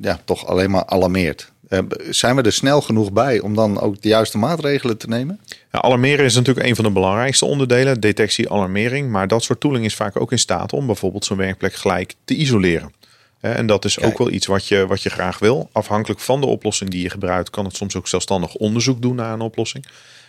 ja, 0.00 0.20
toch 0.24 0.46
alleen 0.46 0.70
maar 0.70 0.86
alarmeert. 0.86 1.51
Uh, 1.72 1.78
zijn 2.10 2.36
we 2.36 2.42
er 2.42 2.52
snel 2.52 2.80
genoeg 2.80 3.12
bij 3.12 3.40
om 3.40 3.54
dan 3.54 3.80
ook 3.80 4.02
de 4.02 4.08
juiste 4.08 4.38
maatregelen 4.38 4.98
te 4.98 5.08
nemen? 5.08 5.40
Ja, 5.72 5.82
alarmeren 5.82 6.24
is 6.24 6.34
natuurlijk 6.34 6.66
een 6.66 6.74
van 6.74 6.84
de 6.84 6.90
belangrijkste 6.90 7.44
onderdelen, 7.44 8.00
detectie, 8.00 8.50
alarmering. 8.50 9.10
Maar 9.10 9.28
dat 9.28 9.42
soort 9.42 9.60
tooling 9.60 9.84
is 9.84 9.94
vaak 9.94 10.20
ook 10.20 10.32
in 10.32 10.38
staat 10.38 10.72
om 10.72 10.86
bijvoorbeeld 10.86 11.24
zo'n 11.24 11.36
werkplek 11.36 11.74
gelijk 11.74 12.14
te 12.24 12.34
isoleren. 12.34 12.92
En 13.40 13.66
dat 13.66 13.84
is 13.84 14.00
ook 14.00 14.18
wel 14.18 14.30
iets 14.30 14.46
wat 14.46 14.68
je, 14.68 14.86
wat 14.86 15.02
je 15.02 15.10
graag 15.10 15.38
wil. 15.38 15.68
Afhankelijk 15.72 16.20
van 16.20 16.40
de 16.40 16.46
oplossing 16.46 16.90
die 16.90 17.02
je 17.02 17.10
gebruikt, 17.10 17.50
kan 17.50 17.64
het 17.64 17.76
soms 17.76 17.96
ook 17.96 18.08
zelfstandig 18.08 18.54
onderzoek 18.54 19.02
doen 19.02 19.14
naar 19.14 19.32
een 19.32 19.40
oplossing. 19.40 19.86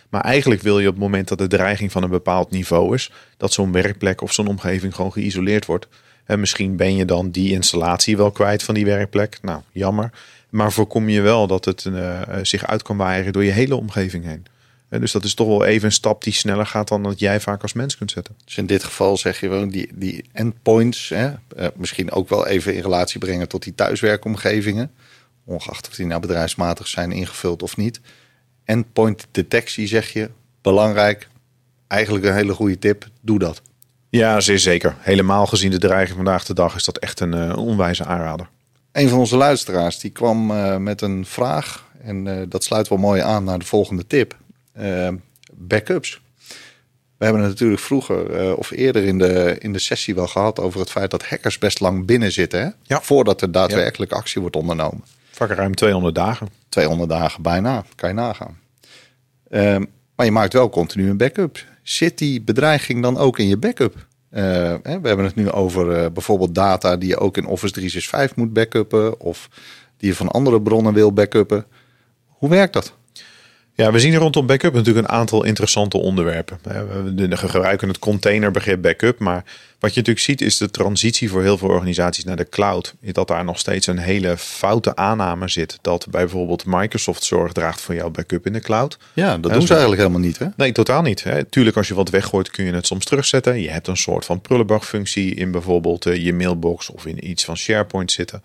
Maar 0.08 0.20
eigenlijk 0.20 0.62
wil 0.62 0.78
je 0.78 0.86
op 0.86 0.94
het 0.94 1.02
moment 1.02 1.28
dat 1.28 1.38
de 1.38 1.46
dreiging 1.46 1.92
van 1.92 2.02
een 2.02 2.10
bepaald 2.10 2.50
niveau 2.50 2.94
is, 2.94 3.10
dat 3.36 3.52
zo'n 3.52 3.72
werkplek 3.72 4.20
of 4.20 4.32
zo'n 4.32 4.46
omgeving 4.46 4.94
gewoon 4.94 5.12
geïsoleerd 5.12 5.66
wordt. 5.66 5.86
En 6.24 6.40
misschien 6.40 6.76
ben 6.76 6.96
je 6.96 7.04
dan 7.04 7.30
die 7.30 7.52
installatie 7.52 8.16
wel 8.16 8.30
kwijt 8.30 8.62
van 8.62 8.74
die 8.74 8.84
werkplek. 8.84 9.38
Nou, 9.42 9.60
jammer. 9.72 10.10
Maar 10.54 10.72
voorkom 10.72 11.08
je 11.08 11.20
wel 11.20 11.46
dat 11.46 11.64
het 11.64 11.88
zich 12.42 12.66
uit 12.66 12.82
kan 12.82 12.96
waaien 12.96 13.32
door 13.32 13.44
je 13.44 13.50
hele 13.50 13.76
omgeving 13.76 14.24
heen. 14.24 14.46
En 14.88 15.00
dus 15.00 15.12
dat 15.12 15.24
is 15.24 15.34
toch 15.34 15.46
wel 15.46 15.64
even 15.64 15.86
een 15.86 15.92
stap 15.92 16.24
die 16.24 16.32
sneller 16.32 16.66
gaat 16.66 16.88
dan 16.88 17.02
dat 17.02 17.18
jij 17.18 17.40
vaak 17.40 17.62
als 17.62 17.72
mens 17.72 17.96
kunt 17.96 18.10
zetten. 18.10 18.34
Dus 18.44 18.56
in 18.56 18.66
dit 18.66 18.84
geval 18.84 19.16
zeg 19.16 19.40
je 19.40 19.48
wel 19.48 19.68
die, 19.68 19.90
die 19.94 20.24
endpoints, 20.32 21.08
hè, 21.08 21.30
misschien 21.74 22.12
ook 22.12 22.28
wel 22.28 22.46
even 22.46 22.74
in 22.74 22.82
relatie 22.82 23.18
brengen 23.18 23.48
tot 23.48 23.62
die 23.62 23.74
thuiswerkomgevingen. 23.74 24.90
Ongeacht 25.44 25.88
of 25.88 25.94
die 25.94 26.06
nou 26.06 26.20
bedrijfsmatig 26.20 26.86
zijn 26.86 27.12
ingevuld 27.12 27.62
of 27.62 27.76
niet. 27.76 28.00
Endpoint 28.64 29.26
detectie 29.30 29.86
zeg 29.86 30.12
je, 30.12 30.30
belangrijk. 30.62 31.28
Eigenlijk 31.86 32.24
een 32.24 32.34
hele 32.34 32.54
goede 32.54 32.78
tip, 32.78 33.08
doe 33.20 33.38
dat. 33.38 33.62
Ja, 34.10 34.40
zeer 34.40 34.58
zeker. 34.58 34.96
Helemaal 34.98 35.46
gezien 35.46 35.70
de 35.70 35.78
dreiging 35.78 36.16
vandaag 36.16 36.44
de 36.44 36.54
dag 36.54 36.74
is 36.74 36.84
dat 36.84 36.98
echt 36.98 37.20
een, 37.20 37.36
uh, 37.36 37.56
onwijze 37.56 38.04
aanrader. 38.04 38.48
Een 38.94 39.08
van 39.08 39.18
onze 39.18 39.36
luisteraars 39.36 39.98
die 39.98 40.10
kwam 40.10 40.50
uh, 40.50 40.76
met 40.76 41.00
een 41.00 41.26
vraag. 41.26 41.84
En 42.02 42.26
uh, 42.26 42.42
dat 42.48 42.64
sluit 42.64 42.88
wel 42.88 42.98
mooi 42.98 43.20
aan 43.20 43.44
naar 43.44 43.58
de 43.58 43.64
volgende 43.64 44.06
tip. 44.06 44.36
backups. 45.52 46.20
We 47.16 47.24
hebben 47.24 47.42
het 47.42 47.50
natuurlijk 47.50 47.80
vroeger 47.80 48.56
of 48.56 48.70
eerder 48.70 49.04
in 49.04 49.18
de, 49.18 49.56
in 49.58 49.72
de 49.72 49.78
sessie 49.78 50.14
wel 50.14 50.26
gehad 50.26 50.60
over 50.60 50.80
het 50.80 50.90
feit 50.90 51.10
dat 51.10 51.28
hackers 51.28 51.58
best 51.58 51.80
lang 51.80 52.06
binnen 52.06 52.32
zitten. 52.32 52.60
Hè? 52.60 52.68
Ja. 52.82 53.00
Voordat 53.00 53.40
er 53.42 53.52
daadwerkelijk 53.52 54.10
ja. 54.10 54.16
actie 54.16 54.40
wordt 54.40 54.56
ondernomen. 54.56 55.04
Vaak 55.30 55.50
ruim 55.50 55.74
200 55.74 56.14
dagen. 56.14 56.48
200 56.68 57.10
dagen 57.10 57.42
bijna, 57.42 57.84
kan 57.94 58.08
je 58.08 58.14
nagaan. 58.14 58.58
Ehm, 59.50 59.84
maar 60.16 60.26
je 60.26 60.32
maakt 60.32 60.52
wel 60.52 60.68
continu 60.68 61.10
een 61.10 61.16
backup. 61.16 61.64
Zit 61.82 62.18
die 62.18 62.42
bedreiging 62.42 63.02
dan 63.02 63.18
ook 63.18 63.38
in 63.38 63.48
je 63.48 63.56
backup? 63.56 64.06
Uh, 64.34 64.40
we 64.82 65.08
hebben 65.08 65.24
het 65.24 65.34
nu 65.34 65.50
over 65.50 66.02
uh, 66.02 66.10
bijvoorbeeld 66.10 66.54
data 66.54 66.96
die 66.96 67.08
je 67.08 67.18
ook 67.18 67.36
in 67.36 67.46
Office 67.46 67.72
365 67.72 68.36
moet 68.36 68.52
backuppen. 68.52 69.20
Of 69.20 69.48
die 69.96 70.08
je 70.08 70.14
van 70.14 70.28
andere 70.28 70.62
bronnen 70.62 70.94
wil 70.94 71.12
backuppen. 71.12 71.66
Hoe 72.26 72.48
werkt 72.48 72.72
dat? 72.72 72.94
Ja, 73.76 73.92
we 73.92 74.00
zien 74.00 74.14
rondom 74.14 74.46
backup 74.46 74.74
natuurlijk 74.74 75.06
een 75.06 75.14
aantal 75.14 75.44
interessante 75.44 75.98
onderwerpen. 75.98 76.58
We 77.16 77.36
gebruiken 77.36 77.88
het 77.88 77.98
containerbegrip 77.98 78.82
backup, 78.82 79.18
maar 79.18 79.44
wat 79.78 79.94
je 79.94 80.00
natuurlijk 80.00 80.26
ziet 80.26 80.40
is 80.40 80.56
de 80.56 80.70
transitie 80.70 81.30
voor 81.30 81.42
heel 81.42 81.58
veel 81.58 81.68
organisaties 81.68 82.24
naar 82.24 82.36
de 82.36 82.48
cloud. 82.48 82.94
Dat 83.00 83.28
daar 83.28 83.44
nog 83.44 83.58
steeds 83.58 83.86
een 83.86 83.98
hele 83.98 84.36
foute 84.36 84.96
aanname 84.96 85.48
zit 85.48 85.78
dat 85.82 86.06
bij 86.10 86.20
bijvoorbeeld 86.20 86.64
Microsoft 86.66 87.24
zorg 87.24 87.52
draagt 87.52 87.80
voor 87.80 87.94
jouw 87.94 88.10
backup 88.10 88.46
in 88.46 88.52
de 88.52 88.60
cloud. 88.60 88.98
Ja, 89.12 89.38
dat 89.38 89.52
doen 89.52 89.62
ze 89.62 89.68
eigenlijk 89.68 90.00
helemaal 90.02 90.26
niet. 90.26 90.38
Hè? 90.38 90.46
Nee, 90.56 90.72
totaal 90.72 91.02
niet. 91.02 91.24
Tuurlijk, 91.50 91.76
als 91.76 91.88
je 91.88 91.94
wat 91.94 92.10
weggooit 92.10 92.50
kun 92.50 92.64
je 92.64 92.72
het 92.72 92.86
soms 92.86 93.04
terugzetten. 93.04 93.60
Je 93.60 93.70
hebt 93.70 93.88
een 93.88 93.96
soort 93.96 94.24
van 94.24 94.40
prullenbakfunctie 94.40 95.34
in 95.34 95.50
bijvoorbeeld 95.50 96.06
eh, 96.06 96.24
je 96.24 96.32
mailbox 96.32 96.90
of 96.90 97.06
in 97.06 97.30
iets 97.30 97.44
van 97.44 97.56
SharePoint 97.56 98.12
zitten. 98.12 98.42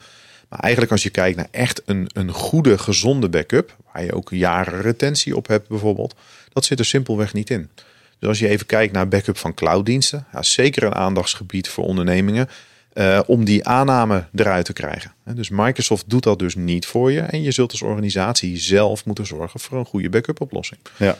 Maar 0.50 0.60
eigenlijk 0.60 0.92
als 0.92 1.04
je 1.04 1.10
kijkt 1.10 1.38
naar 1.38 1.48
echt 1.52 1.82
een, 1.86 2.10
een 2.14 2.32
goede, 2.32 2.78
gezonde 2.78 3.30
backup, 3.30 3.76
waar 3.94 4.04
je 4.04 4.14
ook 4.14 4.30
jaren 4.32 4.82
retentie 4.82 5.36
op 5.36 5.48
hebt 5.48 5.68
bijvoorbeeld, 5.68 6.16
dat 6.54 6.66
zit 6.66 6.80
er 6.80 6.86
simpelweg 6.86 7.34
niet 7.34 7.50
in. 7.50 7.70
Dus 8.20 8.30
als 8.30 8.40
je 8.40 8.48
even 8.48 8.66
kijkt 8.66 8.94
naar 8.94 9.08
backup 9.08 9.38
van 9.38 9.54
clouddiensten, 9.54 10.26
ja, 10.34 10.42
zeker 10.42 10.84
een 10.84 10.96
aandachtsgebied 10.96 11.70
voor 11.70 11.84
ondernemingen. 11.84 12.50
Uh, 12.94 13.20
om 13.26 13.46
die 13.46 13.66
aanname 13.68 14.26
eruit 14.36 14.66
te 14.66 14.74
krijgen. 14.74 15.14
Dus 15.26 15.50
Microsoft 15.50 16.10
doet 16.10 16.24
dat 16.24 16.40
dus 16.40 16.56
niet 16.56 16.86
voor 16.86 17.12
je. 17.12 17.20
En 17.22 17.42
je 17.42 17.52
zult 17.52 17.72
als 17.72 17.82
organisatie 17.82 18.58
zelf 18.58 19.06
moeten 19.06 19.26
zorgen 19.26 19.60
voor 19.60 19.78
een 19.78 19.86
goede 19.86 20.10
backup 20.10 20.42
oplossing. 20.42 20.80
Ja. 20.98 21.18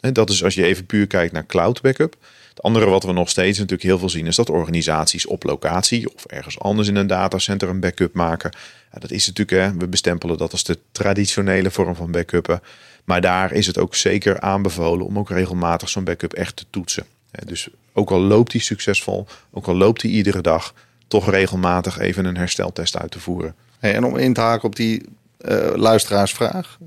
En 0.00 0.12
dat 0.12 0.30
is 0.30 0.44
als 0.44 0.54
je 0.54 0.64
even 0.64 0.86
puur 0.86 1.06
kijkt 1.06 1.32
naar 1.32 1.46
cloud 1.46 1.80
backup. 1.80 2.16
Het 2.48 2.62
andere 2.62 2.86
wat 2.86 3.04
we 3.04 3.12
nog 3.12 3.28
steeds 3.28 3.58
natuurlijk 3.58 3.88
heel 3.88 3.98
veel 3.98 4.08
zien 4.08 4.26
is 4.26 4.36
dat 4.36 4.50
organisaties 4.50 5.26
op 5.26 5.42
locatie 5.42 6.14
of 6.14 6.24
ergens 6.24 6.58
anders 6.58 6.88
in 6.88 6.96
een 6.96 7.06
datacenter 7.06 7.68
een 7.68 7.80
backup 7.80 8.14
maken. 8.14 8.50
Ja, 8.92 8.98
dat 8.98 9.10
is 9.10 9.26
natuurlijk, 9.26 9.64
hè, 9.64 9.78
we 9.78 9.88
bestempelen 9.88 10.38
dat 10.38 10.52
als 10.52 10.64
de 10.64 10.78
traditionele 10.92 11.70
vorm 11.70 11.94
van 11.94 12.10
backuppen. 12.10 12.62
Maar 13.04 13.20
daar 13.20 13.52
is 13.52 13.66
het 13.66 13.78
ook 13.78 13.94
zeker 13.94 14.40
aanbevolen 14.40 15.06
om 15.06 15.18
ook 15.18 15.30
regelmatig 15.30 15.88
zo'n 15.88 16.04
backup 16.04 16.32
echt 16.32 16.56
te 16.56 16.64
toetsen. 16.70 17.04
Dus 17.44 17.68
ook 17.92 18.10
al 18.10 18.20
loopt 18.20 18.52
die 18.52 18.60
succesvol, 18.60 19.26
ook 19.50 19.66
al 19.66 19.74
loopt 19.74 20.00
die 20.00 20.10
iedere 20.10 20.40
dag, 20.40 20.74
toch 21.08 21.30
regelmatig 21.30 21.98
even 21.98 22.24
een 22.24 22.36
hersteltest 22.36 22.96
uit 22.96 23.10
te 23.10 23.20
voeren. 23.20 23.54
En 23.78 24.04
om 24.04 24.16
in 24.16 24.32
te 24.32 24.40
haken 24.40 24.68
op 24.68 24.76
die 24.76 25.02
uh, 25.48 25.70
luisteraarsvraag, 25.74 26.78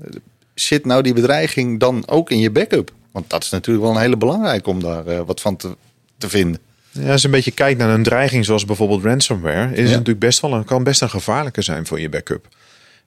zit 0.54 0.84
nou 0.84 1.02
die 1.02 1.14
bedreiging 1.14 1.80
dan 1.80 2.08
ook 2.08 2.30
in 2.30 2.38
je 2.38 2.50
backup? 2.50 2.92
Want 3.14 3.30
dat 3.30 3.42
is 3.42 3.50
natuurlijk 3.50 3.84
wel 3.86 3.94
een 3.94 4.00
hele 4.00 4.16
belangrijke 4.16 4.70
om 4.70 4.82
daar 4.82 5.06
uh, 5.06 5.20
wat 5.26 5.40
van 5.40 5.56
te, 5.56 5.76
te 6.18 6.28
vinden. 6.28 6.60
Ja, 6.90 7.12
als 7.12 7.20
je 7.20 7.26
een 7.26 7.34
beetje 7.34 7.50
kijkt 7.50 7.78
naar 7.78 7.88
een 7.88 8.02
dreiging 8.02 8.44
zoals 8.44 8.64
bijvoorbeeld 8.64 9.04
ransomware, 9.04 9.72
is 9.72 9.78
het 9.78 9.90
natuurlijk 9.90 10.18
best 10.18 10.40
wel 10.40 10.52
een, 10.52 10.64
kan 10.64 10.84
best 10.84 11.02
een 11.02 11.10
gevaarlijke 11.10 11.62
zijn 11.62 11.86
voor 11.86 12.00
je 12.00 12.08
backup. 12.08 12.48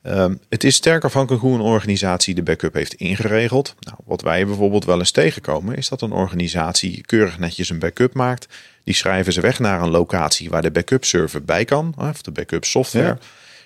Um, 0.03 0.39
het 0.49 0.63
is 0.63 0.75
sterk 0.75 1.03
afhankelijk 1.03 1.43
hoe 1.43 1.53
een 1.53 1.61
organisatie 1.61 2.35
de 2.35 2.43
backup 2.43 2.73
heeft 2.73 2.93
ingeregeld. 2.93 3.75
Nou, 3.79 3.97
wat 4.05 4.21
wij 4.21 4.45
bijvoorbeeld 4.45 4.85
wel 4.85 4.99
eens 4.99 5.11
tegenkomen, 5.11 5.75
is 5.75 5.89
dat 5.89 6.01
een 6.01 6.11
organisatie 6.11 7.01
keurig 7.05 7.39
netjes 7.39 7.69
een 7.69 7.79
backup 7.79 8.13
maakt. 8.13 8.47
Die 8.83 8.93
schrijven 8.93 9.33
ze 9.33 9.41
weg 9.41 9.59
naar 9.59 9.81
een 9.81 9.89
locatie 9.89 10.49
waar 10.49 10.61
de 10.61 10.71
backup 10.71 11.05
server 11.05 11.43
bij 11.43 11.65
kan, 11.65 11.93
of 11.97 12.21
de 12.21 12.31
backup 12.31 12.65
software. 12.65 13.17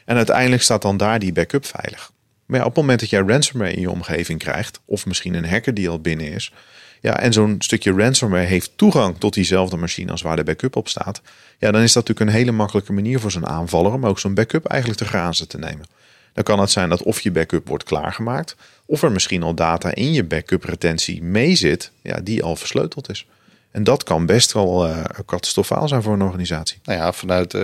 En 0.05 0.15
uiteindelijk 0.15 0.61
staat 0.61 0.81
dan 0.81 0.97
daar 0.97 1.19
die 1.19 1.33
backup 1.33 1.65
veilig. 1.65 2.11
Maar 2.51 2.59
op 2.59 2.65
het 2.65 2.75
moment 2.75 2.99
dat 2.99 3.09
jij 3.09 3.21
ransomware 3.21 3.73
in 3.73 3.79
je 3.79 3.89
omgeving 3.89 4.39
krijgt, 4.39 4.79
of 4.85 5.05
misschien 5.05 5.33
een 5.33 5.49
hacker 5.49 5.73
die 5.73 5.89
al 5.89 5.99
binnen 5.99 6.31
is, 6.31 6.53
ja, 7.01 7.19
en 7.19 7.33
zo'n 7.33 7.55
stukje 7.59 7.93
ransomware 7.93 8.45
heeft 8.45 8.71
toegang 8.75 9.17
tot 9.17 9.33
diezelfde 9.33 9.77
machine 9.77 10.11
als 10.11 10.21
waar 10.21 10.35
de 10.35 10.43
backup 10.43 10.75
op 10.75 10.87
staat, 10.87 11.21
ja, 11.59 11.71
dan 11.71 11.81
is 11.81 11.93
dat 11.93 12.07
natuurlijk 12.07 12.29
een 12.29 12.41
hele 12.41 12.57
makkelijke 12.57 12.93
manier 12.93 13.19
voor 13.19 13.31
zo'n 13.31 13.47
aanvaller 13.47 13.93
om 13.93 14.05
ook 14.05 14.19
zo'n 14.19 14.33
backup 14.33 14.65
eigenlijk 14.65 15.01
te 15.01 15.07
grazen 15.07 15.47
te 15.47 15.57
nemen. 15.57 15.85
Dan 16.33 16.43
kan 16.43 16.59
het 16.59 16.71
zijn 16.71 16.89
dat 16.89 17.03
of 17.03 17.21
je 17.21 17.31
backup 17.31 17.67
wordt 17.67 17.83
klaargemaakt, 17.83 18.55
of 18.85 19.03
er 19.03 19.11
misschien 19.11 19.43
al 19.43 19.53
data 19.53 19.95
in 19.95 20.13
je 20.13 20.23
backup 20.23 20.63
retentie 20.63 21.23
mee 21.23 21.55
zit, 21.55 21.91
ja, 22.01 22.19
die 22.23 22.43
al 22.43 22.55
versleuteld 22.55 23.09
is. 23.09 23.25
En 23.71 23.83
dat 23.83 24.03
kan 24.03 24.25
best 24.25 24.51
wel 24.51 24.87
uh, 24.87 25.03
catastrofaal 25.25 25.87
zijn 25.87 26.01
voor 26.01 26.13
een 26.13 26.21
organisatie. 26.21 26.79
Nou 26.83 26.99
ja, 26.99 27.13
vanuit, 27.13 27.53
uh, 27.53 27.61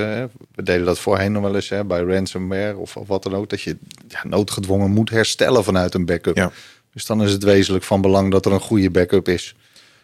we 0.56 0.64
deden 0.64 0.86
dat 0.86 1.00
voorheen 1.00 1.32
nog 1.32 1.42
wel 1.42 1.56
eens 1.56 1.70
hè, 1.70 1.86
bij 1.86 2.02
ransomware 2.02 2.78
of, 2.78 2.98
of 2.98 3.08
wat 3.08 3.24
dan 3.24 3.36
ook, 3.36 3.50
dat 3.50 3.62
je 3.62 3.78
ja, 4.08 4.20
noodgedwongen 4.24 4.92
moet 4.92 5.10
herstellen 5.10 5.64
vanuit 5.64 5.94
een 5.94 6.06
backup. 6.06 6.36
Ja. 6.36 6.52
Dus 6.94 7.06
dan 7.06 7.24
is 7.24 7.32
het 7.32 7.44
wezenlijk 7.44 7.84
van 7.84 8.02
belang 8.02 8.32
dat 8.32 8.46
er 8.46 8.52
een 8.52 8.60
goede 8.60 8.90
backup 8.90 9.28
is. 9.28 9.56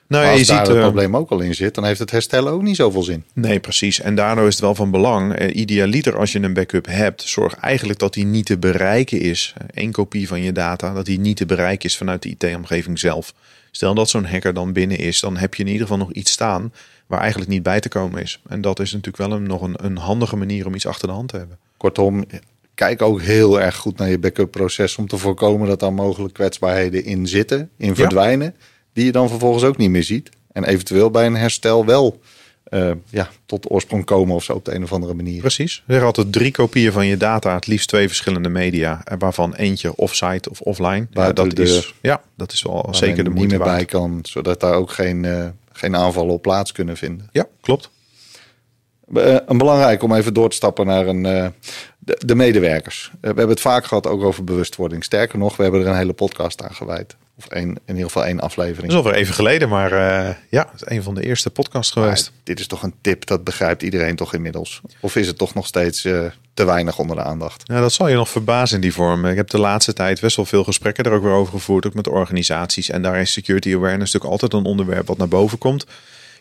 Nou, 0.07 0.25
als 0.25 0.39
je 0.39 0.45
daar 0.45 0.57
ziet, 0.57 0.67
het 0.67 0.77
eh, 0.77 0.83
probleem 0.83 1.17
ook 1.17 1.29
al 1.29 1.39
in 1.39 1.55
zit, 1.55 1.75
dan 1.75 1.85
heeft 1.85 1.99
het 1.99 2.11
herstellen 2.11 2.51
ook 2.51 2.61
niet 2.61 2.75
zoveel 2.75 3.03
zin. 3.03 3.23
Nee, 3.33 3.59
precies. 3.59 4.01
En 4.01 4.15
daardoor 4.15 4.47
is 4.47 4.53
het 4.53 4.61
wel 4.61 4.75
van 4.75 4.91
belang. 4.91 5.35
Eh, 5.35 5.55
idealiter 5.55 6.17
als 6.17 6.31
je 6.31 6.39
een 6.39 6.53
backup 6.53 6.85
hebt, 6.85 7.21
zorg 7.21 7.53
eigenlijk 7.55 7.99
dat 7.99 8.13
die 8.13 8.25
niet 8.25 8.45
te 8.45 8.57
bereiken 8.57 9.19
is. 9.19 9.53
Eén 9.73 9.91
kopie 9.91 10.27
van 10.27 10.41
je 10.41 10.51
data, 10.51 10.93
dat 10.93 11.05
die 11.05 11.19
niet 11.19 11.37
te 11.37 11.45
bereiken 11.45 11.89
is 11.89 11.97
vanuit 11.97 12.21
de 12.21 12.29
IT-omgeving 12.29 12.99
zelf. 12.99 13.33
Stel 13.75 13.93
dat 13.93 14.09
zo'n 14.09 14.25
hacker 14.25 14.53
dan 14.53 14.73
binnen 14.73 14.97
is, 14.97 15.19
dan 15.19 15.37
heb 15.37 15.55
je 15.55 15.63
in 15.63 15.69
ieder 15.69 15.81
geval 15.87 15.97
nog 15.97 16.11
iets 16.11 16.31
staan 16.31 16.73
waar 17.07 17.19
eigenlijk 17.19 17.51
niet 17.51 17.63
bij 17.63 17.79
te 17.79 17.89
komen 17.89 18.21
is. 18.21 18.41
En 18.47 18.61
dat 18.61 18.79
is 18.79 18.91
natuurlijk 18.91 19.29
wel 19.29 19.31
een, 19.37 19.43
nog 19.43 19.61
een, 19.61 19.85
een 19.85 19.97
handige 19.97 20.35
manier 20.35 20.65
om 20.65 20.75
iets 20.75 20.85
achter 20.85 21.07
de 21.07 21.13
hand 21.13 21.29
te 21.29 21.37
hebben. 21.37 21.57
Kortom, 21.77 22.25
kijk 22.73 23.01
ook 23.01 23.21
heel 23.21 23.61
erg 23.61 23.75
goed 23.75 23.97
naar 23.97 24.09
je 24.09 24.19
backup 24.19 24.51
proces 24.51 24.97
om 24.97 25.07
te 25.07 25.17
voorkomen 25.17 25.67
dat 25.67 25.79
daar 25.79 25.93
mogelijk 25.93 26.33
kwetsbaarheden 26.33 27.03
in 27.03 27.27
zitten, 27.27 27.69
in 27.77 27.95
verdwijnen, 27.95 28.55
die 28.93 29.05
je 29.05 29.11
dan 29.11 29.29
vervolgens 29.29 29.63
ook 29.63 29.77
niet 29.77 29.89
meer 29.89 30.03
ziet. 30.03 30.29
En 30.51 30.63
eventueel 30.63 31.11
bij 31.11 31.25
een 31.25 31.35
herstel 31.35 31.85
wel 31.85 32.19
uh, 32.73 32.91
ja, 33.09 33.29
tot 33.45 33.63
de 33.63 33.69
oorsprong 33.69 34.05
komen 34.05 34.35
of 34.35 34.43
zo 34.43 34.53
op 34.53 34.65
de 34.65 34.75
een 34.75 34.83
of 34.83 34.93
andere 34.93 35.13
manier. 35.13 35.39
Precies. 35.39 35.83
Er 35.87 36.03
altijd 36.03 36.31
drie 36.31 36.51
kopieën 36.51 36.91
van 36.91 37.05
je 37.05 37.17
data, 37.17 37.53
het 37.53 37.67
liefst 37.67 37.87
twee 37.87 38.07
verschillende 38.07 38.49
media, 38.49 39.03
waarvan 39.17 39.53
eentje 39.53 39.95
offsite 39.95 40.49
of 40.49 40.61
offline. 40.61 41.07
Ja, 41.11 41.31
dat, 41.31 41.59
is, 41.59 41.93
ja, 42.01 42.21
dat 42.35 42.51
is 42.51 42.61
wel 42.61 42.87
zeker 42.91 43.23
de 43.23 43.29
moeite 43.29 43.55
niet 43.55 43.63
meer 43.63 43.75
bij 43.75 43.85
kan, 43.85 44.19
zodat 44.21 44.59
daar 44.59 44.73
ook 44.73 44.91
geen, 44.91 45.23
uh, 45.23 45.45
geen 45.71 45.95
aanvallen 45.95 46.33
op 46.33 46.41
plaats 46.41 46.71
kunnen 46.71 46.97
vinden. 46.97 47.29
Ja, 47.31 47.47
klopt. 47.61 47.89
Uh, 49.13 49.37
een 49.45 49.57
belangrijk 49.57 50.03
om 50.03 50.13
even 50.13 50.33
door 50.33 50.49
te 50.49 50.55
stappen 50.55 50.85
naar 50.85 51.07
een, 51.07 51.23
de, 51.99 52.21
de, 52.25 52.35
medewerkers. 52.35 53.11
We 53.21 53.27
hebben 53.27 53.49
het 53.49 53.59
vaak 53.59 53.85
gehad 53.85 54.07
ook 54.07 54.23
over 54.23 54.43
bewustwording. 54.43 55.03
Sterker 55.03 55.37
nog, 55.37 55.55
we 55.55 55.63
hebben 55.63 55.81
er 55.81 55.87
een 55.87 55.97
hele 55.97 56.13
podcast 56.13 56.61
aan 56.61 56.75
gewijd. 56.75 57.15
Of 57.37 57.45
één, 57.45 57.67
in 57.67 57.81
ieder 57.85 58.03
geval 58.03 58.25
één 58.25 58.39
aflevering. 58.39 58.91
Dat 58.91 58.99
is 58.99 59.05
alweer 59.05 59.21
even 59.21 59.33
geleden, 59.33 59.69
maar 59.69 59.91
ja, 60.49 60.69
het 60.71 60.81
is 60.81 60.95
een 60.95 61.03
van 61.03 61.15
de 61.15 61.23
eerste 61.23 61.49
podcasts 61.49 61.91
geweest. 61.91 62.31
dit 62.43 62.59
is 62.59 62.67
toch 62.67 62.83
een 62.83 62.93
tip, 63.01 63.25
dat 63.25 63.43
begrijpt 63.43 63.81
iedereen 63.81 64.15
toch 64.15 64.33
inmiddels? 64.33 64.81
Of 64.99 65.15
is 65.15 65.27
het 65.27 65.37
toch 65.37 65.53
nog 65.53 65.65
steeds 65.65 66.01
te 66.53 66.65
weinig 66.65 66.99
onder 66.99 67.15
de 67.15 67.23
aandacht? 67.23 67.61
Ja, 67.65 67.79
dat 67.79 67.93
zal 67.93 68.07
je 68.07 68.15
nog 68.15 68.29
verbazen 68.29 68.75
in 68.75 68.81
die 68.81 68.93
vorm. 68.93 69.25
Ik 69.25 69.35
heb 69.35 69.49
de 69.49 69.59
laatste 69.59 69.93
tijd 69.93 70.21
best 70.21 70.35
wel 70.35 70.45
veel 70.45 70.63
gesprekken 70.63 71.03
er 71.03 71.11
ook 71.11 71.23
weer 71.23 71.31
over 71.31 71.53
gevoerd, 71.53 71.85
ook 71.85 71.93
met 71.93 72.07
organisaties. 72.07 72.89
En 72.89 73.01
daar 73.01 73.21
is 73.21 73.31
security 73.31 73.73
awareness 73.75 74.13
natuurlijk 74.13 74.41
altijd 74.41 74.53
een 74.61 74.69
onderwerp 74.69 75.07
wat 75.07 75.17
naar 75.17 75.27
boven 75.27 75.57
komt. 75.57 75.85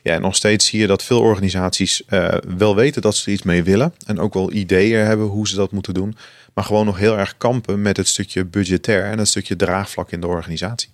Ja, 0.03 0.15
en 0.15 0.21
nog 0.21 0.37
steeds 0.37 0.67
zie 0.67 0.81
je 0.81 0.87
dat 0.87 1.03
veel 1.03 1.21
organisaties 1.21 2.03
uh, 2.09 2.35
wel 2.57 2.77
weten 2.77 3.03
dat 3.03 3.17
ze 3.17 3.27
er 3.27 3.33
iets 3.33 3.43
mee 3.43 3.63
willen. 3.63 3.95
En 4.07 4.19
ook 4.19 4.35
wel 4.35 4.53
ideeën 4.53 5.05
hebben 5.05 5.27
hoe 5.27 5.49
ze 5.49 5.57
dat 5.57 5.73
moeten 5.73 5.95
doen. 5.95 6.17
Maar 6.55 6.65
gewoon 6.65 6.87
nog 6.87 6.99
heel 6.99 7.19
erg 7.19 7.37
kampen 7.37 7.83
met 7.83 7.97
het 7.97 8.09
stukje 8.09 8.45
budgetair 8.45 9.05
en 9.05 9.19
het 9.19 9.29
stukje 9.29 9.57
draagvlak 9.57 10.11
in 10.11 10.21
de 10.21 10.27
organisatie. 10.27 10.89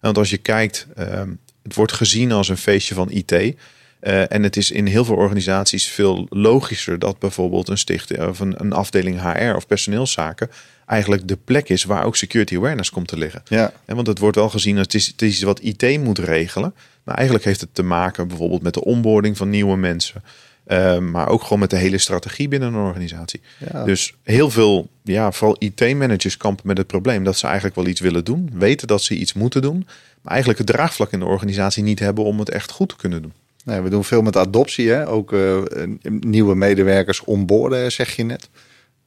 Want 0.00 0.18
als 0.18 0.30
je 0.30 0.36
kijkt, 0.36 0.86
uh, 0.98 1.22
het 1.62 1.74
wordt 1.74 1.92
gezien 1.92 2.32
als 2.32 2.48
een 2.48 2.56
feestje 2.56 2.94
van 2.94 3.10
IT. 3.10 3.32
Uh, 3.32 3.52
eh, 4.00 4.32
en 4.32 4.42
het 4.42 4.56
is 4.56 4.70
in 4.70 4.86
heel 4.86 5.04
veel 5.04 5.16
organisaties 5.16 5.86
veel 5.86 6.26
logischer 6.28 6.98
dat 6.98 7.18
bijvoorbeeld 7.18 7.68
een 7.68 7.78
stichting 7.78 8.22
of 8.22 8.40
een, 8.40 8.54
een 8.56 8.72
afdeling 8.72 9.20
HR 9.20 9.54
of 9.54 9.66
personeelszaken 9.66 10.50
eigenlijk 10.90 11.28
de 11.28 11.36
plek 11.44 11.68
is 11.68 11.84
waar 11.84 12.04
ook 12.04 12.16
security 12.16 12.56
awareness 12.56 12.90
komt 12.90 13.08
te 13.08 13.18
liggen. 13.18 13.42
Ja. 13.48 13.72
En 13.84 13.94
want 13.94 14.06
het 14.06 14.18
wordt 14.18 14.36
wel 14.36 14.48
gezien 14.48 14.76
als 14.76 14.86
het 14.86 14.94
is, 14.94 15.06
het 15.06 15.22
is 15.22 15.42
wat 15.42 15.60
IT 15.60 16.00
moet 16.00 16.18
regelen. 16.18 16.74
Maar 17.10 17.18
eigenlijk 17.18 17.48
heeft 17.48 17.60
het 17.60 17.74
te 17.74 17.82
maken 17.82 18.28
bijvoorbeeld 18.28 18.62
met 18.62 18.74
de 18.74 18.84
onboarding 18.84 19.36
van 19.36 19.50
nieuwe 19.50 19.76
mensen. 19.76 20.22
Uh, 20.66 20.98
maar 20.98 21.28
ook 21.28 21.42
gewoon 21.42 21.58
met 21.58 21.70
de 21.70 21.76
hele 21.76 21.98
strategie 21.98 22.48
binnen 22.48 22.74
een 22.74 22.80
organisatie. 22.80 23.40
Ja. 23.72 23.84
Dus 23.84 24.14
heel 24.22 24.50
veel, 24.50 24.88
ja, 25.02 25.32
vooral 25.32 25.56
IT-managers 25.58 26.36
kampen 26.36 26.66
met 26.66 26.78
het 26.78 26.86
probleem 26.86 27.24
dat 27.24 27.36
ze 27.36 27.46
eigenlijk 27.46 27.76
wel 27.76 27.86
iets 27.86 28.00
willen 28.00 28.24
doen, 28.24 28.50
weten 28.54 28.86
dat 28.86 29.02
ze 29.02 29.14
iets 29.14 29.32
moeten 29.32 29.62
doen, 29.62 29.86
maar 30.22 30.32
eigenlijk 30.32 30.58
het 30.58 30.68
draagvlak 30.68 31.12
in 31.12 31.18
de 31.18 31.24
organisatie 31.24 31.82
niet 31.82 31.98
hebben 31.98 32.24
om 32.24 32.38
het 32.38 32.50
echt 32.50 32.70
goed 32.70 32.88
te 32.88 32.96
kunnen 32.96 33.22
doen. 33.22 33.32
Nee, 33.64 33.80
we 33.80 33.90
doen 33.90 34.04
veel 34.04 34.22
met 34.22 34.36
adoptie, 34.36 34.90
hè? 34.90 35.08
ook 35.08 35.32
uh, 35.32 35.62
nieuwe 36.02 36.54
medewerkers 36.54 37.24
onboorden, 37.24 37.92
zeg 37.92 38.16
je 38.16 38.22
net. 38.22 38.48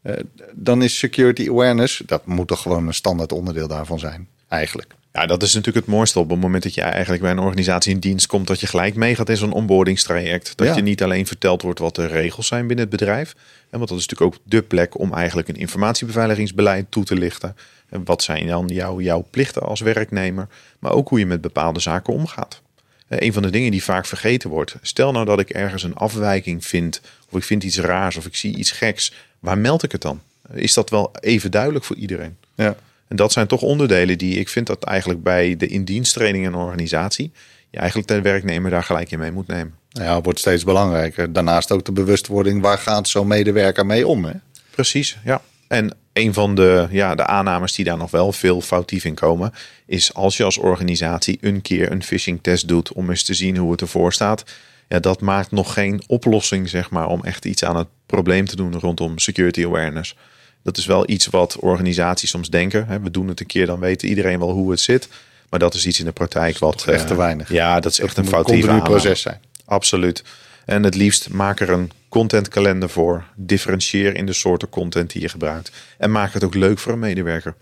Uh, 0.04 0.14
dan 0.54 0.82
is 0.82 0.97
security 0.97 1.49
awareness, 1.49 2.04
dat 2.06 2.26
moet 2.26 2.47
toch 2.47 2.62
gewoon 2.62 2.88
een 2.88 2.93
standaard 2.93 3.32
onderdeel 3.32 3.68
daarvan 3.68 3.99
zijn, 3.99 4.28
eigenlijk. 4.47 4.95
Ja, 5.14 5.26
dat 5.26 5.43
is 5.43 5.53
natuurlijk 5.53 5.86
het 5.86 5.95
mooiste 5.95 6.20
op 6.20 6.30
het 6.30 6.39
moment 6.39 6.64
dat 6.64 6.74
je 6.74 6.82
eigenlijk 6.82 7.22
bij 7.22 7.32
een 7.32 7.39
organisatie 7.39 7.93
in 7.93 7.99
dienst 7.99 8.28
komt, 8.28 8.47
dat 8.47 8.59
je 8.59 8.68
gelijk 8.68 8.95
meegaat 8.95 9.30
in 9.30 9.38
zo'n 9.38 9.51
onboardingstraject. 9.51 10.57
Dat 10.57 10.68
Ja. 10.68 10.76
je 10.76 10.82
niet 10.82 11.03
alleen 11.03 11.28
verteld 11.28 11.61
wordt 11.61 11.80
wat 11.80 11.95
de 11.95 12.05
regels 12.05 12.47
zijn 12.47 12.68
binnen 12.68 12.86
het 12.89 12.97
bedrijf. 12.97 13.36
En 13.70 13.78
want 13.78 13.89
dat 13.89 13.99
is 13.99 14.07
natuurlijk 14.07 14.36
ook 14.36 14.41
de 14.45 14.61
plek 14.61 14.99
om 14.99 15.14
eigenlijk 15.14 15.47
een 15.47 15.55
informatiebeveiligingsbeleid 15.55 16.86
toe 16.89 17.03
te 17.03 17.16
lichten. 17.16 17.55
En 17.89 18.01
wat 18.05 18.24
zijn 18.24 18.47
dan 18.47 18.68
jouw, 18.68 18.99
jouw 19.01 19.26
plichten 19.30 19.61
als 19.61 19.80
werknemer, 19.82 20.47
maar 20.80 20.91
ook 20.91 21.09
hoe 21.09 21.20
je 21.20 21.26
met 21.26 21.41
bepaalde 21.41 21.80
zaken 21.80 22.14
omgaat. 22.14 22.61
Eh, 23.07 23.18
Een 23.22 23.34
van 23.34 23.41
de 23.41 23.49
dingen 23.49 23.72
die 23.72 23.84
vaak 23.84 24.05
vergeten 24.05 24.49
wordt. 24.49 24.76
Stel 24.82 25.11
nou 25.11 25.26
dat 25.26 25.39
ik 25.39 25.49
ergens 25.49 25.84
een 25.84 25.95
afwijking 25.95 26.66
vind, 26.66 27.01
of 27.30 27.38
ik 27.38 27.43
vind 27.43 27.64
iets 27.64 27.78
raars, 27.80 28.16
of 28.16 28.26
ik 28.26 28.36
zie 28.36 28.55
iets 28.57 28.72
geks. 28.72 29.14
Waar 29.39 29.57
meld 29.57 29.84
ik 29.84 29.91
het 29.91 30.01
dan? 30.01 30.22
Is 30.53 30.74
dat 30.74 30.89
wel 30.89 31.11
even 31.20 31.51
duidelijk 31.51 31.86
voor 31.86 31.95
iedereen? 31.95 32.38
Ja. 32.55 32.76
En 33.14 33.20
dat 33.20 33.32
zijn 33.32 33.47
toch 33.47 33.61
onderdelen 33.61 34.18
die 34.18 34.39
ik 34.39 34.49
vind 34.49 34.68
dat 34.68 34.84
eigenlijk 34.84 35.24
bij 35.24 35.57
de 35.57 35.68
indiensttraining 35.68 36.45
in 36.45 36.53
een 36.53 36.59
organisatie, 36.59 37.32
je 37.70 37.78
eigenlijk 37.78 38.07
de 38.07 38.22
werknemer 38.22 38.72
daar 38.72 38.84
gelijk 38.84 39.11
in 39.11 39.20
mee 39.20 39.32
moet 39.32 39.47
nemen. 39.47 39.76
Nou 39.89 40.05
ja, 40.05 40.22
wordt 40.22 40.39
steeds 40.39 40.64
belangrijker. 40.64 41.34
Daarnaast 41.34 41.72
ook 41.72 41.86
de 41.86 41.91
bewustwording, 41.91 42.61
waar 42.61 42.78
gaat 42.78 43.07
zo'n 43.07 43.28
medewerker 43.28 43.86
mee 43.86 44.07
om? 44.07 44.26
Hè? 44.26 44.34
Precies, 44.70 45.18
ja. 45.24 45.41
En 45.68 45.95
een 46.14 46.34
van 46.34 46.55
de, 46.55 46.88
ja, 46.91 47.16
de 47.16 47.26
aannames 47.26 47.74
die 47.74 47.86
daar 47.86 47.97
nog 47.97 48.11
wel 48.11 48.32
veel 48.32 48.61
foutief 48.61 49.05
in 49.05 49.16
komen, 49.16 49.53
is 49.86 50.14
als 50.14 50.38
je 50.38 50.43
als 50.43 50.57
organisatie 50.57 51.38
een 51.41 51.61
keer 51.61 51.91
een 51.91 52.03
phishing 52.03 52.39
test 52.41 52.68
doet 52.68 52.93
om 52.93 53.09
eens 53.09 53.24
te 53.24 53.34
zien 53.34 53.57
hoe 53.57 53.72
het 53.72 53.82
ervoor 53.82 54.14
staat. 54.14 54.43
Ja, 54.88 54.99
dat 54.99 55.22
maakt 55.22 55.51
nog 55.51 55.74
geen 55.74 56.03
oplossing, 56.07 56.70
zeg 56.70 56.89
maar, 56.89 57.07
om 57.07 57.24
echt 57.24 57.45
iets 57.45 57.64
aan 57.64 57.78
het 57.78 57.88
probleem 58.05 58.45
te 58.45 58.55
doen 58.55 58.80
rondom 58.80 59.20
security 59.20 59.66
awareness. 59.66 60.16
Dat 60.64 60.78
is 60.78 60.86
wel 60.86 61.09
iets 61.09 61.28
wat 61.28 61.57
organisaties 61.57 62.30
soms 62.30 62.49
denken. 62.49 63.01
We 63.03 63.11
doen 63.11 63.28
het 63.28 63.39
een 63.39 63.45
keer, 63.45 63.66
dan 63.66 63.80
weet 63.80 64.03
iedereen 64.03 64.39
wel 64.39 64.51
hoe 64.51 64.72
het 64.72 64.80
zit. 64.80 65.09
Maar 65.49 65.59
dat 65.59 65.74
is 65.74 65.86
iets 65.86 65.99
in 65.99 66.05
de 66.05 66.11
praktijk 66.11 66.57
wat 66.57 66.86
echt 66.86 67.01
eh, 67.01 67.07
te 67.07 67.16
weinig. 67.16 67.49
Ja, 67.49 67.80
dat 67.80 67.91
is 67.91 67.99
echt 67.99 68.18
een 68.18 68.24
een 68.24 68.30
foutieve 68.30 68.68
aanname. 68.68 68.89
proces 68.89 69.22
zijn. 69.22 69.41
Absoluut. 69.66 70.24
En 70.66 70.84
het 70.84 70.95
liefst 70.95 71.30
maak 71.30 71.59
er 71.59 71.70
een 71.70 71.91
contentkalender 72.09 72.89
voor. 72.89 73.24
Differentieer 73.36 74.16
in 74.16 74.26
de 74.26 74.34
soorten 74.34 74.70
content 74.70 75.11
die 75.11 75.22
je 75.22 75.30
gebruikt. 75.30 75.72
En 75.97 76.11
maak 76.11 76.34
het 76.34 76.43
ook 76.43 76.53
leuk 76.53 76.80
voor 76.80 76.93
een 76.93 76.99
medewerker. 76.99 77.55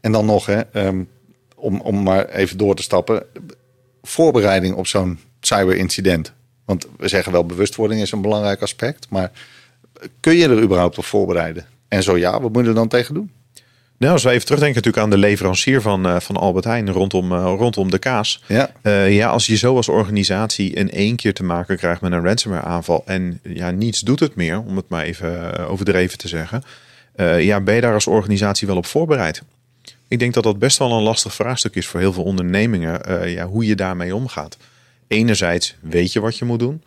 En 0.00 0.12
dan 0.12 0.26
nog, 0.26 0.46
hè, 0.46 0.60
ehm, 0.60 1.02
om, 1.56 1.80
om 1.80 2.02
maar 2.02 2.28
even 2.28 2.56
door 2.56 2.74
te 2.74 2.82
stappen. 2.82 3.22
Voorbereiding 4.02 4.74
op 4.74 4.86
zo'n 4.86 5.18
cyberincident. 5.40 6.32
Want 6.64 6.86
we 6.96 7.08
zeggen 7.08 7.32
wel, 7.32 7.46
bewustwording 7.46 8.00
is 8.00 8.12
een 8.12 8.22
belangrijk 8.22 8.62
aspect. 8.62 9.06
Maar 9.10 9.30
kun 10.20 10.34
je 10.34 10.48
er 10.48 10.62
überhaupt 10.62 10.98
op 10.98 11.04
voorbereiden? 11.04 11.66
En 11.94 12.02
zo 12.02 12.18
ja, 12.18 12.40
wat 12.40 12.52
moet 12.52 12.62
je 12.62 12.68
er 12.68 12.74
dan 12.74 12.88
tegen 12.88 13.14
doen? 13.14 13.30
Nou, 13.96 14.12
als 14.12 14.22
we 14.22 14.30
even 14.30 14.44
terugdenken 14.44 14.76
natuurlijk 14.76 15.04
aan 15.04 15.10
de 15.10 15.26
leverancier 15.26 15.80
van, 15.80 16.06
eh, 16.06 16.20
van 16.20 16.36
Albert 16.36 16.64
Heijn 16.64 16.90
rondom, 16.90 17.32
eh, 17.32 17.54
rondom 17.56 17.90
de 17.90 17.98
kaas. 17.98 18.42
Ja, 18.46 18.70
Eh, 18.82 19.14
ja, 19.14 19.28
als 19.28 19.46
je 19.46 19.56
zo 19.56 19.76
als 19.76 19.88
organisatie 19.88 20.72
in 20.72 20.90
één 20.90 21.16
keer 21.16 21.34
te 21.34 21.42
maken 21.44 21.76
krijgt 21.76 22.00
met 22.00 22.12
een 22.12 22.24
ransomware 22.24 22.64
aanval 22.64 23.02
en 23.06 23.40
ja, 23.42 23.70
niets 23.70 24.00
doet 24.00 24.20
het 24.20 24.34
meer, 24.34 24.60
om 24.60 24.76
het 24.76 24.88
maar 24.88 25.04
even 25.04 25.58
overdreven 25.68 26.18
te 26.18 26.28
zeggen. 26.28 26.62
ja, 27.38 27.60
ben 27.60 27.74
je 27.74 27.80
daar 27.80 27.94
als 27.94 28.06
organisatie 28.06 28.66
wel 28.66 28.76
op 28.76 28.86
voorbereid? 28.86 29.42
Ik 30.08 30.18
denk 30.18 30.34
dat 30.34 30.42
dat 30.42 30.58
best 30.58 30.78
wel 30.78 30.92
een 30.92 31.02
lastig 31.02 31.34
vraagstuk 31.34 31.74
is 31.74 31.86
voor 31.86 32.00
heel 32.00 32.12
veel 32.12 32.24
ondernemingen, 32.24 33.30
ja, 33.30 33.46
hoe 33.46 33.66
je 33.66 33.74
daarmee 33.74 34.14
omgaat. 34.14 34.56
Enerzijds 35.08 35.74
weet 35.80 36.12
je 36.12 36.20
wat 36.20 36.38
je 36.38 36.44
moet 36.44 36.58
doen. 36.58 36.82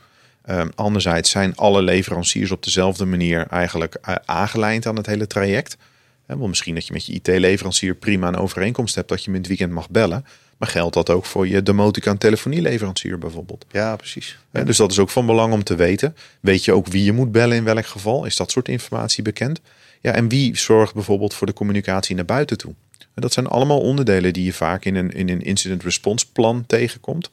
Ehm, 0.48 0.68
anderzijds 0.76 1.30
zijn 1.30 1.56
alle 1.56 1.82
leveranciers 1.82 2.52
op 2.52 2.64
dezelfde 2.64 3.06
manier 3.06 3.48
eigenlijk 3.48 3.96
eh, 3.96 4.16
aangelijnd 4.26 4.86
aan 4.86 4.96
het 4.96 5.06
hele 5.06 5.28
traject. 5.28 5.78
Want 6.26 6.48
misschien 6.48 6.76
dat 6.76 6.88
je 6.88 6.94
met 6.94 7.06
je 7.06 7.14
IT-leverancier 7.14 7.96
prima 7.96 8.28
een 8.28 8.36
overeenkomst 8.36 8.96
hebt 8.96 9.10
dat 9.10 9.24
je 9.24 9.32
met 9.32 9.40
het 9.40 9.48
weekend 9.48 9.72
mag 9.72 9.90
bellen. 9.90 10.26
Maar 10.58 10.70
geldt 10.70 10.94
dat 10.94 11.10
ook 11.10 11.26
voor 11.26 11.48
je 11.48 11.64
demoticon 11.64 12.18
telefonieleverancier 12.18 13.18
bijvoorbeeld? 13.18 13.66
ja 13.72 13.96
precies. 13.96 14.38
Dus 14.52 14.78
dat 14.78 14.92
is 14.92 15.00
ook 15.00 15.10
van 15.10 15.26
belang 15.26 15.54
om 15.54 15.64
te 15.64 15.76
weten. 15.76 16.16
Weet 16.40 16.66
je 16.66 16.74
ook 16.74 16.88
wie 16.88 17.04
je 17.04 17.14
moet 17.14 17.32
bellen 17.32 17.58
in 17.58 17.64
welk 17.64 17.86
geval? 17.86 18.26
Is 18.26 18.36
dat 18.36 18.52
soort 18.52 18.68
informatie 18.68 19.24
bekend? 19.24 19.62
Ja, 20.02 20.12
en 20.12 20.30
wie 20.30 20.58
zorgt 20.58 20.94
bijvoorbeeld 20.94 21.34
voor 21.34 21.48
de 21.48 21.54
communicatie 21.54 22.16
naar 22.16 22.26
buiten 22.26 22.58
toe? 22.58 22.74
Dat 23.14 23.34
zijn 23.34 23.48
allemaal 23.48 23.80
onderdelen 23.80 24.34
die 24.34 24.44
je 24.44 24.54
vaak 24.54 24.86
in 24.86 24.96
een, 24.96 25.12
in 25.12 25.30
een 25.30 25.42
incident 25.42 25.84
response 25.84 26.32
plan 26.32 26.64
tegenkomt. 26.68 27.30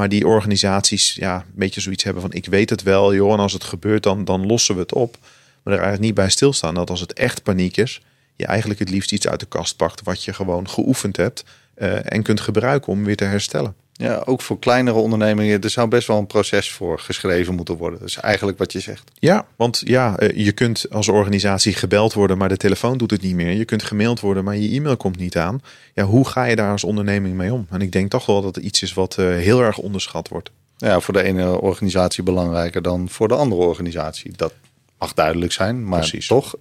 Maar 0.00 0.08
die 0.08 0.26
organisaties 0.26 1.14
ja, 1.14 1.36
een 1.36 1.52
beetje 1.54 1.80
zoiets 1.80 2.04
hebben 2.04 2.22
van 2.22 2.32
ik 2.32 2.46
weet 2.46 2.70
het 2.70 2.82
wel, 2.82 3.14
joh, 3.14 3.32
en 3.32 3.38
als 3.38 3.52
het 3.52 3.64
gebeurt 3.64 4.02
dan, 4.02 4.24
dan 4.24 4.46
lossen 4.46 4.74
we 4.74 4.80
het 4.80 4.92
op. 4.92 5.16
Maar 5.62 5.74
er 5.74 5.80
eigenlijk 5.80 6.00
niet 6.00 6.14
bij 6.14 6.30
stilstaan 6.30 6.74
dat 6.74 6.90
als 6.90 7.00
het 7.00 7.12
echt 7.12 7.42
paniek 7.42 7.76
is, 7.76 8.02
je 8.36 8.46
eigenlijk 8.46 8.80
het 8.80 8.90
liefst 8.90 9.12
iets 9.12 9.28
uit 9.28 9.40
de 9.40 9.46
kast 9.46 9.76
pakt 9.76 10.02
wat 10.02 10.24
je 10.24 10.32
gewoon 10.32 10.68
geoefend 10.68 11.16
hebt 11.16 11.44
eh, 11.74 12.12
en 12.12 12.22
kunt 12.22 12.40
gebruiken 12.40 12.92
om 12.92 13.04
weer 13.04 13.16
te 13.16 13.24
herstellen. 13.24 13.74
Ja, 14.00 14.22
ook 14.24 14.40
voor 14.42 14.58
kleinere 14.58 14.98
ondernemingen, 14.98 15.60
er 15.60 15.70
zou 15.70 15.88
best 15.88 16.06
wel 16.06 16.18
een 16.18 16.26
proces 16.26 16.70
voor 16.70 16.98
geschreven 16.98 17.54
moeten 17.54 17.76
worden. 17.76 17.98
Dat 17.98 18.08
is 18.08 18.16
eigenlijk 18.16 18.58
wat 18.58 18.72
je 18.72 18.80
zegt. 18.80 19.10
Ja, 19.18 19.46
want 19.56 19.82
ja, 19.84 20.16
eh, 20.18 20.44
je 20.44 20.52
kunt 20.52 20.90
als 20.90 21.08
organisatie 21.08 21.72
gebeld 21.72 22.12
worden, 22.12 22.38
maar 22.38 22.48
de 22.48 22.56
telefoon 22.56 22.98
doet 22.98 23.10
het 23.10 23.22
niet 23.22 23.34
meer. 23.34 23.52
Je 23.52 23.64
kunt 23.64 23.82
gemaild 23.82 24.20
worden, 24.20 24.44
maar 24.44 24.56
je 24.56 24.76
e-mail 24.76 24.96
komt 24.96 25.18
niet 25.18 25.36
aan. 25.36 25.62
Ja, 25.94 26.04
hoe 26.04 26.28
ga 26.28 26.44
je 26.44 26.56
daar 26.56 26.70
als 26.70 26.84
onderneming 26.84 27.34
mee 27.34 27.52
om? 27.52 27.66
En 27.70 27.80
ik 27.80 27.92
denk 27.92 28.10
toch 28.10 28.26
wel 28.26 28.42
dat 28.42 28.54
het 28.54 28.64
iets 28.64 28.82
is 28.82 28.94
wat 28.94 29.18
eh, 29.18 29.26
heel 29.26 29.60
erg 29.62 29.78
onderschat 29.78 30.28
wordt. 30.28 30.50
Ja, 30.76 31.00
voor 31.00 31.14
de 31.14 31.22
ene 31.22 31.60
organisatie 31.60 32.22
belangrijker 32.22 32.82
dan 32.82 33.08
voor 33.08 33.28
de 33.28 33.34
andere 33.34 33.62
organisatie. 33.62 34.32
Dat 34.36 34.52
mag 34.98 35.14
duidelijk 35.14 35.52
zijn, 35.52 35.84
maar 35.84 35.98
Precies. 35.98 36.26
toch, 36.26 36.54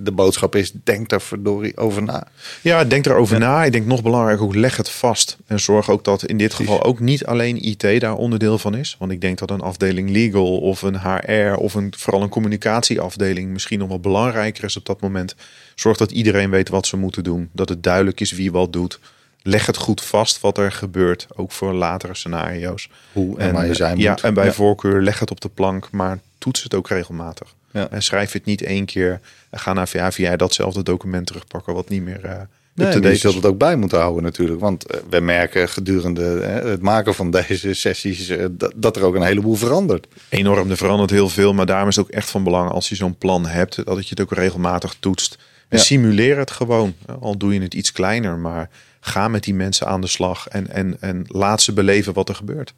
de- 0.00 0.12
boodschap 0.12 0.54
is, 0.56 0.72
denk 0.84 1.08
daar 1.08 1.20
verdorie 1.22 1.76
over 1.76 2.02
na. 2.02 2.26
Ja, 2.62 2.84
denk 2.84 3.06
erover 3.06 3.38
na. 3.38 3.64
Ik 3.64 3.72
denk 3.72 3.86
nog 3.86 4.02
belangrijk 4.02 4.40
ook, 4.40 4.54
leg 4.54 4.76
het 4.76 4.88
vast. 4.90 5.36
En 5.46 5.60
zorg 5.60 5.90
ook 5.90 6.04
dat 6.04 6.24
in 6.24 6.36
dit 6.38 6.48
Precies. 6.48 6.66
geval 6.66 6.84
ook 6.84 7.00
niet 7.00 7.26
alleen 7.26 7.64
IT 7.68 8.00
daar 8.00 8.14
onderdeel 8.14 8.58
van 8.58 8.74
is. 8.76 8.96
Want 8.98 9.12
ik 9.12 9.20
denk 9.20 9.38
dat 9.38 9.50
een 9.50 9.60
afdeling 9.60 10.10
legal 10.10 10.58
of 10.58 10.82
een 10.82 11.00
HR 11.00 11.54
of 11.56 11.74
een, 11.74 11.92
vooral 11.96 12.22
een 12.22 12.28
communicatieafdeling 12.28 13.50
misschien 13.50 13.78
nog 13.78 13.88
wel 13.88 14.00
belangrijker 14.00 14.64
is 14.64 14.76
op 14.76 14.86
dat 14.86 15.00
moment. 15.00 15.34
Zorg 15.74 15.96
dat 15.96 16.10
iedereen 16.10 16.50
weet 16.50 16.68
wat 16.68 16.86
ze 16.86 16.96
moeten 16.96 17.24
doen. 17.24 17.48
Dat 17.52 17.68
het 17.68 17.82
duidelijk 17.82 18.20
is 18.20 18.32
wie 18.32 18.52
wat 18.52 18.72
doet. 18.72 18.98
Leg 19.42 19.66
het 19.66 19.76
goed 19.76 20.00
vast 20.02 20.40
wat 20.40 20.58
er 20.58 20.72
gebeurt, 20.72 21.26
ook 21.34 21.52
voor 21.52 21.72
latere 21.72 22.14
scenario's. 22.14 22.88
Hoe 23.12 23.38
en, 23.38 23.52
waar 23.52 23.66
je 23.66 23.74
zijn 23.74 23.98
ja, 23.98 24.10
moet. 24.10 24.20
en 24.20 24.34
bij 24.34 24.44
Ja. 24.44 24.52
voorkeur 24.52 25.02
leg 25.02 25.18
het 25.18 25.30
op 25.30 25.40
de 25.40 25.48
plank, 25.48 25.88
maar 25.90 26.18
toets 26.38 26.62
het 26.62 26.74
ook 26.74 26.88
regelmatig. 26.88 27.54
Ja. 27.76 27.88
En 27.90 28.02
schrijf 28.02 28.32
het 28.32 28.44
niet 28.44 28.62
één 28.62 28.84
keer 28.84 29.20
en 29.50 29.58
ga 29.58 29.72
naar 29.72 29.88
via 29.88 30.12
via 30.12 30.36
datzelfde 30.36 30.82
document 30.82 31.26
terugpakken 31.26 31.74
wat 31.74 31.88
niet 31.88 32.02
meer 32.02 32.24
eh 32.24 32.40
Nee, 32.74 33.00
maar 33.00 33.10
je 33.10 33.16
zult 33.16 33.34
het 33.34 33.46
ook 33.46 33.58
bij 33.58 33.76
moeten 33.76 33.98
houden 34.00 34.22
natuurlijk. 34.22 34.60
Want 34.60 34.86
eh, 34.86 35.00
we 35.10 35.20
merken 35.20 35.68
gedurende 35.68 36.22
hè, 36.22 36.68
het 36.68 36.82
maken 36.82 37.14
van 37.14 37.30
deze 37.30 37.74
sessies 37.84 38.28
eh, 38.28 38.46
dat, 38.50 38.72
dat 38.76 38.96
er 38.96 39.02
ook 39.02 39.14
een 39.14 39.22
heleboel 39.22 39.54
verandert. 39.54 40.06
Enorm, 40.28 40.70
er 40.70 40.76
verandert 40.76 41.10
heel 41.10 41.28
veel, 41.28 41.54
maar 41.54 41.66
daarom 41.66 41.88
is 41.88 41.96
het 41.96 42.04
ook 42.04 42.10
echt 42.10 42.30
van 42.30 42.44
belang 42.44 42.70
als 42.70 42.88
je 42.88 42.94
zo'n 42.94 43.16
plan 43.18 43.46
hebt, 43.46 43.84
dat 43.84 44.02
je 44.08 44.10
het 44.10 44.20
ook 44.20 44.32
regelmatig 44.32 44.96
toetst. 45.00 45.38
En 45.68 45.78
Ja. 45.78 45.84
simuleer 45.84 46.38
het 46.38 46.50
gewoon, 46.50 46.94
al 47.20 47.36
doe 47.36 47.54
je 47.54 47.60
het 47.60 47.74
iets 47.74 47.92
kleiner, 47.92 48.36
maar 48.38 48.70
ga 49.00 49.28
met 49.28 49.44
die 49.44 49.54
mensen 49.54 49.86
aan 49.86 50.00
de 50.00 50.06
slag 50.06 50.48
en, 50.48 50.68
en, 50.70 50.96
en 51.00 51.24
laat 51.28 51.62
ze 51.62 51.72
beleven 51.72 52.12
wat 52.12 52.28
er 52.28 52.34
gebeurt. 52.34 52.74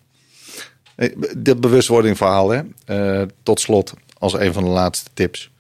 Eh, 0.95 1.09
De 1.37 1.57
bewustwording 1.57 2.17
verhaal, 2.17 2.51
hè? 2.51 2.61
Eh, 2.85 3.27
tot 3.43 3.61
slot, 3.61 3.93
als 4.19 4.33
een 4.33 4.53
van 4.53 4.63
de 4.65 4.71
laatste 4.71 5.11
tips. 5.15 5.51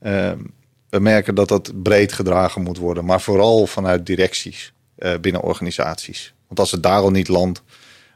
Eh, 0.00 0.32
we 0.90 0.98
merken 0.98 1.34
dat 1.34 1.48
dat 1.48 1.82
breed 1.82 2.12
gedragen 2.12 2.62
moet 2.62 2.78
worden, 2.78 3.04
maar 3.04 3.20
vooral 3.20 3.66
vanuit 3.66 4.06
directies 4.06 4.72
eh, 4.96 5.14
binnen 5.20 5.42
organisaties. 5.42 6.34
Want 6.46 6.60
als 6.60 6.70
het 6.70 6.82
daar 6.82 7.00
al 7.00 7.10
niet 7.10 7.28
landt, 7.28 7.62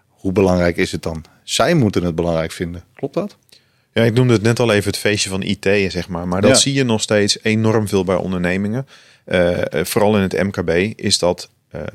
hoe 0.09 0.33
belangrijk 0.33 0.77
is 0.77 0.93
het 0.93 1.03
dan? 1.03 1.25
Zij 1.43 1.75
moeten 1.75 2.05
het 2.05 2.15
belangrijk 2.15 2.53
vinden. 2.53 2.85
Klopt 2.95 3.15
dat? 3.15 3.37
Ja, 3.93 4.03
ik 4.03 4.15
noemde 4.15 4.33
het 4.33 4.43
net 4.43 4.61
al 4.61 4.73
even 4.73 4.91
het 4.91 5.01
feestje 5.01 5.29
van 5.31 5.43
IT, 5.43 5.65
zeg 5.93 6.09
maar. 6.09 6.29
Maar 6.29 6.41
dat 6.41 6.51
Ja. 6.51 6.57
zie 6.57 6.73
je 6.75 6.85
nog 6.85 7.01
steeds 7.01 7.43
enorm 7.43 7.89
veel 7.89 8.05
bij 8.05 8.17
ondernemingen. 8.17 8.87
Eh, 9.25 9.75
eh, 9.75 9.85
vooral 9.85 10.17
in 10.17 10.23
het 10.23 10.43
MKB 10.43 10.71
is 11.01 11.19
dat 11.19 11.51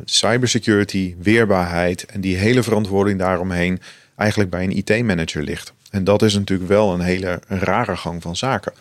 cybersecurity, 0.06 1.16
weerbaarheid 1.20 2.06
en 2.06 2.22
die 2.22 2.36
hele 2.36 2.64
verantwoording 2.64 3.20
daaromheen 3.20 3.82
eigenlijk 4.16 4.50
bij 4.50 4.64
een 4.64 4.78
IT-manager 4.78 5.44
ligt. 5.44 5.74
En 5.96 6.04
dat 6.04 6.22
is 6.22 6.34
natuurlijk 6.34 6.70
wel 6.70 6.94
een 6.94 7.00
hele 7.00 7.40
rare 7.48 7.98
gang 7.98 8.22
van 8.22 8.36
zaken. 8.36 8.74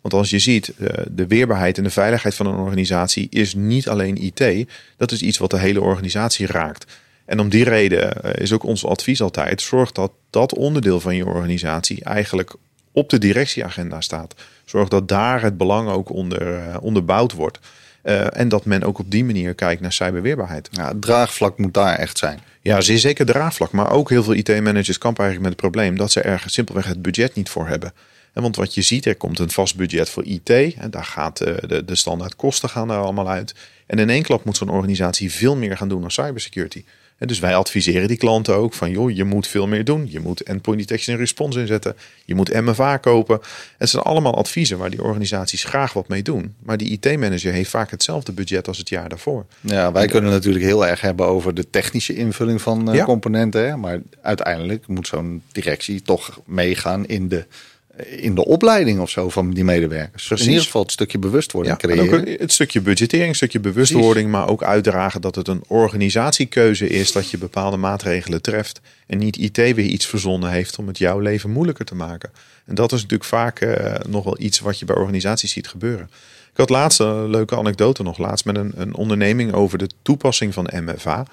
Want 0.00 0.14
als 0.14 0.30
je 0.30 0.38
ziet, 0.38 0.68
eh, 0.78 1.04
de 1.10 1.26
weerbaarheid 1.26 1.78
en 1.78 1.84
de 1.84 1.90
veiligheid 1.90 2.34
van 2.34 2.46
een 2.46 2.58
organisatie 2.58 3.26
is 3.30 3.54
niet 3.54 3.88
alleen 3.88 4.22
IT. 4.24 4.68
Dat 4.96 5.12
is 5.12 5.22
iets 5.22 5.38
wat 5.38 5.50
de 5.50 5.58
hele 5.58 5.80
organisatie 5.80 6.46
raakt. 6.46 6.92
En 7.24 7.40
om 7.40 7.48
die 7.48 7.64
reden 7.64 8.22
eh, 8.22 8.42
is 8.42 8.52
ook 8.52 8.62
ons 8.62 8.84
advies 8.84 9.22
altijd: 9.22 9.62
zorg 9.62 9.92
dat 9.92 10.12
dat 10.30 10.54
onderdeel 10.54 11.00
van 11.00 11.16
je 11.16 11.26
organisatie 11.26 12.04
eigenlijk 12.04 12.54
op 12.92 13.10
de 13.10 13.18
directieagenda 13.18 14.00
staat. 14.00 14.34
Zorg 14.64 14.88
dat 14.88 15.08
daar 15.08 15.42
het 15.42 15.56
belang 15.56 15.88
ook 15.88 16.10
onder, 16.10 16.52
uh, 16.52 16.76
onderbouwd 16.80 17.32
wordt. 17.32 17.58
Uh, 18.08 18.38
en 18.38 18.48
dat 18.48 18.64
men 18.64 18.82
ook 18.82 18.98
op 18.98 19.10
die 19.10 19.24
manier 19.24 19.54
kijkt 19.54 19.80
naar 19.80 19.92
cyberweerbaarheid. 19.92 20.68
Ja, 20.70 20.88
het 20.88 21.02
draagvlak 21.02 21.58
moet 21.58 21.74
daar 21.74 21.94
echt 21.94 22.18
zijn. 22.18 22.40
Ja, 22.60 22.80
zeer 22.80 22.98
zeker 22.98 23.26
draagvlak. 23.26 23.72
Maar 23.72 23.90
ook 23.90 24.10
heel 24.10 24.22
veel 24.22 24.34
IT-managers 24.34 24.98
kampen 24.98 25.24
eigenlijk 25.24 25.40
met 25.54 25.62
het 25.62 25.72
probleem 25.72 25.96
dat 25.96 26.12
ze 26.12 26.20
er 26.20 26.42
simpelweg 26.46 26.86
het 26.86 27.02
budget 27.02 27.34
niet 27.34 27.48
voor 27.48 27.68
hebben. 27.68 27.92
En 28.32 28.42
want 28.42 28.56
wat 28.56 28.74
je 28.74 28.82
ziet, 28.82 29.06
er 29.06 29.16
komt 29.16 29.38
een 29.38 29.50
vast 29.50 29.76
budget 29.76 30.10
voor 30.10 30.24
IT. 30.24 30.50
En 30.50 30.90
daar 30.90 31.04
gaat 31.04 31.38
de, 31.38 31.82
de 31.86 31.94
standaard 31.94 32.36
kosten 32.36 32.68
gaan 32.68 32.88
daar 32.88 33.02
allemaal 33.02 33.28
uit. 33.28 33.54
En 33.86 33.98
in 33.98 34.10
één 34.10 34.22
klap 34.22 34.44
moet 34.44 34.56
zo'n 34.56 34.68
organisatie 34.68 35.32
veel 35.32 35.56
meer 35.56 35.76
gaan 35.76 35.88
doen 35.88 36.02
aan 36.02 36.10
cybersecurity. 36.10 36.84
En 37.18 37.26
dus 37.26 37.38
wij 37.38 37.54
adviseren 37.54 38.08
die 38.08 38.16
klanten 38.16 38.54
ook 38.54 38.74
van, 38.74 38.90
joh, 38.90 39.10
je 39.10 39.24
moet 39.24 39.46
veel 39.46 39.66
meer 39.66 39.84
doen. 39.84 40.06
Je 40.10 40.20
moet 40.20 40.42
endpoint 40.42 40.80
detection 40.80 41.14
en 41.14 41.20
response 41.20 41.60
inzetten. 41.60 41.96
Je 42.24 42.34
moet 42.34 42.52
MFA 42.52 42.96
kopen. 42.96 43.40
Het 43.78 43.88
zijn 43.88 44.02
allemaal 44.02 44.36
adviezen 44.36 44.78
waar 44.78 44.90
die 44.90 45.02
organisaties 45.02 45.64
graag 45.64 45.92
wat 45.92 46.08
mee 46.08 46.22
doen. 46.22 46.54
Maar 46.62 46.76
die 46.76 46.98
IT-manager 47.00 47.52
heeft 47.52 47.70
vaak 47.70 47.90
hetzelfde 47.90 48.32
budget 48.32 48.68
als 48.68 48.78
het 48.78 48.88
jaar 48.88 49.08
daarvoor. 49.08 49.46
Ja, 49.60 49.92
wij 49.92 50.06
kunnen 50.06 50.30
natuurlijk 50.30 50.64
heel 50.64 50.86
erg 50.86 51.00
hebben 51.00 51.26
over 51.26 51.54
de 51.54 51.70
technische 51.70 52.14
invulling 52.14 52.62
van 52.62 52.94
uh, 52.94 53.04
componenten. 53.04 53.66
Hè? 53.68 53.76
Maar 53.76 54.00
uiteindelijk 54.22 54.86
moet 54.86 55.06
zo'n 55.06 55.42
directie 55.52 56.02
toch 56.02 56.40
meegaan 56.44 57.06
in 57.06 57.28
de 57.28 57.46
in 58.06 58.34
de 58.34 58.44
opleiding 58.44 59.00
of 59.00 59.10
zo 59.10 59.28
van 59.28 59.50
die 59.50 59.64
medewerkers. 59.64 60.26
Precies. 60.26 60.44
In 60.44 60.50
ieder 60.50 60.66
geval 60.66 60.82
het 60.82 60.92
stukje 60.92 61.18
bewustwording 61.18 61.80
ja, 61.80 61.88
creëren. 61.88 62.20
Ook 62.20 62.40
het 62.40 62.52
stukje 62.52 62.80
budgettering, 62.80 63.28
een 63.28 63.34
stukje 63.34 63.60
bewustwording, 63.60 64.30
maar 64.30 64.48
ook 64.48 64.62
uitdragen 64.62 65.20
dat 65.20 65.34
het 65.34 65.48
een 65.48 65.62
organisatiekeuze 65.66 66.88
is 66.88 67.12
dat 67.12 67.30
je 67.30 67.38
bepaalde 67.38 67.76
maatregelen 67.76 68.42
treft. 68.42 68.80
En 69.06 69.18
niet 69.18 69.36
IT 69.36 69.56
weer 69.56 69.80
iets 69.80 70.06
verzonnen 70.06 70.50
heeft 70.50 70.78
om 70.78 70.86
het 70.86 70.98
jouw 70.98 71.18
leven 71.18 71.50
moeilijker 71.50 71.84
te 71.84 71.94
maken. 71.94 72.30
En 72.64 72.74
dat 72.74 72.92
is 72.92 73.02
natuurlijk 73.02 73.28
vaak 73.28 73.60
uh, 73.60 73.94
nog 74.08 74.24
wel 74.24 74.40
iets 74.40 74.60
wat 74.60 74.78
je 74.78 74.84
bij 74.84 74.96
organisaties 74.96 75.52
ziet 75.52 75.68
gebeuren. 75.68 76.10
Ik 76.50 76.56
had 76.56 76.68
laatst 76.68 77.00
een 77.00 77.30
leuke 77.30 77.56
anekdote 77.56 78.02
nog 78.02 78.18
laatst 78.18 78.44
met 78.44 78.56
een, 78.56 78.72
een 78.76 78.94
onderneming 78.94 79.52
over 79.52 79.78
de 79.78 79.88
toepassing 80.02 80.54
van 80.54 80.70
MFA. 80.72 81.26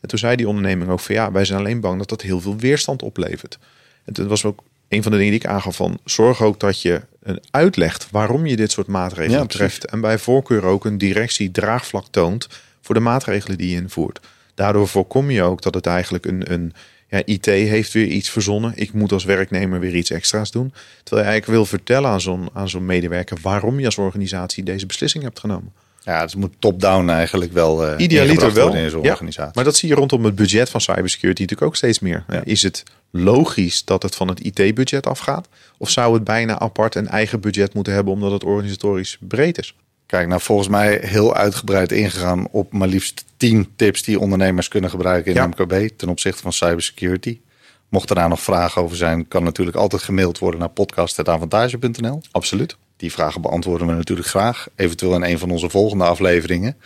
En 0.00 0.08
toen 0.08 0.18
zei 0.18 0.36
die 0.36 0.48
onderneming 0.48 0.90
ook 0.90 1.00
van 1.00 1.14
ja, 1.14 1.32
wij 1.32 1.44
zijn 1.44 1.58
alleen 1.58 1.80
bang 1.80 1.98
dat 1.98 2.08
dat 2.08 2.22
heel 2.22 2.40
veel 2.40 2.56
weerstand 2.56 3.02
oplevert. 3.02 3.58
En 4.04 4.12
het 4.14 4.26
was 4.26 4.44
ook 4.44 4.62
een 4.90 5.02
van 5.02 5.12
de 5.12 5.18
dingen 5.18 5.32
die 5.32 5.40
ik 5.40 5.46
aangaf 5.46 5.76
van 5.76 5.98
zorg 6.04 6.42
ook 6.42 6.60
dat 6.60 6.82
je 6.82 7.00
een 7.22 7.42
uitlegt 7.50 8.08
waarom 8.10 8.46
je 8.46 8.56
dit 8.56 8.70
soort 8.70 8.86
maatregelen 8.86 9.46
treft. 9.46 9.84
En 9.84 10.00
bij 10.00 10.18
voorkeur 10.18 10.62
ook 10.62 10.84
een 10.84 10.98
directie 10.98 11.50
draagvlak 11.50 12.06
toont 12.10 12.48
voor 12.80 12.94
de 12.94 13.00
maatregelen 13.00 13.58
die 13.58 13.70
je 13.70 13.76
invoert. 13.76 14.20
Daardoor 14.54 14.88
voorkom 14.88 15.30
je 15.30 15.42
ook 15.42 15.62
dat 15.62 15.74
het 15.74 15.86
eigenlijk 15.86 16.26
een, 16.26 16.52
een 16.52 16.72
ja, 17.08 17.22
IT 17.24 17.46
heeft 17.46 17.92
weer 17.92 18.06
iets 18.06 18.30
verzonnen. 18.30 18.72
Ik 18.74 18.92
moet 18.92 19.12
als 19.12 19.24
werknemer 19.24 19.80
weer 19.80 19.94
iets 19.94 20.10
extra's 20.10 20.50
doen. 20.50 20.72
Terwijl 21.02 21.26
je 21.26 21.30
eigenlijk 21.30 21.46
wil 21.46 21.66
vertellen 21.66 22.10
aan 22.10 22.20
zo'n 22.20 22.48
aan 22.52 22.68
zo'n 22.68 22.86
medewerker 22.86 23.38
waarom 23.42 23.78
je 23.78 23.84
als 23.84 23.98
organisatie 23.98 24.64
deze 24.64 24.86
beslissing 24.86 25.24
hebt 25.24 25.38
genomen. 25.38 25.72
Ja, 26.10 26.20
het 26.20 26.36
moet 26.36 26.54
top-down 26.58 27.08
eigenlijk 27.08 27.52
wel. 27.52 27.86
Uh, 27.86 27.94
Idealiter 27.96 28.52
wel. 28.52 28.74
In 28.74 28.90
zo'n 28.90 29.02
ja, 29.02 29.10
organisatie. 29.10 29.52
Maar 29.54 29.64
dat 29.64 29.76
zie 29.76 29.88
je 29.88 29.94
rondom 29.94 30.24
het 30.24 30.34
budget 30.34 30.70
van 30.70 30.80
cybersecurity 30.80 31.40
natuurlijk 31.40 31.68
ook 31.68 31.76
steeds 31.76 31.98
meer. 31.98 32.24
Ja. 32.28 32.40
Is 32.44 32.62
het 32.62 32.82
logisch 33.10 33.84
dat 33.84 34.02
het 34.02 34.14
van 34.14 34.28
het 34.28 34.40
IT-budget 34.40 35.06
afgaat? 35.06 35.48
Of 35.78 35.90
zou 35.90 36.14
het 36.14 36.24
bijna 36.24 36.58
apart 36.58 36.94
een 36.94 37.08
eigen 37.08 37.40
budget 37.40 37.74
moeten 37.74 37.92
hebben 37.92 38.12
omdat 38.12 38.32
het 38.32 38.44
organisatorisch 38.44 39.18
breed 39.20 39.58
is? 39.58 39.74
Kijk, 40.06 40.28
nou 40.28 40.40
volgens 40.40 40.68
mij 40.68 40.98
heel 41.02 41.34
uitgebreid 41.34 41.92
ingegaan 41.92 42.48
op 42.50 42.72
maar 42.72 42.88
liefst 42.88 43.24
10 43.36 43.68
tips 43.76 44.02
die 44.02 44.18
ondernemers 44.18 44.68
kunnen 44.68 44.90
gebruiken 44.90 45.34
in 45.34 45.36
ja. 45.36 45.46
MKB 45.46 45.88
ten 45.96 46.08
opzichte 46.08 46.42
van 46.42 46.52
cybersecurity. 46.52 47.40
Mocht 47.88 48.10
er 48.10 48.16
daar 48.16 48.28
nog 48.28 48.40
vragen 48.40 48.82
over 48.82 48.96
zijn, 48.96 49.28
kan 49.28 49.44
natuurlijk 49.44 49.76
altijd 49.76 50.02
gemaild 50.02 50.38
worden 50.38 50.60
naar 50.60 50.68
podcast.avantage.nl. 50.68 52.20
Absoluut. 52.30 52.76
Die 53.00 53.12
vragen 53.12 53.40
beantwoorden 53.40 53.86
we 53.86 53.92
natuurlijk 53.92 54.28
graag. 54.28 54.68
Eventueel 54.76 55.14
in 55.14 55.22
een 55.22 55.38
van 55.38 55.50
onze 55.50 55.68
volgende 55.70 56.04
afleveringen. 56.04 56.76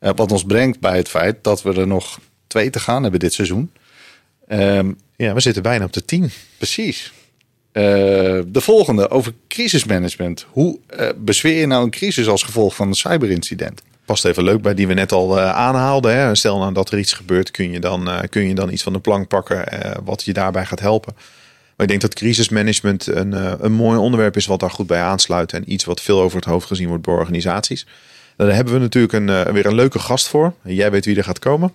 Uh, 0.00 0.10
wat 0.14 0.32
ons 0.32 0.44
brengt 0.44 0.80
bij 0.80 0.96
het 0.96 1.08
feit 1.08 1.44
dat 1.44 1.62
we 1.62 1.74
er 1.74 1.86
nog 1.86 2.18
twee 2.46 2.70
te 2.70 2.80
gaan 2.80 3.02
hebben 3.02 3.20
dit 3.20 3.32
seizoen. 3.32 3.72
Um, 4.48 4.98
ja, 5.16 5.34
we 5.34 5.40
zitten 5.40 5.62
bijna 5.62 5.84
op 5.84 5.92
de 5.92 6.04
tien. 6.04 6.30
Precies. 6.56 7.12
Uh, 7.72 7.82
de 8.46 8.60
volgende 8.60 9.10
over 9.10 9.32
crisismanagement. 9.48 10.46
Hoe 10.50 10.78
uh, 11.00 11.08
bezweer 11.16 11.60
je 11.60 11.66
nou 11.66 11.84
een 11.84 11.90
crisis 11.90 12.28
als 12.28 12.42
gevolg 12.42 12.74
van 12.74 12.88
een 12.88 12.94
cyberincident? 12.94 13.82
Past 14.04 14.24
even 14.24 14.44
leuk 14.44 14.62
bij 14.62 14.74
die 14.74 14.86
we 14.86 14.94
net 14.94 15.12
al 15.12 15.40
aanhaalden. 15.40 16.16
Hè? 16.16 16.34
Stel 16.34 16.58
nou 16.58 16.72
dat 16.72 16.90
er 16.90 16.98
iets 16.98 17.12
gebeurt, 17.12 17.50
kun 17.50 17.70
je 17.70 17.80
dan, 17.80 18.10
kun 18.30 18.48
je 18.48 18.54
dan 18.54 18.72
iets 18.72 18.82
van 18.82 18.92
de 18.92 19.00
plank 19.00 19.28
pakken 19.28 19.64
wat 20.04 20.22
je 20.24 20.32
daarbij 20.32 20.66
gaat 20.66 20.80
helpen. 20.80 21.14
Maar 21.76 21.86
ik 21.86 21.88
denk 21.88 22.00
dat 22.00 22.14
crisismanagement 22.14 23.06
een, 23.06 23.64
een 23.64 23.72
mooi 23.72 23.98
onderwerp 23.98 24.36
is 24.36 24.46
wat 24.46 24.60
daar 24.60 24.70
goed 24.70 24.86
bij 24.86 25.00
aansluit. 25.00 25.52
En 25.52 25.72
iets 25.72 25.84
wat 25.84 26.00
veel 26.00 26.20
over 26.20 26.36
het 26.36 26.44
hoofd 26.44 26.66
gezien 26.66 26.88
wordt 26.88 27.02
bij 27.02 27.14
organisaties. 27.14 27.86
Daar 28.36 28.54
hebben 28.54 28.74
we 28.74 28.80
natuurlijk 28.80 29.12
een, 29.12 29.52
weer 29.52 29.66
een 29.66 29.74
leuke 29.74 29.98
gast 29.98 30.28
voor. 30.28 30.54
Jij 30.62 30.90
weet 30.90 31.04
wie 31.04 31.16
er 31.16 31.24
gaat 31.24 31.38
komen. 31.38 31.72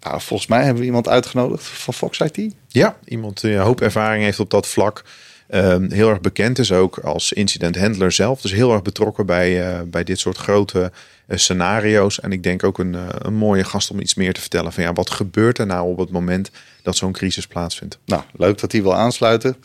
Nou, 0.00 0.20
volgens 0.20 0.48
mij 0.48 0.62
hebben 0.62 0.80
we 0.80 0.86
iemand 0.86 1.08
uitgenodigd 1.08 1.64
van 1.64 1.94
Fox 1.94 2.20
IT. 2.20 2.54
Ja, 2.68 2.96
iemand 3.04 3.40
die 3.40 3.52
een 3.52 3.60
hoop 3.60 3.80
ervaring 3.80 4.24
heeft 4.24 4.40
op 4.40 4.50
dat 4.50 4.66
vlak. 4.66 5.04
Um, 5.50 5.90
heel 5.90 6.10
erg 6.10 6.20
bekend 6.20 6.58
is 6.58 6.72
ook 6.72 6.98
als 6.98 7.32
incident 7.32 7.78
handler 7.78 8.12
zelf. 8.12 8.40
Dus 8.40 8.52
heel 8.52 8.72
erg 8.72 8.82
betrokken 8.82 9.26
bij, 9.26 9.68
uh, 9.68 9.80
bij 9.86 10.04
dit 10.04 10.18
soort 10.18 10.36
grote 10.36 10.92
uh, 11.28 11.38
scenario's. 11.38 12.20
En 12.20 12.32
ik 12.32 12.42
denk 12.42 12.64
ook 12.64 12.78
een, 12.78 12.92
uh, 12.92 13.06
een 13.18 13.34
mooie 13.34 13.64
gast 13.64 13.90
om 13.90 14.00
iets 14.00 14.14
meer 14.14 14.32
te 14.32 14.40
vertellen. 14.40 14.72
Van 14.72 14.82
ja, 14.82 14.92
wat 14.92 15.10
gebeurt 15.10 15.58
er 15.58 15.66
nou 15.66 15.88
op 15.88 15.98
het 15.98 16.10
moment 16.10 16.50
dat 16.82 16.96
zo'n 16.96 17.12
crisis 17.12 17.46
plaatsvindt? 17.46 17.98
Nou, 18.04 18.22
leuk 18.32 18.58
dat 18.58 18.72
hij 18.72 18.82
wil 18.82 18.94
aansluiten. 18.94 19.56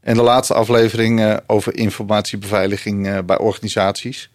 En 0.00 0.14
de 0.14 0.22
laatste 0.22 0.54
aflevering 0.54 1.40
over 1.46 1.76
informatiebeveiliging 1.76 3.24
bij 3.24 3.38
organisaties. 3.38 4.30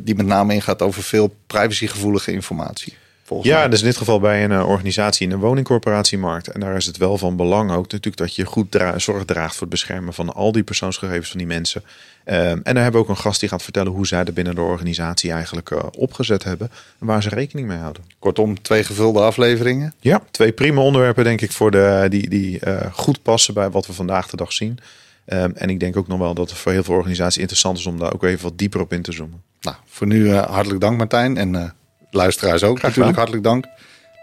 die 0.00 0.14
met 0.14 0.26
name 0.26 0.54
ingaat 0.54 0.82
over 0.82 1.02
veel 1.02 1.34
privacygevoelige 1.46 2.32
informatie 2.32 2.94
ja, 3.42 3.68
dus 3.68 3.80
in 3.80 3.86
dit 3.86 3.96
geval 3.96 4.20
bij 4.20 4.44
een 4.44 4.50
uh, 4.50 4.68
organisatie 4.68 5.24
in 5.24 5.30
de 5.30 5.38
woningcorporatiemarkt. 5.38 6.48
En 6.48 6.60
daar 6.60 6.76
is 6.76 6.86
het 6.86 6.96
wel 6.96 7.18
van 7.18 7.36
belang 7.36 7.70
ook 7.70 7.82
natuurlijk 7.82 8.16
dat 8.16 8.34
je 8.34 8.44
goed 8.44 8.70
dra 8.70 8.98
zorg 8.98 9.24
draagt 9.24 9.52
voor 9.52 9.60
het 9.60 9.70
beschermen 9.70 10.14
van 10.14 10.34
al 10.34 10.52
die 10.52 10.62
persoonsgegevens 10.62 11.28
van 11.28 11.38
die 11.38 11.46
mensen. 11.46 11.82
Um, 12.24 12.34
en 12.34 12.74
daar 12.74 12.82
hebben 12.82 12.92
we 12.92 12.98
ook 12.98 13.08
een 13.08 13.22
gast 13.22 13.40
die 13.40 13.48
gaat 13.48 13.62
vertellen 13.62 13.92
hoe 13.92 14.06
zij 14.06 14.24
er 14.24 14.32
binnen 14.32 14.54
de 14.54 14.60
organisatie 14.60 15.32
eigenlijk 15.32 15.70
uh, 15.70 15.78
opgezet 15.98 16.44
hebben. 16.44 16.70
En 17.00 17.06
waar 17.06 17.22
ze 17.22 17.28
rekening 17.28 17.68
mee 17.68 17.78
houden. 17.78 18.02
Kortom, 18.18 18.62
twee 18.62 18.84
gevulde 18.84 19.20
afleveringen. 19.20 19.94
Ja, 20.00 20.22
twee 20.30 20.52
prima 20.52 20.80
onderwerpen 20.80 21.24
denk 21.24 21.40
ik 21.40 21.52
voor 21.52 21.70
de, 21.70 22.06
die, 22.08 22.28
die 22.28 22.60
uh, 22.64 22.80
goed 22.92 23.22
passen 23.22 23.54
bij 23.54 23.70
wat 23.70 23.86
we 23.86 23.92
vandaag 23.92 24.28
de 24.28 24.36
dag 24.36 24.52
zien. 24.52 24.78
Um, 25.26 25.52
en 25.54 25.70
ik 25.70 25.80
denk 25.80 25.96
ook 25.96 26.08
nog 26.08 26.18
wel 26.18 26.34
dat 26.34 26.50
het 26.50 26.58
voor 26.58 26.72
heel 26.72 26.82
veel 26.82 26.94
organisaties 26.94 27.40
interessant 27.40 27.78
is 27.78 27.86
om 27.86 27.98
daar 27.98 28.12
ook 28.12 28.24
even 28.24 28.42
wat 28.42 28.58
dieper 28.58 28.80
op 28.80 28.92
in 28.92 29.02
te 29.02 29.12
zoomen. 29.12 29.42
Nou, 29.60 29.76
voor 29.86 30.06
nu 30.06 30.32
hartelijk 30.32 30.80
dank 30.80 30.96
Martijn 30.96 31.36
en 31.36 31.74
luisteraars 32.10 32.62
ook 32.62 32.82
natuurlijk 32.82 33.16
hartelijk 33.16 33.44
dank. 33.44 33.66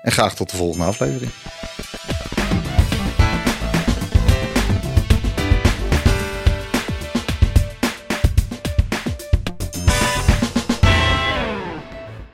En 0.02 0.12
graag 0.12 0.36
tot 0.36 0.50
de 0.50 0.58
volgende 0.58 0.86
aflevering. 0.86 1.32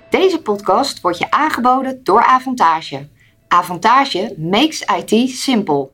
Deze 0.10 0.42
podcast 0.44 1.02
wordt 1.02 1.18
je 1.18 1.32
aangeboden 1.32 2.04
door 2.04 2.24
Avantage. 2.24 3.10
Avantage 3.48 4.36
makes 4.38 4.82
IT 4.96 5.30
simple. 5.30 5.92